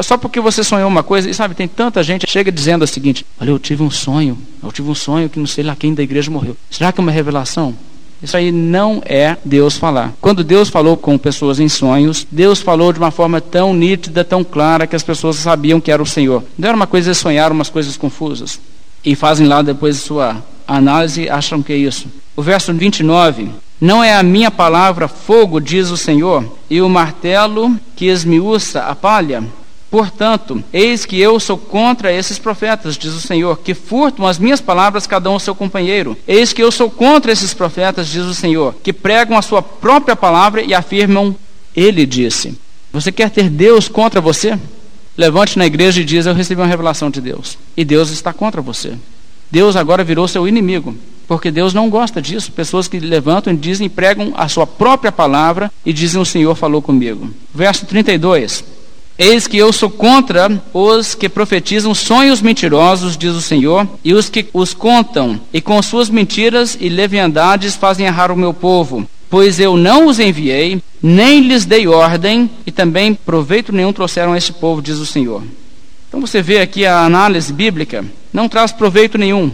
Só 0.02 0.18
porque 0.18 0.40
você 0.40 0.64
sonhou 0.64 0.88
uma 0.88 1.04
coisa, 1.04 1.30
e 1.30 1.34
sabe, 1.34 1.56
tem 1.56 1.68
tanta 1.68 2.02
gente 2.02 2.30
chega 2.30 2.52
dizendo 2.52 2.84
o 2.84 2.88
seguinte: 2.88 3.26
Olha, 3.40 3.50
eu 3.50 3.60
tive 3.60 3.84
um 3.84 3.92
sonho, 3.92 4.38
eu 4.64 4.72
tive 4.72 4.90
um 4.90 4.96
sonho 4.96 5.30
que 5.30 5.40
não 5.40 5.46
sei 5.46 5.64
lá 5.64 5.76
quem 5.76 5.94
da 5.94 6.02
igreja 6.02 6.32
morreu. 6.32 6.56
Será 6.70 6.92
que 6.92 7.00
é 7.00 7.04
uma 7.04 7.12
revelação? 7.12 7.76
Isso 8.22 8.38
aí 8.38 8.54
não 8.54 9.02
é 9.06 9.36
Deus 9.44 9.76
falar. 9.76 10.14
Quando 10.22 10.46
Deus 10.46 10.70
falou 10.70 10.96
com 10.96 11.18
pessoas 11.18 11.60
em 11.60 11.68
sonhos, 11.68 12.26
Deus 12.32 12.62
falou 12.62 12.94
de 12.94 13.00
uma 13.00 13.12
forma 13.12 13.42
tão 13.42 13.74
nítida, 13.74 14.24
tão 14.24 14.46
clara, 14.46 14.88
que 14.88 14.96
as 14.96 15.04
pessoas 15.04 15.36
sabiam 15.36 15.82
que 15.82 15.92
era 15.92 16.02
o 16.02 16.06
Senhor. 16.06 16.42
Não 16.58 16.70
era 16.70 16.76
uma 16.76 16.88
coisa 16.88 17.12
de 17.12 17.18
sonhar 17.18 17.52
umas 17.52 17.70
coisas 17.70 17.98
confusas. 17.98 18.62
E 19.04 19.14
fazem 19.14 19.46
lá 19.46 19.62
depois 19.62 19.98
sua 19.98 20.42
análise 20.66 21.30
acham 21.30 21.62
que 21.62 21.74
é 21.74 21.76
isso. 21.76 22.08
O 22.34 22.42
verso 22.42 22.74
29 22.74 23.50
não 23.82 24.02
é 24.02 24.16
a 24.16 24.24
minha 24.24 24.50
palavra 24.50 25.10
fogo, 25.10 25.60
diz 25.60 25.90
o 25.90 25.98
Senhor, 25.98 26.46
e 26.70 26.82
o 26.82 26.88
martelo 26.88 27.78
que 27.94 28.06
esmiuça 28.06 28.84
a 28.84 28.96
palha? 28.96 29.44
Portanto, 29.94 30.64
eis 30.74 31.06
que 31.06 31.20
eu 31.20 31.40
sou 31.40 31.56
contra 31.56 32.12
esses 32.12 32.40
profetas, 32.40 32.98
diz 32.98 33.14
o 33.14 33.22
Senhor, 33.22 33.60
que 33.60 33.76
furtam 33.76 34.26
as 34.26 34.40
minhas 34.40 34.60
palavras 34.60 35.06
cada 35.06 35.30
um 35.30 35.34
ao 35.34 35.40
seu 35.40 35.54
companheiro. 35.54 36.18
Eis 36.28 36.52
que 36.52 36.64
eu 36.64 36.72
sou 36.72 36.90
contra 36.90 37.32
esses 37.32 37.54
profetas, 37.54 38.08
diz 38.08 38.24
o 38.24 38.34
Senhor, 38.34 38.74
que 38.82 38.92
pregam 38.92 39.38
a 39.38 39.42
sua 39.44 39.62
própria 39.62 40.16
palavra 40.16 40.64
e 40.64 40.74
afirmam, 40.74 41.36
ele 41.76 42.08
disse. 42.08 42.58
Você 42.92 43.12
quer 43.12 43.30
ter 43.30 43.52
Deus 43.52 43.88
contra 43.88 44.20
você? 44.20 44.58
Levante 45.16 45.60
na 45.60 45.68
igreja 45.68 46.02
e 46.02 46.04
diz: 46.04 46.26
Eu 46.26 46.34
recebi 46.34 46.60
uma 46.60 46.66
revelação 46.66 47.12
de 47.12 47.22
Deus. 47.22 47.56
E 47.78 47.86
Deus 47.86 48.10
está 48.10 48.34
contra 48.34 48.64
você. 48.64 48.94
Deus 49.52 49.76
agora 49.76 50.04
virou 50.04 50.28
seu 50.28 50.48
inimigo. 50.48 50.96
Porque 51.28 51.52
Deus 51.52 51.72
não 51.72 51.88
gosta 51.88 52.20
disso. 52.20 52.52
Pessoas 52.52 52.88
que 52.88 53.00
levantam 53.00 53.54
e 53.54 53.56
dizem, 53.56 53.88
pregam 53.88 54.34
a 54.36 54.48
sua 54.48 54.66
própria 54.66 55.12
palavra 55.12 55.72
e 55.86 55.94
dizem: 55.94 56.20
O 56.20 56.26
Senhor 56.26 56.56
falou 56.56 56.82
comigo. 56.82 57.30
Verso 57.54 57.86
32. 57.86 58.73
Eis 59.18 59.48
que 59.48 59.58
eu 59.58 59.72
sou 59.72 59.92
contra 59.92 60.62
os 60.74 61.14
que 61.14 61.30
profetizam 61.30 61.94
sonhos 61.94 62.42
mentirosos, 62.42 63.16
diz 63.16 63.34
o 63.34 63.42
Senhor, 63.42 63.88
e 64.04 64.14
os 64.14 64.28
que 64.28 64.48
os 64.52 64.74
contam, 64.74 65.40
e 65.54 65.62
com 65.62 65.82
suas 65.82 66.10
mentiras 66.10 66.76
e 66.80 66.90
leviandades 66.90 67.76
fazem 67.76 68.08
errar 68.08 68.32
o 68.32 68.38
meu 68.38 68.54
povo. 68.54 69.08
Pois 69.30 69.60
eu 69.60 69.78
não 69.78 70.08
os 70.08 70.20
enviei, 70.20 70.82
nem 71.02 71.42
lhes 71.42 71.66
dei 71.66 71.88
ordem, 71.88 72.50
e 72.66 72.72
também 72.72 73.14
proveito 73.14 73.72
nenhum 73.72 73.94
trouxeram 73.94 74.34
a 74.34 74.38
este 74.38 74.54
povo, 74.54 74.82
diz 74.82 74.98
o 74.98 75.06
Senhor. 75.06 75.44
Então 76.08 76.20
você 76.20 76.42
vê 76.42 76.60
aqui 76.60 76.86
a 76.86 77.06
análise 77.06 77.54
bíblica, 77.54 78.04
não 78.32 78.50
traz 78.50 78.72
proveito 78.72 79.18
nenhum, 79.18 79.52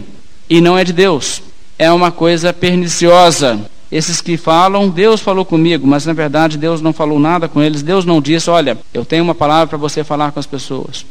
e 0.48 0.60
não 0.60 0.76
é 0.76 0.84
de 0.84 0.92
Deus. 0.92 1.42
É 1.78 1.90
uma 1.90 2.10
coisa 2.10 2.52
perniciosa, 2.52 3.60
esses 3.90 4.20
que 4.20 4.36
falam, 4.36 4.88
Deus 4.88 5.20
falou 5.20 5.44
comigo, 5.44 5.86
mas 5.86 6.06
na 6.06 6.12
verdade 6.12 6.56
Deus 6.56 6.80
não 6.80 6.92
falou 6.92 7.18
nada 7.18 7.48
com 7.48 7.60
eles. 7.60 7.82
Deus 7.82 8.04
não 8.04 8.20
disse, 8.20 8.48
olha, 8.48 8.78
eu 8.94 9.04
tenho 9.04 9.24
uma 9.24 9.34
palavra 9.34 9.66
para 9.66 9.78
você 9.78 10.04
falar 10.04 10.30
com 10.30 10.38
as 10.38 10.46
pessoas. 10.46 11.04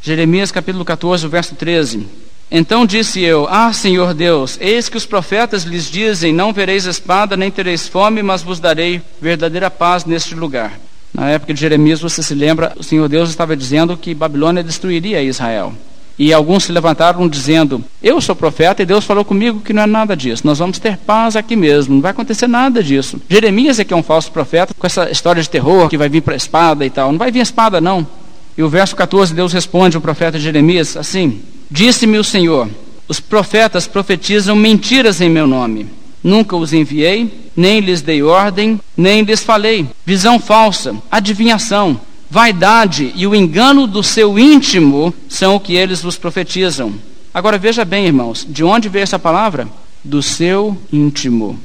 Jeremias 0.00 0.52
capítulo 0.52 0.84
14, 0.84 1.26
verso 1.26 1.54
13. 1.54 2.06
Então 2.50 2.84
disse 2.84 3.20
eu: 3.20 3.46
Ah, 3.48 3.72
Senhor 3.72 4.12
Deus, 4.12 4.58
eis 4.60 4.88
que 4.88 4.96
os 4.96 5.06
profetas 5.06 5.62
lhes 5.62 5.90
dizem: 5.90 6.32
Não 6.32 6.52
vereis 6.52 6.84
espada, 6.84 7.36
nem 7.36 7.50
tereis 7.50 7.86
fome, 7.86 8.22
mas 8.22 8.42
vos 8.42 8.58
darei 8.58 9.00
verdadeira 9.20 9.70
paz 9.70 10.04
neste 10.04 10.34
lugar. 10.34 10.80
Na 11.12 11.28
época 11.28 11.52
de 11.52 11.60
Jeremias, 11.60 12.00
você 12.00 12.22
se 12.22 12.34
lembra, 12.34 12.72
o 12.76 12.82
Senhor 12.82 13.08
Deus 13.08 13.30
estava 13.30 13.56
dizendo 13.56 13.96
que 13.96 14.14
Babilônia 14.14 14.62
destruiria 14.62 15.22
Israel. 15.22 15.74
E 16.22 16.34
alguns 16.34 16.64
se 16.64 16.72
levantaram 16.72 17.26
dizendo: 17.26 17.82
Eu 18.02 18.20
sou 18.20 18.36
profeta 18.36 18.82
e 18.82 18.86
Deus 18.86 19.06
falou 19.06 19.24
comigo 19.24 19.60
que 19.60 19.72
não 19.72 19.84
é 19.84 19.86
nada 19.86 20.14
disso. 20.14 20.46
Nós 20.46 20.58
vamos 20.58 20.78
ter 20.78 20.98
paz 20.98 21.34
aqui 21.34 21.56
mesmo, 21.56 21.94
não 21.94 22.02
vai 22.02 22.10
acontecer 22.10 22.46
nada 22.46 22.82
disso. 22.82 23.18
Jeremias 23.26 23.78
é 23.78 23.84
que 23.84 23.94
é 23.94 23.96
um 23.96 24.02
falso 24.02 24.30
profeta 24.30 24.74
com 24.78 24.86
essa 24.86 25.10
história 25.10 25.42
de 25.42 25.48
terror 25.48 25.88
que 25.88 25.96
vai 25.96 26.10
vir 26.10 26.20
para 26.20 26.34
a 26.34 26.36
espada 26.36 26.84
e 26.84 26.90
tal. 26.90 27.10
Não 27.10 27.18
vai 27.18 27.32
vir 27.32 27.40
espada, 27.40 27.80
não. 27.80 28.06
E 28.54 28.62
o 28.62 28.68
verso 28.68 28.94
14, 28.94 29.32
Deus 29.32 29.54
responde 29.54 29.96
ao 29.96 30.02
profeta 30.02 30.38
Jeremias 30.38 30.94
assim: 30.94 31.40
Disse-me 31.70 32.18
o 32.18 32.24
Senhor: 32.24 32.68
Os 33.08 33.18
profetas 33.18 33.86
profetizam 33.86 34.54
mentiras 34.54 35.22
em 35.22 35.30
meu 35.30 35.46
nome. 35.46 35.86
Nunca 36.22 36.54
os 36.54 36.74
enviei, 36.74 37.32
nem 37.56 37.80
lhes 37.80 38.02
dei 38.02 38.22
ordem, 38.22 38.78
nem 38.94 39.22
lhes 39.22 39.42
falei. 39.42 39.86
Visão 40.04 40.38
falsa, 40.38 40.94
adivinhação, 41.10 41.98
vaidade 42.30 43.12
e 43.16 43.26
o 43.26 43.34
engano 43.34 43.88
do 43.88 44.02
seu 44.02 44.38
íntimo 44.38 45.12
são 45.28 45.56
o 45.56 45.60
que 45.60 45.74
eles 45.74 46.00
vos 46.00 46.16
profetizam. 46.16 46.94
Agora 47.34 47.58
veja 47.58 47.84
bem, 47.84 48.06
irmãos, 48.06 48.46
de 48.48 48.62
onde 48.62 48.88
veio 48.88 49.02
essa 49.02 49.18
palavra? 49.18 49.68
Do 50.02 50.22
seu 50.22 50.78
íntimo. 50.92 51.58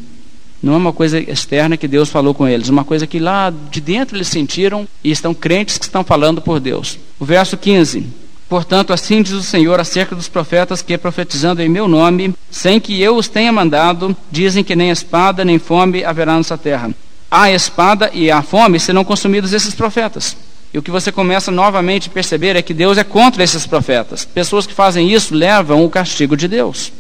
Não 0.61 0.73
é 0.73 0.77
uma 0.77 0.91
coisa 0.91 1.19
externa 1.19 1.77
que 1.77 1.87
Deus 1.87 2.09
falou 2.09 2.33
com 2.33 2.47
eles, 2.47 2.69
uma 2.69 2.83
coisa 2.83 3.05
que 3.05 3.19
lá 3.19 3.53
de 3.69 3.79
dentro 3.79 4.17
eles 4.17 4.27
sentiram 4.27 4.87
e 5.03 5.11
estão 5.11 5.33
crentes 5.33 5.77
que 5.77 5.85
estão 5.85 6.03
falando 6.03 6.41
por 6.41 6.59
Deus. 6.59 6.97
O 7.19 7.25
verso 7.25 7.55
15. 7.55 8.07
Portanto, 8.49 8.91
assim 8.91 9.21
diz 9.21 9.33
o 9.33 9.43
Senhor 9.43 9.79
acerca 9.79 10.15
dos 10.15 10.27
profetas 10.27 10.81
que, 10.81 10.97
profetizando 10.97 11.61
em 11.61 11.69
meu 11.69 11.87
nome, 11.87 12.33
sem 12.49 12.79
que 12.79 12.99
eu 12.99 13.15
os 13.15 13.27
tenha 13.27 13.51
mandado, 13.51 14.15
dizem 14.31 14.63
que 14.63 14.75
nem 14.75 14.89
espada 14.89 15.45
nem 15.45 15.59
fome 15.59 16.03
haverá 16.03 16.35
nessa 16.35 16.57
terra. 16.57 16.91
A 17.29 17.51
espada 17.51 18.09
e 18.13 18.31
a 18.31 18.41
fome 18.41 18.79
serão 18.79 19.03
consumidos 19.03 19.53
esses 19.53 19.73
profetas. 19.73 20.35
E 20.75 20.77
o 20.77 20.81
que 20.81 20.91
você 20.91 21.09
começa 21.09 21.51
novamente 21.51 22.09
a 22.09 22.11
perceber 22.11 22.57
é 22.57 22.61
que 22.61 22.73
Deus 22.73 22.97
é 22.97 23.03
contra 23.05 23.41
esses 23.41 23.65
profetas. 23.65 24.25
Pessoas 24.25 24.67
que 24.67 24.73
fazem 24.73 25.09
isso 25.09 25.33
levam 25.33 25.85
o 25.85 25.89
castigo 25.89 26.35
de 26.35 26.49
Deus. 26.49 26.91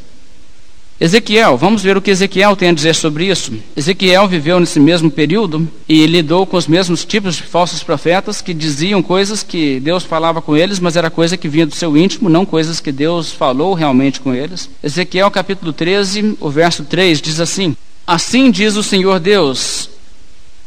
Ezequiel, 0.97 1.57
vamos 1.57 1.83
ver 1.83 1.97
o 1.97 2.01
que 2.01 2.09
Ezequiel 2.09 2.55
tem 2.55 2.69
a 2.69 2.73
dizer 2.73 2.95
sobre 2.95 3.25
isso. 3.25 3.51
Ezequiel 3.75 4.29
viveu 4.29 4.61
nesse 4.61 4.79
mesmo 4.79 5.11
período 5.11 5.67
e 5.89 6.05
lidou 6.05 6.45
com 6.45 6.55
os 6.55 6.67
mesmos 6.67 7.03
tipos 7.03 7.35
de 7.35 7.43
falsos 7.43 7.83
profetas 7.83 8.41
que 8.41 8.53
diziam 8.53 9.03
coisas 9.03 9.43
que 9.43 9.77
Deus 9.81 10.05
falava 10.05 10.41
com 10.41 10.55
eles, 10.55 10.79
mas 10.79 10.95
era 10.95 11.09
coisa 11.09 11.35
que 11.35 11.49
vinha 11.49 11.65
do 11.65 11.75
seu 11.75 11.97
íntimo, 11.97 12.29
não 12.29 12.45
coisas 12.45 12.79
que 12.79 12.93
Deus 12.93 13.33
falou 13.33 13.73
realmente 13.73 14.21
com 14.21 14.33
eles. 14.33 14.69
Ezequiel 14.81 15.29
capítulo 15.29 15.73
13, 15.73 16.37
o 16.39 16.49
verso 16.49 16.85
3 16.85 17.21
diz 17.21 17.41
assim: 17.41 17.75
Assim 18.07 18.49
diz 18.49 18.77
o 18.77 18.83
Senhor 18.83 19.19
Deus: 19.19 19.89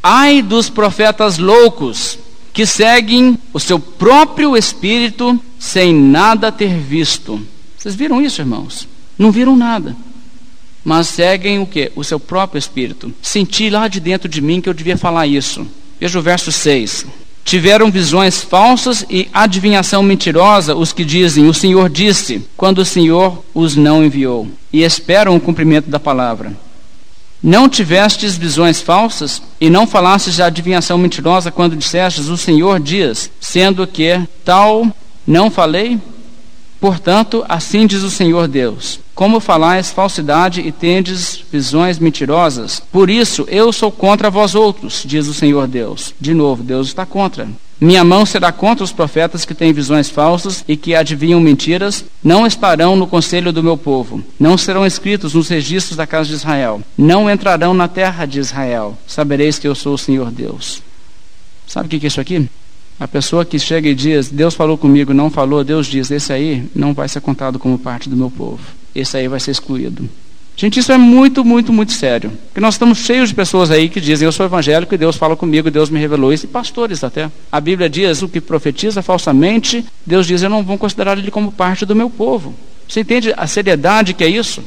Ai 0.02 0.42
dos 0.42 0.68
profetas 0.68 1.38
loucos 1.38 2.18
que 2.58 2.66
seguem 2.66 3.38
o 3.52 3.60
seu 3.60 3.78
próprio 3.78 4.56
espírito 4.56 5.40
sem 5.60 5.94
nada 5.94 6.50
ter 6.50 6.76
visto. 6.76 7.40
Vocês 7.78 7.94
viram 7.94 8.20
isso, 8.20 8.40
irmãos? 8.40 8.88
Não 9.16 9.30
viram 9.30 9.54
nada. 9.54 9.94
Mas 10.82 11.06
seguem 11.06 11.60
o 11.60 11.66
que? 11.68 11.92
O 11.94 12.02
seu 12.02 12.18
próprio 12.18 12.58
espírito. 12.58 13.14
Senti 13.22 13.70
lá 13.70 13.86
de 13.86 14.00
dentro 14.00 14.28
de 14.28 14.40
mim 14.40 14.60
que 14.60 14.68
eu 14.68 14.74
devia 14.74 14.96
falar 14.96 15.28
isso. 15.28 15.64
Veja 16.00 16.18
o 16.18 16.22
verso 16.22 16.50
6. 16.50 17.06
Tiveram 17.44 17.92
visões 17.92 18.42
falsas 18.42 19.06
e 19.08 19.28
adivinhação 19.32 20.02
mentirosa 20.02 20.74
os 20.74 20.92
que 20.92 21.04
dizem: 21.04 21.46
O 21.46 21.54
Senhor 21.54 21.88
disse, 21.88 22.42
quando 22.56 22.78
o 22.78 22.84
Senhor 22.84 23.40
os 23.54 23.76
não 23.76 24.04
enviou, 24.04 24.48
e 24.72 24.82
esperam 24.82 25.36
o 25.36 25.40
cumprimento 25.40 25.88
da 25.88 26.00
palavra. 26.00 26.56
Não 27.42 27.68
tivestes 27.68 28.36
visões 28.36 28.80
falsas 28.80 29.40
e 29.60 29.70
não 29.70 29.86
falastes 29.86 30.34
de 30.34 30.42
adivinhação 30.42 30.98
mentirosa 30.98 31.50
quando 31.50 31.76
dissestes: 31.76 32.28
O 32.28 32.36
Senhor 32.36 32.80
diz, 32.80 33.30
sendo 33.40 33.86
que 33.86 34.20
tal 34.44 34.86
não 35.26 35.50
falei? 35.50 36.00
Portanto, 36.80 37.44
assim 37.48 37.86
diz 37.86 38.02
o 38.02 38.10
Senhor 38.10 38.48
Deus: 38.48 39.00
Como 39.14 39.40
falais 39.40 39.90
falsidade 39.90 40.60
e 40.60 40.72
tendes 40.72 41.42
visões 41.50 41.98
mentirosas? 41.98 42.80
Por 42.92 43.10
isso 43.10 43.44
eu 43.48 43.72
sou 43.72 43.90
contra 43.90 44.30
vós 44.30 44.54
outros, 44.54 45.02
diz 45.04 45.26
o 45.26 45.34
Senhor 45.34 45.66
Deus. 45.66 46.14
De 46.20 46.34
novo, 46.34 46.62
Deus 46.62 46.88
está 46.88 47.06
contra. 47.06 47.48
Minha 47.80 48.02
mão 48.02 48.26
será 48.26 48.50
contra 48.50 48.82
os 48.82 48.90
profetas 48.90 49.44
que 49.44 49.54
têm 49.54 49.72
visões 49.72 50.10
falsas 50.10 50.64
e 50.66 50.76
que 50.76 50.96
adivinham 50.96 51.40
mentiras, 51.40 52.04
não 52.24 52.44
estarão 52.44 52.96
no 52.96 53.06
conselho 53.06 53.52
do 53.52 53.62
meu 53.62 53.76
povo, 53.76 54.22
não 54.38 54.58
serão 54.58 54.84
escritos 54.84 55.34
nos 55.34 55.48
registros 55.48 55.96
da 55.96 56.06
casa 56.06 56.28
de 56.28 56.34
Israel, 56.34 56.82
não 56.96 57.30
entrarão 57.30 57.72
na 57.72 57.86
terra 57.86 58.26
de 58.26 58.40
Israel. 58.40 58.98
Sabereis 59.06 59.60
que 59.60 59.68
eu 59.68 59.76
sou 59.76 59.94
o 59.94 59.98
Senhor 59.98 60.32
Deus. 60.32 60.82
Sabe 61.68 61.86
o 61.86 61.88
que 61.88 62.04
é 62.04 62.08
isso 62.08 62.20
aqui? 62.20 62.48
A 62.98 63.06
pessoa 63.06 63.44
que 63.44 63.60
chega 63.60 63.88
e 63.88 63.94
diz, 63.94 64.28
Deus 64.28 64.54
falou 64.54 64.76
comigo, 64.76 65.14
não 65.14 65.30
falou, 65.30 65.62
Deus 65.62 65.86
diz, 65.86 66.10
esse 66.10 66.32
aí 66.32 66.68
não 66.74 66.92
vai 66.92 67.08
ser 67.08 67.20
contado 67.20 67.56
como 67.60 67.78
parte 67.78 68.08
do 68.08 68.16
meu 68.16 68.28
povo. 68.28 68.58
Esse 68.92 69.16
aí 69.16 69.28
vai 69.28 69.38
ser 69.38 69.52
excluído. 69.52 70.08
Gente, 70.60 70.80
isso 70.80 70.90
é 70.90 70.98
muito, 70.98 71.44
muito, 71.44 71.72
muito 71.72 71.92
sério. 71.92 72.32
Porque 72.48 72.60
nós 72.60 72.74
estamos 72.74 72.98
cheios 72.98 73.28
de 73.28 73.34
pessoas 73.36 73.70
aí 73.70 73.88
que 73.88 74.00
dizem, 74.00 74.26
eu 74.26 74.32
sou 74.32 74.44
evangélico 74.44 74.92
e 74.92 74.98
Deus 74.98 75.14
fala 75.14 75.36
comigo, 75.36 75.70
Deus 75.70 75.88
me 75.88 76.00
revelou 76.00 76.32
isso, 76.32 76.46
e 76.46 76.48
pastores 76.48 77.04
até. 77.04 77.30
A 77.50 77.60
Bíblia 77.60 77.88
diz, 77.88 78.22
o 78.22 78.28
que 78.28 78.40
profetiza 78.40 79.00
falsamente, 79.00 79.86
Deus 80.04 80.26
diz, 80.26 80.42
eu 80.42 80.50
não 80.50 80.64
vou 80.64 80.76
considerar 80.76 81.16
ele 81.16 81.30
como 81.30 81.52
parte 81.52 81.86
do 81.86 81.94
meu 81.94 82.10
povo. 82.10 82.56
Você 82.88 83.02
entende 83.02 83.32
a 83.36 83.46
seriedade 83.46 84.12
que 84.12 84.24
é 84.24 84.28
isso? 84.28 84.60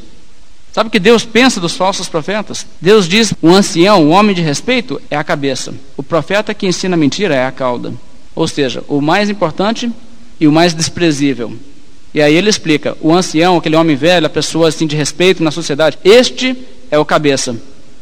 Sabe 0.71 0.87
o 0.87 0.91
que 0.91 0.99
Deus 0.99 1.25
pensa 1.25 1.59
dos 1.59 1.75
falsos 1.75 2.07
profetas? 2.07 2.65
Deus 2.79 3.05
diz: 3.05 3.33
o 3.41 3.49
ancião, 3.49 4.05
o 4.05 4.11
homem 4.11 4.33
de 4.33 4.41
respeito, 4.41 5.01
é 5.11 5.17
a 5.17 5.23
cabeça. 5.25 5.73
O 5.97 6.03
profeta 6.03 6.53
que 6.53 6.65
ensina 6.65 6.95
mentira 6.95 7.35
é 7.35 7.45
a 7.45 7.51
cauda. 7.51 7.93
Ou 8.33 8.47
seja, 8.47 8.81
o 8.87 9.01
mais 9.01 9.29
importante 9.29 9.91
e 10.39 10.47
o 10.47 10.51
mais 10.53 10.73
desprezível. 10.73 11.53
E 12.14 12.22
aí 12.22 12.36
ele 12.36 12.49
explica: 12.49 12.97
o 13.01 13.14
ancião, 13.14 13.57
aquele 13.57 13.76
homem 13.76 13.95
velho, 13.95 14.26
a 14.26 14.30
pessoa 14.30 14.68
assim 14.68 14.88
de 14.88 14.95
respeito 14.95 15.43
na 15.43 15.51
sociedade, 15.51 15.97
este 16.03 16.55
é 16.89 16.97
o 16.97 17.05
cabeça. 17.05 17.55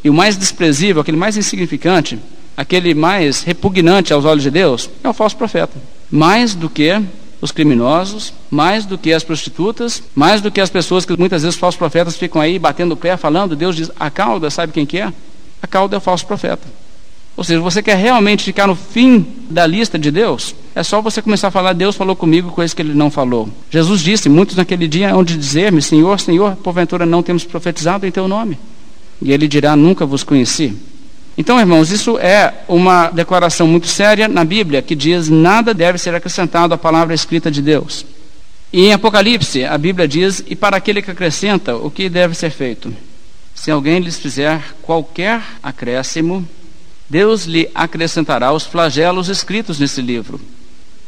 E 0.04 0.10
o 0.10 0.14
mais 0.14 0.38
desprezível, 0.38 1.02
aquele 1.02 1.18
mais 1.18 1.38
insignificante, 1.38 2.18
aquele 2.56 2.94
mais 2.94 3.44
repugnante 3.44 4.14
aos 4.14 4.26
olhos 4.26 4.44
de 4.44 4.52
Deus, 4.52 4.90
é 5.04 5.10
o 5.10 5.14
falso 5.14 5.36
profeta. 5.36 5.78
Mais 6.10 6.56
do 6.56 6.70
que 6.70 7.02
os 7.42 7.52
criminosos, 7.52 8.34
mais 8.50 8.86
do 8.86 8.98
que 8.98 9.14
as 9.14 9.24
prostitutas, 9.24 10.04
mais 10.14 10.42
do 10.42 10.52
que 10.52 10.60
as 10.60 10.70
pessoas 10.70 11.06
que 11.06 11.18
muitas 11.18 11.42
vezes 11.42 11.56
os 11.56 11.60
falsos 11.60 11.78
profetas 11.78 12.18
ficam 12.18 12.42
aí 12.42 12.60
batendo 12.60 12.94
o 12.94 12.98
pé 12.98 13.16
falando, 13.16 13.56
Deus 13.56 13.76
diz, 13.76 13.92
a 13.98 14.10
cauda, 14.10 14.50
sabe 14.50 14.74
quem 14.74 14.86
que 14.86 14.98
é? 14.98 15.14
A 15.62 15.68
cauda 15.68 15.96
é 15.96 16.00
o 16.00 16.02
falso 16.02 16.26
profeta. 16.26 16.68
Ou 17.40 17.44
seja, 17.46 17.62
você 17.62 17.82
quer 17.82 17.96
realmente 17.96 18.44
ficar 18.44 18.68
no 18.68 18.76
fim 18.76 19.26
da 19.50 19.66
lista 19.66 19.98
de 19.98 20.12
Deus? 20.12 20.54
É 20.76 20.84
só 20.84 21.02
você 21.02 21.22
começar 21.22 21.48
a 21.48 21.52
falar, 21.52 21.72
Deus 21.72 21.96
falou 21.96 22.14
comigo 22.14 22.52
coisas 22.52 22.74
que 22.74 22.82
ele 22.82 22.94
não 22.94 23.10
falou. 23.10 23.48
Jesus 23.70 24.02
disse, 24.02 24.28
muitos 24.28 24.58
naquele 24.58 24.90
dia 24.90 25.14
hão 25.14 25.24
de 25.24 25.38
dizer-me, 25.38 25.82
Senhor, 25.82 26.20
Senhor, 26.20 26.58
porventura 26.58 27.06
não 27.06 27.24
temos 27.24 27.46
profetizado 27.46 28.06
em 28.06 28.12
teu 28.12 28.28
nome. 28.28 28.60
E 29.22 29.32
ele 29.32 29.48
dirá, 29.48 29.74
nunca 29.74 30.06
vos 30.06 30.22
conheci. 30.22 30.76
Então, 31.38 31.58
irmãos, 31.58 31.92
isso 31.92 32.20
é 32.20 32.66
uma 32.68 33.08
declaração 33.08 33.66
muito 33.66 33.88
séria 33.88 34.28
na 34.28 34.44
Bíblia 34.44 34.82
que 34.82 34.94
diz 34.94 35.30
nada 35.30 35.74
deve 35.74 35.98
ser 35.98 36.14
acrescentado 36.14 36.74
à 36.74 36.78
palavra 36.78 37.16
escrita 37.16 37.50
de 37.50 37.62
Deus. 37.62 38.06
E 38.74 38.88
em 38.88 38.92
Apocalipse, 38.92 39.64
a 39.64 39.78
Bíblia 39.78 40.10
diz: 40.10 40.44
e 40.46 40.58
para 40.58 40.76
aquele 40.76 41.02
que 41.02 41.10
acrescenta, 41.10 41.74
o 41.78 41.90
que 41.90 42.10
deve 42.10 42.36
ser 42.36 42.50
feito? 42.50 42.94
Se 43.56 43.72
alguém 43.72 44.00
lhes 44.00 44.20
fizer 44.20 44.62
qualquer 44.82 45.42
acréscimo, 45.64 46.46
Deus 47.10 47.46
lhe 47.46 47.70
acrescentará 47.74 48.54
os 48.54 48.66
flagelos 48.66 49.30
escritos 49.30 49.80
nesse 49.80 50.02
livro. 50.02 50.40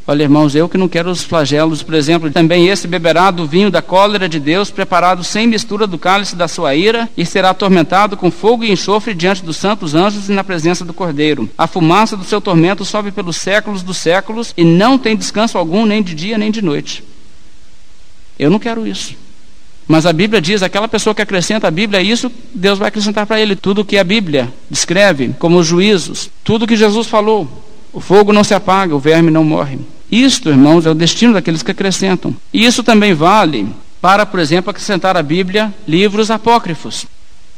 Olha, 0.04 0.24
irmãos, 0.24 0.56
eu 0.56 0.68
que 0.68 0.76
não 0.76 0.88
quero 0.88 1.08
os 1.08 1.22
flagelos, 1.22 1.80
por 1.80 1.94
exemplo, 1.94 2.28
também 2.28 2.66
esse 2.68 2.88
beberá 2.88 3.30
do 3.30 3.46
vinho 3.46 3.70
da 3.70 3.80
cólera 3.80 4.28
de 4.28 4.40
Deus, 4.40 4.68
preparado 4.68 5.22
sem 5.22 5.46
mistura 5.46 5.86
do 5.86 5.96
cálice 5.96 6.34
da 6.34 6.48
sua 6.48 6.74
ira, 6.74 7.08
e 7.16 7.24
será 7.24 7.50
atormentado 7.50 8.16
com 8.16 8.28
fogo 8.28 8.64
e 8.64 8.72
enxofre 8.72 9.14
diante 9.14 9.44
dos 9.44 9.56
santos 9.56 9.94
anjos 9.94 10.28
e 10.28 10.32
na 10.32 10.42
presença 10.42 10.84
do 10.84 10.92
Cordeiro. 10.92 11.48
A 11.56 11.68
fumaça 11.68 12.16
do 12.16 12.24
seu 12.24 12.40
tormento 12.40 12.84
sobe 12.84 13.12
pelos 13.12 13.36
séculos 13.36 13.84
dos 13.84 13.96
séculos, 13.96 14.52
e 14.56 14.64
não 14.64 14.98
tem 14.98 15.16
descanso 15.16 15.56
algum, 15.56 15.86
nem 15.86 16.02
de 16.02 16.16
dia 16.16 16.36
nem 16.36 16.50
de 16.50 16.62
noite. 16.62 17.04
Eu 18.36 18.50
não 18.50 18.58
quero 18.58 18.84
isso. 18.84 19.14
Mas 19.86 20.06
a 20.06 20.12
Bíblia 20.12 20.40
diz, 20.40 20.62
aquela 20.62 20.88
pessoa 20.88 21.14
que 21.14 21.22
acrescenta 21.22 21.68
a 21.68 21.70
Bíblia 21.70 22.02
isso, 22.02 22.30
Deus 22.54 22.78
vai 22.78 22.88
acrescentar 22.88 23.26
para 23.26 23.40
ele 23.40 23.56
tudo 23.56 23.80
o 23.80 23.84
que 23.84 23.98
a 23.98 24.04
Bíblia 24.04 24.52
descreve, 24.70 25.34
como 25.38 25.58
os 25.58 25.66
juízos, 25.66 26.30
tudo 26.44 26.66
que 26.66 26.76
Jesus 26.76 27.06
falou. 27.06 27.48
O 27.92 28.00
fogo 28.00 28.32
não 28.32 28.44
se 28.44 28.54
apaga, 28.54 28.94
o 28.94 28.98
verme 28.98 29.30
não 29.30 29.44
morre. 29.44 29.78
Isto, 30.10 30.48
irmãos, 30.48 30.86
é 30.86 30.90
o 30.90 30.94
destino 30.94 31.34
daqueles 31.34 31.62
que 31.62 31.70
acrescentam. 31.70 32.34
E 32.52 32.64
isso 32.64 32.82
também 32.82 33.12
vale 33.12 33.68
para, 34.00 34.24
por 34.24 34.40
exemplo, 34.40 34.70
acrescentar 34.70 35.16
à 35.16 35.22
Bíblia 35.22 35.72
livros 35.86 36.30
apócrifos 36.30 37.06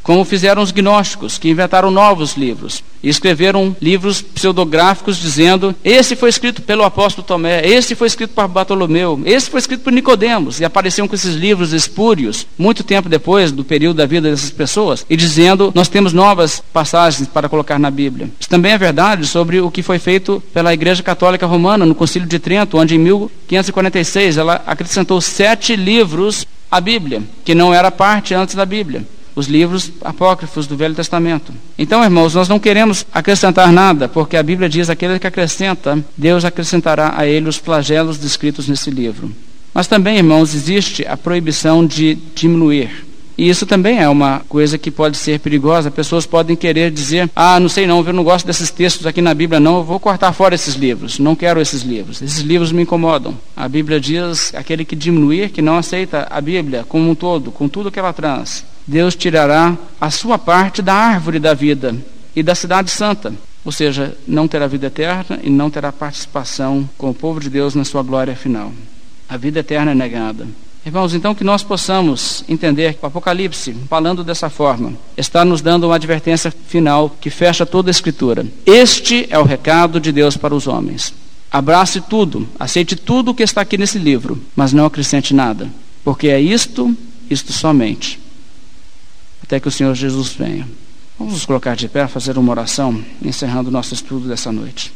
como 0.05 0.23
fizeram 0.25 0.63
os 0.63 0.71
gnósticos, 0.71 1.39
que 1.39 1.49
inventaram 1.49 1.91
novos 1.91 2.37
livros 2.37 2.85
e 3.03 3.09
escreveram 3.09 3.75
livros 3.81 4.21
pseudográficos 4.21 5.17
dizendo: 5.17 5.75
esse 5.83 6.15
foi 6.15 6.29
escrito 6.29 6.63
pelo 6.63 6.85
apóstolo 6.85 7.27
Tomé, 7.27 7.67
esse 7.67 7.95
foi 7.95 8.07
escrito 8.07 8.35
por 8.35 8.47
Bartolomeu, 8.47 9.21
esse 9.25 9.51
foi 9.51 9.59
escrito 9.59 9.83
por 9.83 9.93
Nicodemos, 9.93 10.61
e 10.61 10.65
apareciam 10.65 11.09
com 11.09 11.15
esses 11.15 11.35
livros 11.35 11.73
espúrios 11.73 12.47
muito 12.57 12.85
tempo 12.85 13.09
depois 13.09 13.51
do 13.51 13.65
período 13.65 13.97
da 13.97 14.07
vida 14.07 14.31
dessas 14.31 14.51
pessoas 14.51 15.07
e 15.09 15.17
dizendo: 15.17 15.73
nós 15.75 15.89
temos 15.89 16.13
novas 16.13 16.63
passagens 16.73 17.27
para 17.27 17.49
colocar 17.49 17.79
na 17.79 17.91
Bíblia. 17.91 18.29
Isso 18.39 18.49
também 18.49 18.73
é 18.73 18.79
verdade 18.79 19.27
sobre 19.27 19.59
o 19.61 19.71
que 19.71 19.83
foi 19.83 19.99
feito 19.99 20.43
pela 20.53 20.75
Igreja 20.75 21.03
Católica 21.03 21.47
Romana 21.47 21.87
no 21.87 21.95
Concílio 21.95 22.29
de 22.29 22.39
Trento, 22.39 22.77
onde 22.77 22.95
em 22.95 22.99
1546 22.99 24.37
ela 24.37 24.63
acrescentou 24.67 25.19
sete 25.23 25.75
livros 25.75 26.47
à 26.71 26.79
Bíblia, 26.79 27.23
que 27.43 27.55
não 27.55 27.73
era 27.73 27.91
parte 27.91 28.35
antes 28.35 28.55
da 28.55 28.67
Bíblia 28.67 29.07
os 29.35 29.47
livros 29.47 29.91
apócrifos 30.03 30.67
do 30.67 30.77
Velho 30.77 30.95
Testamento. 30.95 31.53
Então, 31.79 32.03
irmãos, 32.05 32.35
nós 32.35 32.49
não 32.49 32.59
queremos 32.59 33.05
acrescentar 33.13 33.73
nada, 33.73 34.09
porque 34.09 34.37
a 34.37 34.43
Bíblia 34.43 34.69
diz: 34.69 34.89
aquele 34.89 35.19
que 35.19 35.27
acrescenta, 35.27 36.05
Deus 36.17 36.45
acrescentará 36.45 37.15
a 37.17 37.27
ele 37.27 37.49
os 37.49 37.57
flagelos 37.57 38.19
descritos 38.19 38.69
nesse 38.69 38.91
livro. 38.91 39.31
Mas 39.73 39.89
também, 39.89 40.17
irmãos, 40.17 40.55
existe 40.55 41.05
a 41.07 41.17
proibição 41.17 41.85
de 41.85 42.15
diminuir. 42.35 43.05
E 43.37 43.49
isso 43.49 43.67
também 43.67 43.99
é 43.99 44.09
uma 44.09 44.43
coisa 44.49 44.79
que 44.79 44.93
pode 44.93 45.17
ser 45.17 45.41
perigosa. 45.41 45.91
Pessoas 45.91 46.25
podem 46.25 46.55
querer 46.55 46.93
dizer: 46.93 47.29
ah, 47.35 47.59
não 47.59 47.69
sei 47.69 47.87
não, 47.87 48.05
eu 48.07 48.13
não 48.13 48.23
gosto 48.23 48.47
desses 48.47 48.71
textos 48.71 49.07
aqui 49.07 49.21
na 49.21 49.35
Bíblia, 49.35 49.59
não, 49.59 49.79
eu 49.79 49.85
vou 49.85 49.99
cortar 49.99 50.33
fora 50.33 50.55
esses 50.55 50.77
livros, 50.77 51.19
não 51.19 51.35
quero 51.35 51.61
esses 51.61 51.83
livros. 51.83 52.23
Esses 52.23 52.41
livros 52.41 52.71
me 52.71 52.83
incomodam. 52.83 53.37
A 53.57 53.69
Bíblia 53.69 54.01
diz: 54.01 54.55
aquele 54.55 54.85
que 54.85 54.95
diminuir, 54.95 55.51
que 55.51 55.61
não 55.61 55.77
aceita 55.77 56.29
a 56.31 56.41
Bíblia 56.41 56.85
como 56.89 57.11
um 57.11 57.15
todo, 57.15 57.51
com 57.51 57.69
tudo 57.69 57.91
que 57.91 57.99
ela 57.99 58.13
traz, 58.13 58.65
Deus 58.87 59.15
tirará 59.17 59.77
a 60.01 60.11
sua 60.11 60.39
parte 60.39 60.83
da 60.83 60.95
árvore 60.95 61.39
da 61.39 61.55
vida 61.55 61.97
e 62.37 62.43
da 62.43 62.55
cidade 62.55 62.91
santa. 62.91 63.33
Ou 63.65 63.73
seja, 63.73 64.15
não 64.29 64.47
terá 64.47 64.67
vida 64.67 64.89
eterna 64.89 65.41
e 65.43 65.49
não 65.49 65.71
terá 65.71 65.91
participação 65.91 66.89
com 66.99 67.09
o 67.09 67.15
povo 67.15 67.41
de 67.41 67.49
Deus 67.49 67.75
na 67.75 67.85
sua 67.85 68.03
glória 68.03 68.37
final. 68.37 68.73
A 69.27 69.39
vida 69.39 69.61
eterna 69.61 69.93
é 69.93 69.95
negada. 69.95 70.47
Irmãos, 70.85 71.15
então 71.15 71.35
que 71.35 71.43
nós 71.43 71.63
possamos 71.63 72.45
entender 72.47 72.93
que 72.93 73.03
o 73.03 73.07
Apocalipse, 73.07 73.75
falando 73.89 74.23
dessa 74.23 74.51
forma, 74.51 74.93
está 75.17 75.43
nos 75.43 75.63
dando 75.63 75.85
uma 75.87 75.95
advertência 75.95 76.53
final 76.69 77.09
que 77.19 77.31
fecha 77.31 77.65
toda 77.65 77.89
a 77.89 77.91
Escritura. 77.91 78.47
Este 78.67 79.27
é 79.31 79.39
o 79.39 79.45
recado 79.45 79.99
de 79.99 80.13
Deus 80.13 80.37
para 80.37 80.55
os 80.55 80.67
homens. 80.67 81.15
Abrace 81.51 82.03
tudo, 82.03 82.47
aceite 82.61 82.97
tudo 82.97 83.31
o 83.31 83.35
que 83.35 83.43
está 83.43 83.63
aqui 83.63 83.79
nesse 83.79 83.97
livro, 83.97 84.39
mas 84.55 84.75
não 84.75 84.85
acrescente 84.85 85.33
nada, 85.33 85.71
porque 86.05 86.29
é 86.29 86.39
isto, 86.39 86.95
isto 87.31 87.51
somente 87.51 88.24
até 89.45 89.61
que 89.61 89.69
o 89.69 89.71
Senhor 89.71 89.95
Jesus 89.95 90.33
venha. 90.33 90.67
Vamos 91.19 91.35
nos 91.35 91.45
colocar 91.45 91.77
de 91.77 91.87
pé, 91.87 92.09
fazer 92.09 92.39
uma 92.39 92.51
oração, 92.51 93.05
encerrando 93.23 93.69
o 93.69 93.73
nosso 93.73 93.93
estudo 93.93 94.27
dessa 94.27 94.51
noite. 94.51 94.91